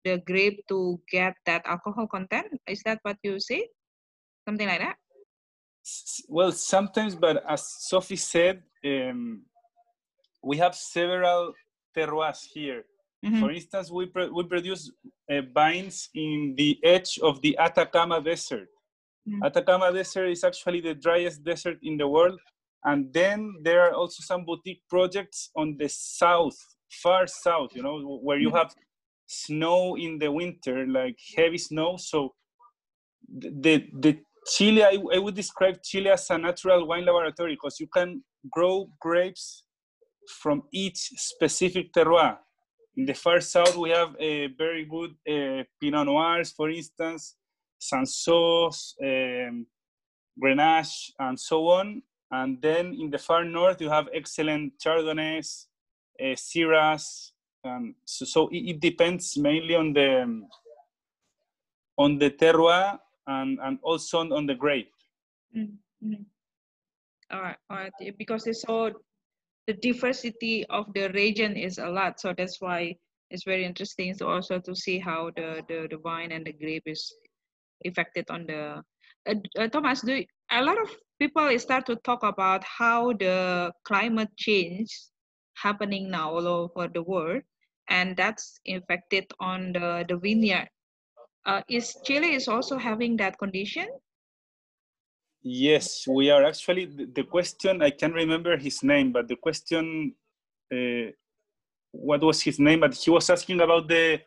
the 0.05 0.19
grape 0.25 0.63
to 0.67 0.99
get 1.11 1.35
that 1.45 1.61
alcohol 1.65 2.07
content. 2.07 2.47
Is 2.67 2.81
that 2.83 2.99
what 3.03 3.17
you 3.23 3.39
say? 3.39 3.67
Something 4.47 4.67
like 4.67 4.79
that? 4.79 4.95
Well, 6.27 6.51
sometimes, 6.51 7.15
but 7.15 7.43
as 7.47 7.67
Sophie 7.67 8.15
said, 8.15 8.63
um, 8.85 9.43
we 10.43 10.57
have 10.57 10.75
several 10.75 11.53
terroirs 11.95 12.45
here. 12.45 12.85
Mhm. 13.25 13.39
For 13.39 13.51
instance, 13.51 13.91
we, 13.91 14.05
pro- 14.05 14.31
we 14.31 14.43
produce 14.43 14.91
uh, 15.29 15.41
vines 15.53 16.09
in 16.15 16.55
the 16.55 16.79
edge 16.83 17.19
of 17.21 17.41
the 17.41 17.57
Atacama 17.59 18.21
Desert. 18.21 18.69
Mm. 19.27 19.45
Atacama 19.45 19.91
Desert 19.91 20.27
is 20.27 20.43
actually 20.43 20.81
the 20.81 20.93
driest 20.95 21.43
desert 21.43 21.77
in 21.83 21.97
the 21.97 22.07
world. 22.07 22.39
And 22.85 23.13
then 23.13 23.55
there 23.61 23.81
are 23.81 23.93
also 23.93 24.23
some 24.23 24.45
boutique 24.45 24.81
projects 24.89 25.49
on 25.55 25.75
the 25.77 25.89
south, 25.89 26.57
far 27.03 27.27
south, 27.27 27.71
you 27.75 27.83
know, 27.83 28.19
where 28.23 28.39
you 28.39 28.49
Mm. 28.49 28.57
have 28.57 28.73
snow 29.27 29.95
in 29.97 30.17
the 30.17 30.31
winter, 30.31 30.87
like 30.87 31.17
heavy 31.35 31.57
snow. 31.57 31.97
So 31.97 32.35
the, 33.27 33.49
the, 33.49 33.89
the 33.99 34.19
Chile, 34.47 34.83
I, 34.83 34.97
I 35.13 35.19
would 35.19 35.35
describe 35.35 35.83
Chile 35.83 36.09
as 36.09 36.29
a 36.29 36.37
natural 36.37 36.87
wine 36.87 37.05
laboratory 37.05 37.53
because 37.53 37.79
you 37.79 37.87
can 37.87 38.23
grow 38.49 38.89
grapes 38.99 39.65
from 40.41 40.63
each 40.71 40.97
specific 41.17 41.91
terroir. 41.93 42.37
In 42.95 43.05
the 43.05 43.13
far 43.13 43.39
south, 43.41 43.75
we 43.75 43.89
have 43.91 44.15
a 44.19 44.47
very 44.57 44.85
good 44.85 45.11
uh, 45.29 45.63
Pinot 45.79 46.05
Noirs, 46.05 46.51
for 46.51 46.69
instance, 46.69 47.35
Cinsaults, 47.79 48.93
um, 49.01 49.65
Grenache, 50.41 51.11
and 51.19 51.39
so 51.39 51.67
on. 51.69 52.01
And 52.31 52.61
then 52.61 52.93
in 52.93 53.09
the 53.09 53.17
far 53.17 53.43
north, 53.43 53.81
you 53.81 53.89
have 53.89 54.07
excellent 54.13 54.73
Chardonnays, 54.79 55.65
uh, 56.19 56.35
Syrahs. 56.35 57.31
Um, 57.63 57.95
so 58.05 58.25
so 58.25 58.47
it, 58.49 58.69
it 58.69 58.79
depends 58.79 59.37
mainly 59.37 59.75
on 59.75 59.93
the 59.93 60.23
um, 60.23 60.47
on 61.97 62.17
the 62.17 62.29
terroir 62.31 62.97
and, 63.27 63.59
and 63.61 63.79
also 63.83 64.19
on, 64.19 64.31
on 64.31 64.45
the 64.45 64.55
grape. 64.55 64.93
Mhm. 65.55 66.25
All 67.31 67.41
right, 67.41 67.57
all 67.69 67.77
right. 67.77 68.17
Because 68.17 68.47
it's 68.47 68.63
the 68.63 69.73
diversity 69.81 70.65
of 70.67 70.91
the 70.93 71.09
region 71.09 71.55
is 71.55 71.77
a 71.77 71.89
lot, 71.89 72.19
so 72.19 72.33
that's 72.35 72.61
why 72.61 72.95
it's 73.29 73.43
very 73.43 73.65
interesting 73.65 74.15
to 74.15 74.25
also 74.25 74.59
to 74.59 74.75
see 74.75 74.97
how 74.99 75.31
the 75.35 75.63
the, 75.67 75.87
the 75.89 75.99
wine 75.99 76.31
and 76.31 76.45
the 76.45 76.53
grape 76.53 76.87
is 76.87 77.13
affected 77.85 78.25
on 78.29 78.45
the. 78.45 78.83
Uh, 79.27 79.35
uh, 79.57 79.67
Thomas, 79.67 80.01
do 80.01 80.23
a 80.51 80.63
lot 80.63 80.81
of 80.81 80.89
people 81.19 81.57
start 81.59 81.85
to 81.85 81.95
talk 81.97 82.23
about 82.23 82.63
how 82.63 83.13
the 83.13 83.71
climate 83.83 84.29
change 84.37 84.89
happening 85.55 86.09
now 86.09 86.31
all 86.31 86.47
over 86.47 86.87
the 86.87 87.03
world, 87.03 87.41
and 87.89 88.15
that's 88.15 88.59
affected 88.67 89.25
on 89.39 89.73
the 89.73 90.05
the 90.07 90.17
vineyard. 90.17 90.69
Uh, 91.45 91.61
is 91.69 91.97
Chile 92.03 92.33
is 92.33 92.47
also 92.47 92.77
having 92.77 93.17
that 93.17 93.37
condition? 93.37 93.87
Yes, 95.41 96.05
we 96.07 96.29
are 96.29 96.43
actually 96.43 96.85
the, 96.85 97.05
the 97.05 97.23
question. 97.23 97.81
I 97.81 97.91
can't 97.91 98.13
remember 98.13 98.57
his 98.57 98.83
name, 98.83 99.11
but 99.13 99.27
the 99.27 99.37
question, 99.37 100.13
uh, 100.71 101.11
what 101.91 102.21
was 102.21 102.41
his 102.41 102.59
name? 102.59 102.81
But 102.81 102.95
he 102.95 103.09
was 103.09 103.29
asking 103.29 103.61
about 103.61 103.87
the 103.87 104.19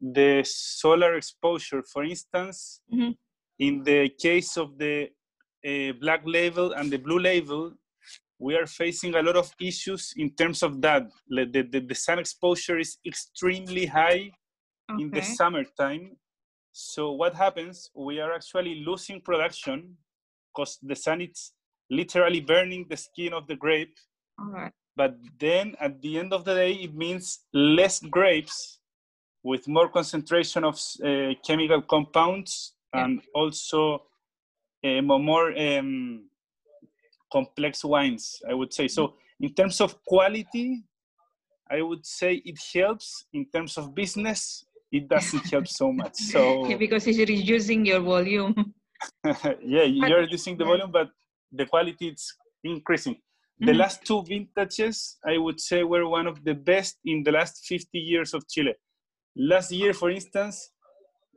the 0.00 0.42
solar 0.44 1.14
exposure. 1.16 1.82
For 1.82 2.04
instance, 2.04 2.80
Mhm. 2.92 3.16
in 3.58 3.82
the 3.82 4.08
case 4.10 4.56
of 4.56 4.78
the 4.78 5.10
uh, 5.66 5.92
black 6.00 6.22
label 6.24 6.72
and 6.72 6.90
the 6.90 6.98
blue 6.98 7.18
label, 7.18 7.74
we 8.38 8.54
are 8.54 8.66
facing 8.66 9.14
a 9.16 9.22
lot 9.22 9.36
of 9.36 9.52
issues 9.60 10.12
in 10.16 10.30
terms 10.34 10.62
of 10.62 10.80
that. 10.80 11.02
The, 11.28 11.44
the, 11.72 11.80
the 11.80 11.94
sun 11.94 12.20
exposure 12.20 12.78
is 12.78 12.98
extremely 13.04 13.86
high 13.86 14.30
in 15.00 15.10
the 15.10 15.20
summertime. 15.36 16.16
So 16.72 17.12
what 17.12 17.34
happens? 17.34 17.90
We 17.94 18.20
are 18.20 18.32
actually 18.32 18.84
losing 18.86 19.20
production 19.20 19.96
because 20.54 20.78
the 20.80 20.94
sun 20.94 21.22
is 21.22 21.52
literally 21.90 22.40
burning 22.40 22.86
the 22.88 22.96
skin 22.96 23.32
of 23.32 23.48
the 23.48 23.56
grape. 23.56 23.96
All 24.38 24.52
right. 24.52 24.72
But 24.94 25.16
then 25.38 25.74
at 25.80 26.00
the 26.00 26.18
end 26.18 26.32
of 26.32 26.44
the 26.44 26.54
day, 26.54 26.72
it 26.74 26.94
means 26.94 27.40
less 27.52 27.98
grapes 28.00 28.77
with 29.42 29.68
more 29.68 29.88
concentration 29.88 30.64
of 30.64 30.78
uh, 31.04 31.34
chemical 31.46 31.82
compounds 31.82 32.74
Yeah. 32.94 33.04
and 33.04 33.20
also 33.34 34.02
mo- 34.84 35.18
more 35.18 35.52
um, 35.58 36.28
complex 37.32 37.84
wines, 37.84 38.40
I 38.48 38.54
would 38.54 38.72
say. 38.72 38.88
So 38.88 39.14
in 39.40 39.52
terms 39.54 39.80
of 39.80 40.02
quality, 40.04 40.84
I 41.70 41.82
would 41.82 42.04
say 42.06 42.40
it 42.44 42.58
helps. 42.74 43.26
In 43.32 43.44
terms 43.54 43.76
of 43.76 43.94
business, 43.94 44.64
it 44.90 45.06
doesn't 45.08 45.46
help 45.50 45.66
so 45.68 45.92
much. 45.92 46.16
So 46.16 46.64
Yeah, 46.68 46.76
because 46.78 47.06
it's 47.06 47.18
reducing 47.18 47.84
your 47.86 48.00
volume. 48.00 48.54
yeah, 49.62 49.84
you're 49.84 50.20
reducing 50.20 50.56
the 50.56 50.64
volume, 50.64 50.90
but 50.90 51.10
the 51.52 51.66
quality 51.66 52.08
is 52.08 52.34
increasing. 52.64 53.16
The 53.60 53.72
Mhm. 53.72 53.78
last 53.78 54.04
two 54.06 54.22
vintages, 54.22 55.18
I 55.26 55.36
would 55.38 55.60
say, 55.60 55.82
were 55.82 56.06
one 56.08 56.26
of 56.26 56.42
the 56.44 56.54
best 56.54 56.98
in 57.04 57.22
the 57.22 57.32
last 57.32 57.64
50 57.66 57.98
years 57.98 58.32
of 58.34 58.48
Chile. 58.48 58.74
Last 59.38 59.70
year, 59.72 59.94
for 59.94 60.10
instance, 60.10 60.72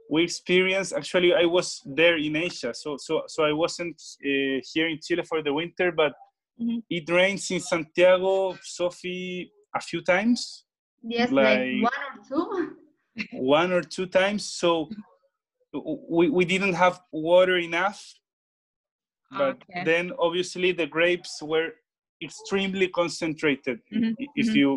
we 0.09 0.23
experienced. 0.23 0.93
Actually, 0.93 1.33
I 1.33 1.45
was 1.45 1.81
there 1.85 2.17
in 2.17 2.35
Asia, 2.35 2.73
so 2.73 2.97
so 2.97 3.23
so 3.27 3.43
I 3.43 3.53
wasn't 3.53 4.01
uh, 4.25 4.59
here 4.73 4.87
in 4.89 4.99
Chile 5.01 5.23
for 5.23 5.41
the 5.43 5.53
winter, 5.53 5.91
but 5.91 6.13
Mhm. 6.59 6.83
it 6.89 7.09
rains 7.09 7.49
in 7.51 7.59
Santiago, 7.59 8.57
Sophie, 8.61 9.51
a 9.75 9.79
few 9.81 10.01
times, 10.01 10.65
Yes, 11.03 11.31
like, 11.31 11.59
Like- 11.59 11.91
one 11.91 12.03
or 12.09 12.23
two. 12.29 12.77
one 13.55 13.71
or 13.71 13.81
two 13.81 14.05
times. 14.05 14.43
So 14.45 14.89
we, 16.09 16.29
we 16.29 16.45
didn't 16.45 16.73
have 16.73 16.99
water 17.11 17.57
enough 17.57 17.99
but 19.37 19.55
Okay. 19.63 19.83
then 19.85 20.11
obviously 20.19 20.73
the 20.73 20.85
grapes 20.85 21.41
were 21.41 21.69
extremely 22.21 22.87
concentrated 22.89 23.79
Mhm, 23.89 24.13
i- 24.19 24.27
if 24.35 24.47
mhm. 24.47 24.55
you 24.61 24.69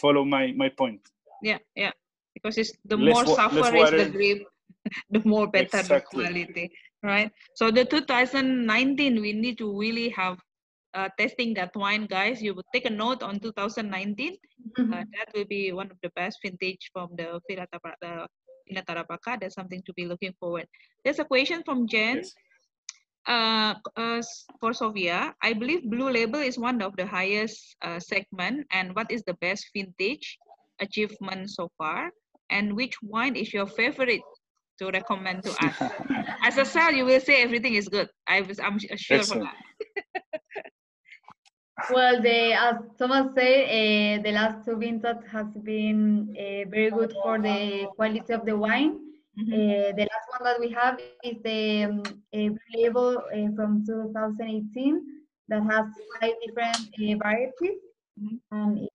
follow 0.00 0.24
my 0.24 0.52
my 0.62 0.70
point 0.70 1.02
Yeah, 1.42 1.58
yeah. 1.74 1.92
Because 2.36 2.58
it's 2.58 2.72
the 2.84 2.96
Less 2.96 3.14
more 3.14 3.24
wa- 3.24 3.36
suffer 3.40 3.76
is 3.76 3.90
the 3.90 3.96
water. 3.96 4.08
grape, 4.10 4.46
the 5.10 5.22
more 5.24 5.46
better 5.48 5.80
Exactly. 5.80 6.24
the 6.24 6.30
quality, 6.30 6.70
right? 7.02 7.30
So 7.54 7.70
the 7.70 7.84
2019, 7.84 9.20
we 9.20 9.32
need 9.32 9.56
to 9.58 9.72
really 9.78 10.10
have 10.10 10.36
uh, 10.94 11.08
testing 11.18 11.54
that 11.54 11.74
wine, 11.74 12.06
guys. 12.06 12.42
You 12.42 12.54
would 12.54 12.68
take 12.72 12.84
a 12.84 12.90
note 12.90 13.22
on 13.22 13.40
2019. 13.40 14.36
Uh, 14.78 15.04
that 15.16 15.28
will 15.34 15.46
be 15.46 15.72
one 15.72 15.90
of 15.90 15.96
the 16.02 16.10
best 16.10 16.38
vintage 16.44 16.90
from 16.92 17.08
the 17.16 17.40
Villa 17.48 17.66
Tapa- 17.72 17.96
the 18.00 18.26
That's 19.40 19.54
something 19.54 19.82
to 19.86 19.92
be 19.94 20.04
looking 20.06 20.34
forward. 20.38 20.66
There's 21.04 21.18
a 21.18 21.24
question 21.24 21.62
from 21.64 21.86
Jen. 21.88 22.16
Yes. 22.16 22.34
Uh, 23.26 23.74
uh, 23.96 24.22
for 24.60 24.72
Sofia, 24.72 25.34
I 25.42 25.52
believe 25.52 25.90
Blue 25.90 26.10
Label 26.10 26.38
is 26.40 26.58
one 26.58 26.80
of 26.82 26.94
the 26.96 27.06
highest 27.06 27.76
uh, 27.82 27.98
segment. 27.98 28.66
And 28.70 28.94
what 28.94 29.10
is 29.10 29.22
the 29.26 29.34
best 29.34 29.66
vintage 29.74 30.38
achievement 30.80 31.50
so 31.50 31.70
far? 31.78 32.10
And 32.50 32.76
which 32.76 32.96
wine 33.02 33.36
is 33.36 33.52
your 33.52 33.66
favorite 33.66 34.22
to 34.78 34.90
recommend 34.90 35.44
to 35.44 35.52
us? 35.54 35.90
As 36.42 36.56
a 36.58 36.64
sell, 36.64 36.92
you 36.92 37.04
will 37.04 37.20
say 37.20 37.42
everything 37.42 37.74
is 37.74 37.88
good. 37.88 38.08
I 38.26 38.40
was, 38.42 38.58
I'm 38.60 38.76
s- 38.76 39.00
sure 39.00 39.26
for 39.26 39.36
Excellent. 39.36 39.40
that. 39.40 39.56
Well, 41.90 42.20
the 42.22 42.52
as 42.52 42.76
Thomas 42.98 43.32
said, 43.34 43.60
uh, 43.78 44.22
the 44.22 44.32
last 44.32 44.64
two 44.64 44.76
vintage 44.76 45.24
has 45.32 45.46
been 45.64 46.28
uh, 46.36 46.68
very 46.70 46.90
good 46.90 47.12
for 47.22 47.38
the 47.38 47.86
quality 47.96 48.32
of 48.32 48.44
the 48.46 48.56
wine. 48.56 48.94
Mhm. 49.38 49.52
Uh, 49.52 49.92
the 49.98 50.06
last 50.10 50.26
one 50.34 50.44
that 50.44 50.60
we 50.60 50.70
have 50.70 50.98
is 50.98 51.18
the 51.26 51.62
um, 51.84 51.84
uh, 52.34 52.48
label 52.74 53.00
uh, 53.18 53.48
from 53.56 53.84
2018 53.86 54.94
that 55.48 55.62
has 55.62 55.86
five 56.20 56.34
different 56.44 56.82
uh, 56.98 57.14
varieties 57.22 57.78
Mhm. 58.18 58.38
and 58.50 58.78
it's 58.78 58.94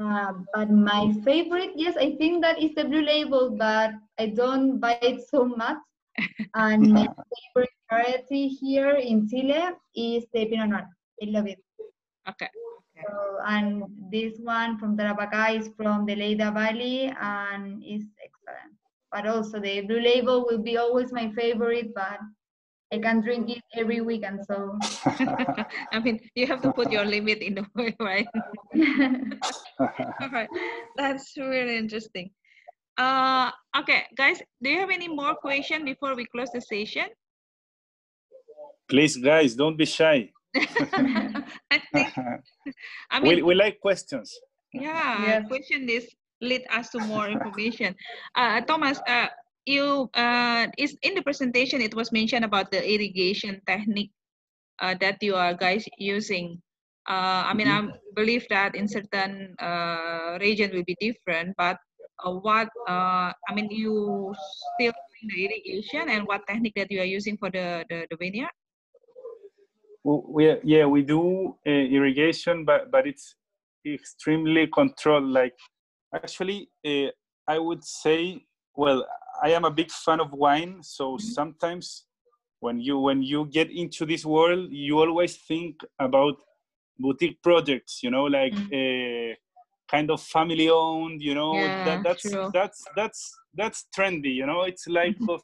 Uh, 0.00 0.32
but 0.52 0.70
my 0.70 1.12
favorite, 1.24 1.70
yes, 1.76 1.96
I 1.96 2.16
think 2.16 2.42
that 2.42 2.60
is 2.60 2.74
the 2.74 2.84
blue 2.84 3.02
label, 3.02 3.50
but 3.56 3.92
I 4.18 4.26
don't 4.26 4.78
buy 4.78 4.98
it 5.02 5.22
so 5.28 5.44
much. 5.44 5.78
And 6.54 6.92
my 6.92 7.08
favorite 7.08 7.74
variety 7.90 8.48
here 8.48 8.94
in 8.94 9.28
Chile 9.28 9.74
is 9.96 10.24
the 10.32 10.46
Pinot 10.46 10.70
Noir. 10.70 10.86
I 11.22 11.26
love 11.26 11.46
it. 11.46 11.58
Okay. 12.28 12.48
So, 12.94 13.38
and 13.46 13.82
this 14.10 14.38
one 14.38 14.78
from 14.78 14.96
Tarapacá 14.96 15.58
is 15.58 15.70
from 15.76 16.06
the 16.06 16.14
Leyda 16.14 16.52
Valley 16.52 17.12
and 17.20 17.82
is 17.82 18.06
excellent. 18.22 18.78
But 19.10 19.26
also 19.26 19.58
the 19.58 19.82
blue 19.82 20.00
label 20.00 20.46
will 20.46 20.62
be 20.62 20.76
always 20.76 21.12
my 21.12 21.30
favorite, 21.32 21.94
but 21.94 22.18
I 22.94 22.98
can 22.98 23.20
drink 23.20 23.50
it 23.50 23.62
every 23.74 24.00
weekend. 24.00 24.40
So 24.46 24.78
I 25.92 25.98
mean, 25.98 26.20
you 26.34 26.46
have 26.46 26.62
to 26.62 26.72
put 26.72 26.92
your 26.92 27.04
limit 27.04 27.38
in 27.38 27.54
the 27.56 27.66
way, 27.74 27.94
right? 27.98 28.26
All 30.22 30.30
right, 30.30 30.48
that's 30.96 31.34
really 31.36 31.76
interesting. 31.76 32.30
Uh, 32.96 33.50
okay, 33.76 34.04
guys, 34.16 34.40
do 34.62 34.70
you 34.70 34.78
have 34.78 34.90
any 34.90 35.08
more 35.08 35.34
question 35.34 35.84
before 35.84 36.14
we 36.14 36.26
close 36.26 36.50
the 36.54 36.60
session? 36.60 37.06
Please, 38.88 39.16
guys, 39.16 39.54
don't 39.56 39.76
be 39.76 39.86
shy. 39.86 40.30
I 40.54 41.82
think, 41.92 42.14
I 43.10 43.18
mean, 43.20 43.36
we, 43.36 43.42
we 43.42 43.54
like 43.56 43.80
questions. 43.80 44.30
yeah, 44.72 45.42
Yes. 45.42 45.48
question 45.48 45.88
is 45.88 46.06
lead 46.40 46.62
us 46.70 46.90
to 46.90 47.00
more 47.00 47.26
information. 47.28 47.94
Uh, 48.36 48.60
Thomas, 48.60 49.00
uh, 49.08 49.26
you 49.66 50.10
uh, 50.14 50.66
is 50.78 50.96
in 51.02 51.14
the 51.14 51.22
presentation 51.22 51.80
it 51.80 51.94
was 51.94 52.12
mentioned 52.12 52.44
about 52.44 52.70
the 52.70 52.80
irrigation 52.82 53.60
technique 53.66 54.12
uh, 54.80 54.94
that 55.00 55.22
you 55.22 55.34
are 55.34 55.54
guys 55.54 55.84
using. 55.98 56.60
Uh, 57.08 57.44
I 57.44 57.52
mean, 57.52 57.68
I 57.68 57.84
believe 58.16 58.46
that 58.48 58.74
in 58.74 58.88
certain 58.88 59.54
uh, 59.60 60.38
region 60.40 60.70
will 60.72 60.84
be 60.84 60.96
different, 61.00 61.54
but 61.56 61.76
uh, 62.24 62.32
what 62.32 62.68
uh, 62.88 63.32
I 63.32 63.54
mean, 63.54 63.68
you 63.70 64.34
still 64.74 64.92
doing 64.92 65.28
the 65.28 65.44
irrigation 65.44 66.08
and 66.08 66.26
what 66.26 66.46
technique 66.46 66.74
that 66.76 66.90
you 66.90 67.00
are 67.00 67.08
using 67.08 67.36
for 67.36 67.50
the 67.50 67.84
the, 67.88 68.06
the 68.10 68.16
vineyard? 68.16 68.52
W- 70.04 70.24
We, 70.28 70.56
yeah, 70.64 70.84
we 70.86 71.02
do 71.02 71.56
uh, 71.66 71.70
irrigation, 71.70 72.64
but, 72.64 72.90
but 72.90 73.06
it's 73.06 73.36
extremely 73.86 74.66
controlled. 74.66 75.24
Like, 75.24 75.56
actually, 76.14 76.68
uh, 76.86 77.08
I 77.48 77.58
would 77.58 77.84
say, 77.84 78.44
well, 78.76 79.06
I 79.42 79.50
am 79.50 79.64
a 79.64 79.70
big 79.70 79.90
fan 79.90 80.20
of 80.20 80.32
wine, 80.32 80.82
so 80.82 81.18
sometimes 81.18 82.06
when 82.60 82.80
you 82.80 82.98
when 82.98 83.22
you 83.22 83.46
get 83.46 83.70
into 83.70 84.06
this 84.06 84.24
world, 84.24 84.68
you 84.70 84.98
always 84.98 85.36
think 85.36 85.80
about 85.98 86.36
boutique 86.98 87.42
projects, 87.42 88.00
you 88.02 88.10
know, 88.10 88.24
like 88.24 88.54
uh, 88.54 89.34
kind 89.90 90.10
of 90.10 90.20
family 90.22 90.68
owned, 90.70 91.22
you 91.22 91.34
know. 91.34 91.54
Yeah, 91.54 91.84
that, 91.84 92.02
that's 92.02 92.22
true. 92.22 92.50
that's 92.52 92.84
that's 92.96 93.20
that's 93.54 93.86
trendy, 93.96 94.34
you 94.34 94.46
know. 94.46 94.62
It's 94.62 94.86
like 94.86 95.16
mm-hmm. 95.16 95.30
of, 95.30 95.42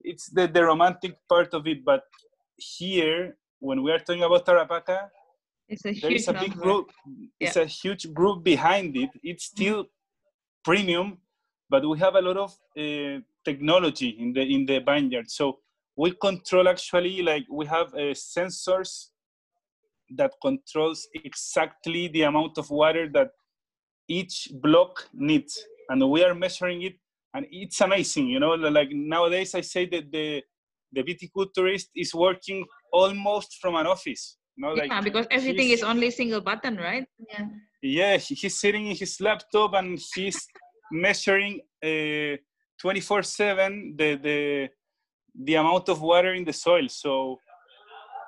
it's 0.00 0.30
the, 0.30 0.48
the 0.48 0.64
romantic 0.64 1.14
part 1.28 1.54
of 1.54 1.66
it, 1.66 1.84
but 1.84 2.02
here 2.56 3.36
when 3.60 3.82
we 3.82 3.92
are 3.92 3.98
talking 3.98 4.24
about 4.24 4.44
Tarapacá, 4.44 5.08
It's 5.68 5.84
a 5.86 5.92
there 5.92 6.12
is 6.12 6.28
a 6.28 6.34
big 6.34 6.54
group. 6.54 6.90
It's 7.38 7.56
a 7.56 7.64
huge 7.64 8.12
group 8.12 8.42
behind 8.42 8.96
it. 8.96 9.10
It's 9.22 9.48
mm-hmm. 9.48 9.62
still 9.62 9.80
premium, 10.64 11.18
but 11.72 11.82
we 11.90 11.98
have 11.98 12.16
a 12.16 12.24
lot 12.28 12.36
of 12.46 12.50
uh, 12.84 13.16
technology 13.48 14.10
in 14.22 14.28
the 14.36 14.42
in 14.56 14.62
the 14.70 14.78
vineyard. 14.90 15.28
So 15.38 15.44
we 16.02 16.08
control 16.26 16.68
actually 16.74 17.16
like 17.30 17.44
we 17.60 17.64
have 17.76 17.88
uh, 17.94 18.12
sensors 18.36 18.92
that 20.18 20.32
controls 20.46 21.00
exactly 21.14 22.02
the 22.08 22.22
amount 22.30 22.58
of 22.58 22.66
water 22.70 23.04
that 23.16 23.30
each 24.18 24.36
block 24.64 24.92
needs, 25.30 25.54
and 25.88 25.98
we 26.14 26.22
are 26.26 26.34
measuring 26.34 26.82
it, 26.88 26.96
and 27.34 27.46
it's 27.50 27.80
amazing. 27.80 28.26
You 28.34 28.40
know, 28.40 28.54
like 28.78 28.90
nowadays 28.92 29.54
I 29.54 29.62
say 29.74 29.86
that 29.94 30.12
the 30.16 30.42
the 30.96 31.02
viticulturist 31.10 31.88
is 32.04 32.10
working 32.26 32.60
almost 32.92 33.50
from 33.62 33.74
an 33.76 33.86
office. 33.86 34.36
You 34.56 34.60
know, 34.66 34.74
like 34.80 34.90
yeah, 34.90 35.00
because 35.08 35.26
everything 35.30 35.68
is 35.70 35.80
he's- 35.80 35.90
only 35.92 36.10
single 36.10 36.42
button, 36.42 36.76
right? 36.76 37.06
yeah. 37.30 37.46
yeah, 37.98 38.14
he- 38.24 38.34
he's 38.40 38.56
sitting 38.60 38.84
in 38.90 38.96
his 38.96 39.14
laptop 39.28 39.72
and 39.80 39.98
he's 40.14 40.38
measuring 40.92 41.60
uh, 41.82 42.36
24/7 42.80 43.96
the 43.96 44.16
the 44.16 44.68
the 45.34 45.54
amount 45.54 45.88
of 45.88 46.00
water 46.02 46.34
in 46.34 46.44
the 46.44 46.52
soil. 46.52 46.88
So 46.88 47.38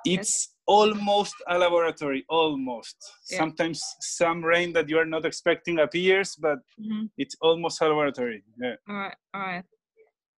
it's 0.03 0.55
almost 0.65 1.35
a 1.47 1.57
laboratory, 1.57 2.25
almost. 2.29 2.97
Yeah. 3.29 3.37
Sometimes 3.37 3.83
some 4.01 4.43
rain 4.43 4.73
that 4.73 4.89
you 4.89 4.97
are 4.97 5.05
not 5.05 5.25
expecting 5.25 5.79
appears, 5.79 6.35
but 6.35 6.59
Mhm. 6.79 7.09
it's 7.17 7.35
almost 7.41 7.81
a 7.81 7.87
laboratory. 7.87 8.43
Yeah. 8.57 8.75
All 8.89 8.95
right, 8.95 9.17
all 9.33 9.41
right. 9.41 9.65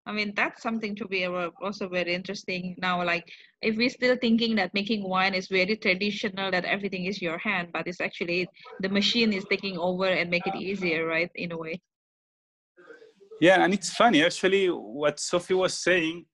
I 0.09 0.13
mean, 0.13 0.35
that's 0.37 0.63
something 0.63 0.95
to 0.97 1.09
be 1.09 1.27
also 1.27 1.89
very 1.89 2.15
interesting 2.15 2.77
now. 2.79 3.03
Like, 3.03 3.27
if 3.61 3.77
we're 3.77 3.91
still 3.91 4.17
thinking 4.17 4.55
that 4.55 4.73
making 4.73 5.03
wine 5.03 5.35
is 5.35 5.49
very 5.49 5.77
traditional, 5.77 6.51
that 6.53 6.65
everything 6.65 7.07
is 7.07 7.21
your 7.21 7.39
hand, 7.39 7.71
but 7.73 7.89
it's 7.89 8.01
actually 8.01 8.49
the 8.81 8.89
machine 8.89 9.33
is 9.33 9.45
taking 9.51 9.77
over 9.79 10.07
and 10.07 10.31
make 10.31 10.47
it 10.47 10.55
easier, 10.55 11.07
right? 11.07 11.31
In 11.35 11.51
a 11.51 11.59
way. 11.59 11.81
Yeah, 13.41 13.63
and 13.63 13.75
it's 13.75 13.91
funny 13.91 14.25
actually 14.25 14.69
what 14.69 15.21
Sophie 15.21 15.55
was 15.55 15.75
saying. 15.75 16.25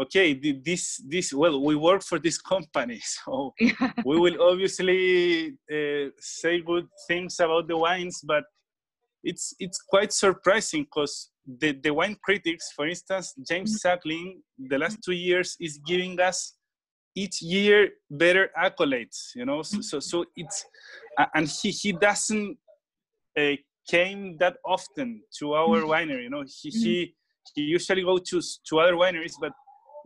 Okay, 0.00 0.32
this 0.64 1.02
this 1.06 1.32
well, 1.34 1.62
we 1.62 1.76
work 1.76 2.02
for 2.02 2.18
this 2.18 2.40
company, 2.40 3.00
so 3.24 3.52
we 4.04 4.18
will 4.18 4.42
obviously 4.42 5.54
uh, 5.70 6.08
say 6.18 6.60
good 6.60 6.86
things 7.06 7.40
about 7.40 7.68
the 7.68 7.76
wines, 7.76 8.20
but 8.24 8.44
it's 9.22 9.54
it's 9.58 9.80
quite 9.88 10.12
surprising 10.12 10.84
because 10.84 11.30
the, 11.46 11.72
the 11.72 11.92
wine 11.92 12.16
critics, 12.24 12.72
for 12.74 12.86
instance, 12.86 13.34
James 13.48 13.80
Suckling, 13.80 14.42
the 14.58 14.78
last 14.78 14.98
two 15.04 15.12
years 15.12 15.56
is 15.60 15.78
giving 15.86 16.18
us 16.20 16.54
each 17.14 17.42
year 17.42 17.90
better 18.10 18.50
accolades. 18.58 19.34
You 19.34 19.44
know, 19.44 19.62
so 19.62 19.80
so, 19.80 20.00
so 20.00 20.24
it's 20.36 20.64
and 21.34 21.48
he 21.48 21.70
he 21.70 21.92
doesn't 21.92 22.56
uh, 23.38 23.56
came 23.88 24.36
that 24.38 24.56
often 24.64 25.22
to 25.38 25.54
our 25.54 25.78
mm. 25.80 25.88
winery. 25.88 26.24
You 26.24 26.30
know, 26.30 26.44
he 26.46 26.70
mm. 26.70 26.82
he, 26.82 27.14
he 27.54 27.62
usually 27.62 28.02
go 28.02 28.18
to 28.18 28.40
to 28.68 28.78
other 28.80 28.94
wineries, 28.94 29.34
but 29.40 29.52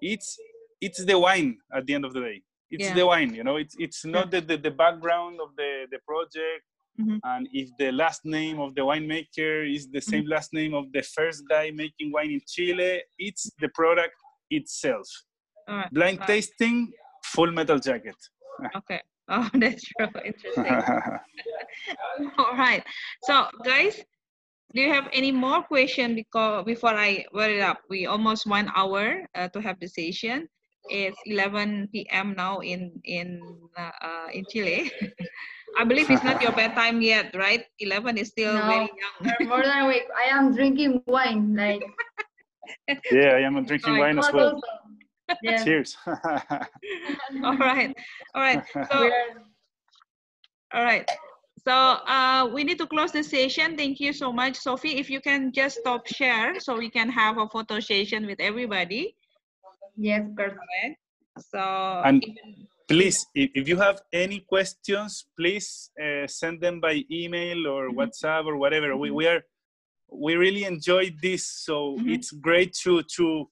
it's 0.01 0.37
it's 0.81 1.05
the 1.05 1.19
wine 1.19 1.59
at 1.75 1.87
the 1.87 1.95
end 1.95 2.05
of 2.05 2.13
the 2.13 2.21
day. 2.21 2.43
It's 2.71 2.85
Yeah. 2.85 2.95
the 2.95 3.07
wine. 3.07 3.35
You 3.35 3.45
know, 3.45 3.57
it's 3.57 3.77
it's 3.79 4.05
not 4.05 4.31
the, 4.31 4.41
the 4.41 4.57
the 4.57 4.71
background 4.71 5.41
of 5.41 5.51
the 5.57 5.87
the 5.91 5.99
project. 6.07 6.65
Mhm. 6.99 7.21
And 7.25 7.49
if 7.53 7.69
the 7.79 7.93
last 7.93 8.25
name 8.25 8.59
of 8.59 8.75
the 8.75 8.81
winemaker 8.81 9.53
is 9.75 9.87
the 9.87 9.99
mm-hmm. 9.99 10.11
same 10.11 10.27
last 10.27 10.53
name 10.55 10.73
of 10.75 10.91
the 10.93 11.03
first 11.03 11.45
guy 11.49 11.71
making 11.71 12.11
wine 12.11 12.31
in 12.31 12.41
Chile, 12.49 13.03
it's 13.19 13.51
the 13.61 13.69
product 13.69 14.15
itself. 14.51 15.07
Right. 15.69 15.93
Blind 15.93 16.19
Right. 16.21 16.27
tasting, 16.29 16.93
full 17.23 17.51
metal 17.51 17.79
jacket. 17.79 18.17
Okay. 18.81 19.03
Oh, 19.31 19.49
that's 19.55 19.83
true. 19.83 20.07
Interesting. 20.25 20.79
All 22.39 22.55
right. 22.57 22.83
So, 23.23 23.47
guys, 23.65 23.99
do 24.75 24.81
you 24.81 24.93
have 24.93 25.09
any 25.13 25.33
more 25.33 25.63
question 25.63 26.15
because 26.15 26.65
before 26.65 26.95
I 26.95 27.25
wrap 27.35 27.51
it 27.51 27.61
up? 27.61 27.79
We 27.91 28.07
almost 28.07 28.47
one 28.47 28.71
hour 28.75 29.27
uh, 29.35 29.49
to 29.49 29.61
have 29.61 29.81
the 29.81 29.89
session. 29.89 30.49
It's 30.89 31.19
11 31.27 31.89
p.m. 31.93 32.35
now 32.37 32.61
in 32.61 32.93
in 33.05 33.59
uh, 33.77 33.91
uh, 34.03 34.29
in 34.33 34.47
Chile. 34.47 34.91
I 35.79 35.85
believe 35.85 36.11
it's 36.11 36.23
not 36.25 36.41
your 36.41 36.53
bedtime 36.53 37.03
yet, 37.03 37.35
right? 37.35 37.65
11 37.81 38.17
is 38.19 38.29
still 38.29 38.55
No. 38.55 38.67
very 38.67 38.91
young. 38.95 39.35
For 39.39 39.45
more 39.45 39.63
than 39.63 39.85
a 39.85 39.89
week. 39.89 40.07
I 40.17 40.31
am 40.31 40.55
drinking 40.55 41.03
wine, 41.07 41.55
like 41.59 41.83
yeah, 43.11 43.35
I 43.37 43.41
am 43.41 43.65
drinking 43.65 43.99
wine 43.99 44.19
as 44.19 44.31
well. 44.33 44.55
also. 44.55 44.61
Yeah. 45.43 45.65
Cheers. 45.65 45.97
All 47.45 47.57
right. 47.59 47.95
All 48.35 48.43
right. 48.43 48.63
So 48.91 49.11
All 50.75 50.85
right. 50.85 51.09
So 51.67 51.73
uh, 51.73 52.49
we 52.53 52.63
need 52.65 52.79
to 52.79 52.87
close 52.87 53.11
the 53.13 53.23
session. 53.25 53.77
Thank 53.77 53.99
you 53.99 54.13
so 54.13 54.33
much, 54.33 54.57
Sophie. 54.57 54.97
If 54.99 55.11
you 55.11 55.21
can 55.21 55.53
just 55.53 55.79
stop 55.81 56.07
share 56.07 56.61
so 56.61 56.77
we 56.77 56.91
can 56.91 57.09
have 57.11 57.39
a 57.39 57.49
photo 57.49 57.81
session 57.81 58.27
with 58.27 58.41
everybody. 58.41 59.17
yes, 59.97 60.23
of 60.29 60.37
course. 60.37 60.53
Right? 60.55 60.95
So 61.51 61.61
And- 62.05 62.23
even- 62.25 62.67
please, 62.89 63.27
if, 63.35 63.51
if 63.55 63.69
you 63.69 63.77
have 63.79 64.01
any 64.13 64.41
questions, 64.41 65.27
please 65.37 65.91
uh, 66.01 66.27
send 66.29 66.61
them 66.61 66.81
by 66.81 67.03
email 67.11 67.67
or 67.67 67.91
Mhm. 67.91 67.97
WhatsApp 67.99 68.45
or 68.47 68.57
whatever. 68.57 68.97
We, 68.97 69.11
we 69.11 69.27
are 69.27 69.43
we 70.09 70.37
really 70.37 70.63
enjoyed 70.63 71.15
this, 71.21 71.43
so 71.67 71.75
Mhm. 71.99 72.15
it's 72.15 72.31
great 72.31 72.73
to 72.85 73.03
to 73.17 73.51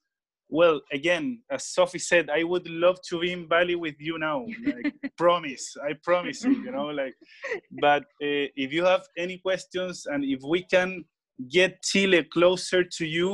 well 0.61 0.81
again, 0.99 1.25
as 1.51 1.63
Sophie 1.77 1.99
said, 2.11 2.25
I 2.31 2.43
would 2.51 2.67
love 2.85 2.99
to 3.09 3.15
be 3.23 3.33
in 3.37 3.43
Bali 3.53 3.75
with 3.75 3.97
you 3.99 4.17
now. 4.19 4.39
Like, 4.75 4.93
promise, 5.19 5.67
I 5.89 5.91
promise 6.09 6.39
you. 6.45 6.53
You 6.65 6.73
know, 6.77 6.89
like. 7.03 7.15
But 7.87 8.05
uh, 8.29 8.47
if 8.65 8.73
you 8.77 8.85
have 8.93 9.03
any 9.25 9.37
questions 9.39 10.07
and 10.13 10.21
if 10.25 10.41
we 10.53 10.61
can 10.75 10.91
get 11.59 11.83
Chile 11.83 12.23
closer 12.37 12.81
to 12.99 13.05
you, 13.19 13.33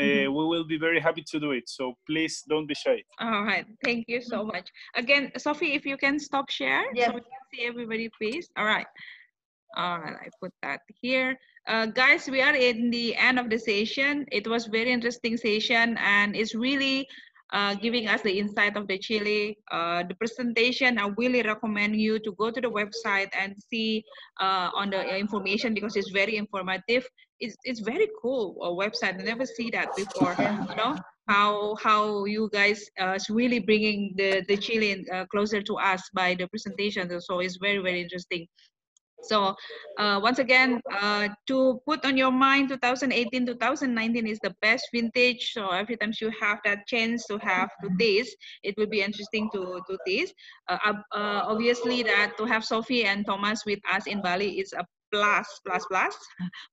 uh, 0.00 0.02
Mhm. 0.02 0.28
we 0.36 0.42
will 0.52 0.66
be 0.74 0.78
very 0.86 1.00
happy 1.08 1.24
to 1.32 1.36
do 1.44 1.50
it. 1.58 1.66
So 1.76 1.84
please 2.08 2.34
don't 2.50 2.66
be 2.72 2.76
shy. 2.84 2.98
all 3.26 3.44
right. 3.50 3.66
Thank 3.86 4.02
you 4.12 4.20
so 4.32 4.38
much. 4.52 4.66
Again, 5.02 5.22
Sophie, 5.46 5.72
if 5.78 5.84
you 5.90 5.96
can 6.04 6.16
stop 6.28 6.46
share 6.60 6.84
Yes. 6.94 7.08
so 7.08 7.14
we 7.18 7.22
can 7.32 7.42
see 7.52 7.62
everybody, 7.70 8.06
please. 8.18 8.44
All 8.58 8.68
right. 8.74 8.90
All 9.82 9.98
right, 10.04 10.16
I 10.26 10.28
put 10.42 10.52
that 10.64 10.80
here. 11.04 11.30
Uh, 11.66 11.86
guys, 11.86 12.28
we 12.28 12.42
are 12.42 12.54
in 12.54 12.90
the 12.90 13.14
end 13.16 13.38
of 13.38 13.48
the 13.48 13.58
session. 13.58 14.26
It 14.32 14.46
was 14.48 14.66
very 14.66 14.90
interesting 14.90 15.36
session 15.36 15.96
and 15.98 16.34
it's 16.34 16.54
really 16.54 17.06
uh, 17.52 17.74
giving 17.74 18.08
us 18.08 18.22
the 18.22 18.36
insight 18.38 18.76
of 18.76 18.88
the 18.88 18.98
Chile. 18.98 19.58
Uh, 19.70 20.02
the 20.02 20.14
presentation, 20.14 20.98
I 20.98 21.08
really 21.16 21.42
recommend 21.42 21.96
you 21.96 22.18
to 22.18 22.32
go 22.32 22.50
to 22.50 22.60
the 22.60 22.70
website 22.70 23.30
and 23.38 23.54
see 23.70 24.04
uh, 24.40 24.70
on 24.74 24.90
the 24.90 25.16
information 25.16 25.74
because 25.74 25.96
it's 25.96 26.10
very 26.10 26.36
informative. 26.36 27.06
It's, 27.38 27.56
it's 27.64 27.80
very 27.80 28.08
cool 28.20 28.56
a 28.62 28.70
website. 28.70 29.20
I 29.20 29.24
never 29.24 29.46
see 29.46 29.70
that 29.70 29.94
before, 29.96 30.34
you 30.38 30.76
know. 30.76 30.96
how 31.28 31.76
how 31.80 32.24
you 32.24 32.50
guys 32.52 32.90
uh, 33.00 33.14
is 33.14 33.30
really 33.30 33.60
bringing 33.60 34.12
the 34.16 34.42
the 34.48 34.56
Chilean 34.56 35.04
uh, 35.14 35.24
closer 35.30 35.62
to 35.62 35.74
us 35.76 36.02
by 36.12 36.34
the 36.34 36.46
presentation. 36.48 37.08
So 37.20 37.38
it's 37.38 37.58
very 37.62 37.78
very 37.78 38.00
interesting. 38.02 38.46
So 39.22 39.54
uh, 39.98 40.20
once 40.22 40.38
again, 40.38 40.80
uh, 40.90 41.28
to 41.46 41.80
put 41.86 42.04
on 42.04 42.16
your 42.16 42.32
mind, 42.32 42.68
2018, 42.68 43.46
2019 43.46 44.26
is 44.26 44.38
the 44.40 44.54
best 44.60 44.88
vintage. 44.92 45.52
So 45.52 45.68
every 45.68 45.96
time 45.96 46.12
you 46.20 46.32
have 46.40 46.58
that 46.64 46.86
chance 46.86 47.26
to 47.26 47.38
have 47.38 47.70
to 47.82 47.90
taste, 47.98 48.36
it 48.62 48.76
will 48.76 48.88
be 48.88 49.02
interesting 49.02 49.48
to, 49.54 49.80
to 49.88 49.98
taste. 50.06 50.34
Uh, 50.68 50.78
uh 51.12 51.42
obviously 51.46 52.02
that 52.02 52.32
to 52.38 52.44
have 52.44 52.64
Sophie 52.64 53.04
and 53.04 53.26
Thomas 53.26 53.64
with 53.66 53.80
us 53.90 54.06
in 54.06 54.22
Bali 54.22 54.60
is 54.60 54.72
a 54.72 54.84
plus 55.12 55.46
plus 55.64 55.84
plus 55.86 56.16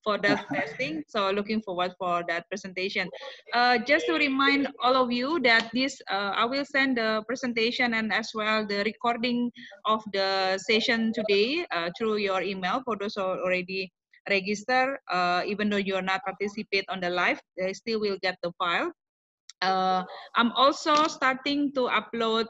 for 0.04 0.18
that 0.24 0.48
testing. 0.54 1.04
So 1.08 1.30
looking 1.32 1.62
forward 1.62 1.94
for 2.00 2.24
that 2.28 2.48
presentation. 2.50 3.10
Uh, 3.54 3.78
just 3.78 4.08
to 4.08 4.16
remind 4.16 4.68
all 4.82 4.96
of 4.96 5.12
you 5.12 5.40
that 5.42 5.70
this 5.74 6.00
uh, 6.10 6.32
i 6.34 6.46
will 6.46 6.66
send 6.66 6.98
the 6.98 7.22
presentation 7.28 7.94
and 7.94 8.14
as 8.14 8.32
well 8.34 8.66
the 8.66 8.84
recording 8.84 9.52
of 9.86 10.02
the 10.14 10.58
session 10.58 11.12
today 11.14 11.66
uh, 11.72 11.90
through 11.98 12.18
your 12.18 12.42
email. 12.42 12.82
For 12.86 12.96
those 12.96 13.16
who 13.16 13.22
already 13.22 13.92
register 14.30 15.00
uh, 15.12 15.44
even 15.46 15.70
though 15.70 15.82
you're 15.82 16.06
not 16.06 16.24
participate 16.24 16.86
on 16.90 17.00
the 17.00 17.10
live 17.10 17.40
they 17.58 17.74
still 17.74 18.00
will 18.00 18.18
get 18.22 18.38
the 18.44 18.52
file. 18.58 18.92
Uh, 19.62 20.08
i'm 20.40 20.56
also 20.56 20.96
starting 21.12 21.68
to 21.76 21.92
upload 21.92 22.48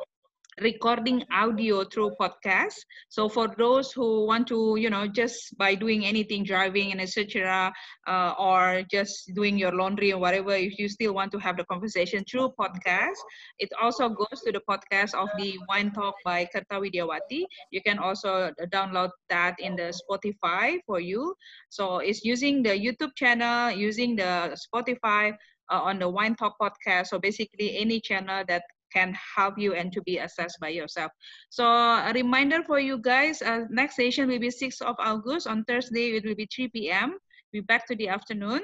recording 0.61 1.23
audio 1.31 1.83
through 1.83 2.11
podcast. 2.19 2.75
So 3.09 3.29
for 3.29 3.47
those 3.57 3.91
who 3.91 4.25
want 4.25 4.47
to 4.47 4.75
you 4.77 4.89
know 4.89 5.07
just 5.07 5.57
by 5.57 5.75
doing 5.75 6.05
anything 6.05 6.43
driving 6.43 6.91
and 6.91 7.01
etc 7.01 7.71
uh, 8.07 8.33
or 8.37 8.83
just 8.91 9.33
doing 9.33 9.57
your 9.57 9.71
laundry 9.71 10.11
or 10.11 10.19
whatever 10.19 10.53
if 10.53 10.77
you 10.77 10.89
still 10.89 11.13
want 11.13 11.31
to 11.31 11.39
have 11.39 11.57
the 11.57 11.65
conversation 11.65 12.23
through 12.29 12.53
podcast 12.59 13.19
it 13.57 13.69
also 13.81 14.09
goes 14.09 14.41
to 14.45 14.51
the 14.51 14.61
podcast 14.69 15.13
of 15.13 15.29
the 15.37 15.57
wine 15.69 15.91
talk 15.91 16.15
by 16.25 16.47
Kerta 16.53 16.79
Widiawati 16.79 17.43
you 17.71 17.81
can 17.81 17.99
also 17.99 18.51
download 18.73 19.09
that 19.29 19.55
in 19.59 19.75
the 19.75 19.93
spotify 19.93 20.77
for 20.85 20.99
you. 20.99 21.35
So 21.69 21.99
it's 21.99 22.23
using 22.23 22.63
the 22.63 22.77
youtube 22.77 23.15
channel 23.15 23.71
using 23.71 24.15
the 24.15 24.57
spotify 24.57 25.33
uh, 25.71 25.81
on 25.81 25.99
the 25.99 26.09
wine 26.09 26.35
talk 26.35 26.55
podcast. 26.61 27.07
So 27.07 27.19
basically 27.19 27.77
any 27.77 27.99
channel 27.99 28.43
that 28.47 28.63
can 28.93 29.15
help 29.35 29.57
you 29.57 29.73
and 29.73 29.91
to 29.93 30.01
be 30.01 30.17
assessed 30.17 30.59
by 30.59 30.69
yourself. 30.69 31.11
So 31.49 31.65
a 31.65 32.11
reminder 32.13 32.63
for 32.63 32.79
you 32.79 32.97
guys, 32.97 33.41
uh, 33.41 33.65
next 33.69 33.95
session 33.95 34.27
will 34.27 34.39
be 34.39 34.49
6th 34.49 34.81
of 34.81 34.95
August. 34.99 35.47
On 35.47 35.63
Thursday, 35.65 36.15
it 36.17 36.25
will 36.25 36.35
be 36.35 36.47
3 36.53 36.69
p.m. 36.69 37.17
We'll 37.53 37.61
be 37.61 37.65
back 37.65 37.87
to 37.87 37.95
the 37.95 38.09
afternoon. 38.09 38.61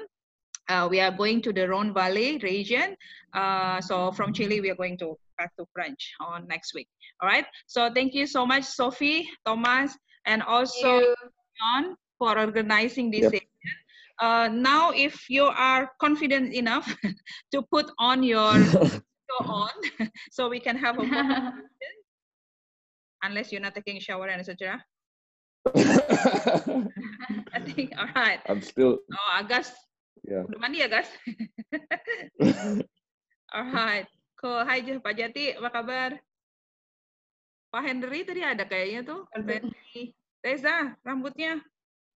Uh, 0.68 0.88
we 0.90 1.00
are 1.00 1.12
going 1.12 1.40
to 1.42 1.52
the 1.52 1.68
Rhone 1.68 1.94
Valley 1.94 2.38
region. 2.38 2.96
Uh, 3.32 3.80
so 3.80 4.10
from 4.10 4.32
Chile, 4.32 4.60
we 4.60 4.70
are 4.70 4.74
going 4.74 4.98
to 4.98 5.16
back 5.38 5.54
to 5.56 5.66
French 5.72 6.12
on 6.20 6.46
next 6.48 6.74
week. 6.74 6.88
All 7.20 7.28
right. 7.28 7.46
So 7.66 7.90
thank 7.92 8.14
you 8.14 8.26
so 8.26 8.46
much, 8.46 8.64
Sophie, 8.64 9.28
Thomas, 9.44 9.96
and 10.24 10.42
also 10.42 11.14
John 11.60 11.96
for 12.18 12.38
organizing 12.38 13.10
this 13.10 13.22
yep. 13.22 13.32
session. 13.32 13.48
Uh, 14.18 14.48
now, 14.50 14.90
if 14.92 15.28
you 15.28 15.44
are 15.44 15.90
confident 16.00 16.54
enough 16.54 16.96
to 17.52 17.62
put 17.70 17.90
on 17.98 18.22
your 18.22 18.52
go 19.36 19.44
on 19.52 19.76
so 20.30 20.48
we 20.48 20.60
can 20.60 20.76
have 20.76 20.98
a 20.98 21.04
more 21.04 21.52
unless 23.22 23.52
you're 23.52 23.60
not 23.60 23.74
taking 23.74 23.96
a 23.96 24.00
shower 24.00 24.28
and 24.28 24.40
etc. 24.40 24.82
I 27.52 27.58
think 27.66 27.90
all 27.98 28.06
right. 28.14 28.38
I'm 28.46 28.62
still. 28.62 29.02
Oh, 29.02 29.30
Agas. 29.34 29.74
Yeah. 30.22 30.46
Mandi 30.58 30.78
ya, 30.78 30.86
Gas? 30.86 31.10
Alright. 33.50 34.06
Cool. 34.38 34.62
Hai 34.62 34.84
Pak 34.84 35.14
Jati, 35.16 35.58
apa 35.58 35.70
kabar? 35.74 36.10
Pak 37.72 37.82
Henry 37.82 38.22
tadi 38.22 38.46
ada 38.46 38.62
kayaknya 38.62 39.02
tuh. 39.02 39.26
Henry. 39.34 40.14
Reza, 40.38 40.94
rambutnya. 41.02 41.58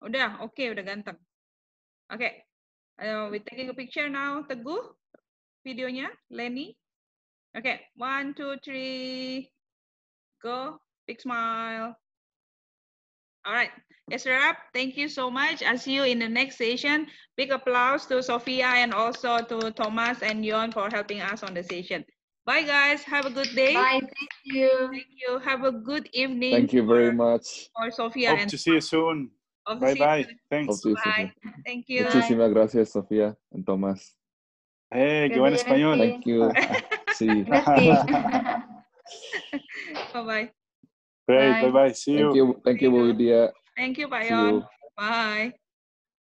Udah, 0.05 0.45
oke, 0.45 0.53
okay, 0.53 0.69
udah 0.69 0.83
ganteng. 0.85 1.17
Oke. 2.13 2.21
Okay. 2.21 2.33
Uh, 2.99 3.31
we 3.31 3.39
taking 3.39 3.71
a 3.71 3.75
picture 3.75 4.11
now. 4.11 4.43
Teguh 4.45 4.83
videonya. 5.63 6.11
Lenny. 6.29 6.75
Okay, 7.57 7.81
one, 7.95 8.33
two, 8.33 8.55
three, 8.63 9.49
go. 10.43 10.79
Big 11.07 11.19
smile. 11.19 11.95
All 13.45 13.53
right, 13.53 13.71
it's 14.11 14.25
a 14.25 14.29
wrap. 14.29 14.57
Thank 14.73 14.97
you 14.97 15.09
so 15.09 15.31
much. 15.31 15.63
I'll 15.63 15.77
see 15.77 15.95
you 15.95 16.03
in 16.03 16.19
the 16.19 16.29
next 16.29 16.57
session. 16.57 17.07
Big 17.37 17.51
applause 17.51 18.05
to 18.07 18.21
Sophia 18.21 18.67
and 18.67 18.93
also 18.93 19.39
to 19.39 19.71
Thomas 19.71 20.21
and 20.21 20.45
Yon 20.45 20.71
for 20.71 20.89
helping 20.91 21.21
us 21.21 21.41
on 21.41 21.53
the 21.55 21.63
session. 21.63 22.05
Bye, 22.45 22.63
guys. 22.63 23.03
Have 23.03 23.25
a 23.25 23.31
good 23.31 23.49
day. 23.55 23.73
Bye. 23.73 23.99
Thank 24.01 24.33
you. 24.45 24.89
Thank 24.91 25.07
you. 25.17 25.39
Have 25.39 25.63
a 25.63 25.71
good 25.71 26.09
evening. 26.13 26.51
Thank 26.51 26.73
you 26.73 26.85
very 26.85 27.11
much. 27.11 27.69
For 27.75 27.89
Sophia 27.91 28.29
Hope 28.29 28.39
and 28.39 28.49
to 28.49 28.57
see 28.57 28.73
you 28.73 28.81
soon. 28.81 29.31
Bye 29.65 29.95
bye. 29.95 30.25
Thanks. 30.49 30.81
Bye. 30.81 31.31
Thank 31.65 31.85
you. 31.89 32.05
Muchísimas 32.05 32.51
gracias, 32.51 32.91
Sofía 32.91 33.35
and 33.51 33.65
Thomas. 33.65 34.15
Hey, 34.91 35.29
qué 35.29 35.39
buen 35.39 35.53
español. 35.53 35.97
Thank 35.97 36.25
you. 36.25 36.51
Sí. 37.13 37.43
bye 40.13 40.23
bye. 40.23 40.51
Great. 41.27 41.61
Bye 41.61 41.71
bye. 41.71 41.91
See 41.91 42.15
Thank 42.15 42.35
you. 42.35 42.45
you. 42.45 42.61
Thank 42.65 42.81
you, 42.81 42.91
Buidia. 42.91 43.51
Thank 43.75 43.97
you, 43.97 44.07
Bayon. 44.07 44.65
Bye. 44.97 45.53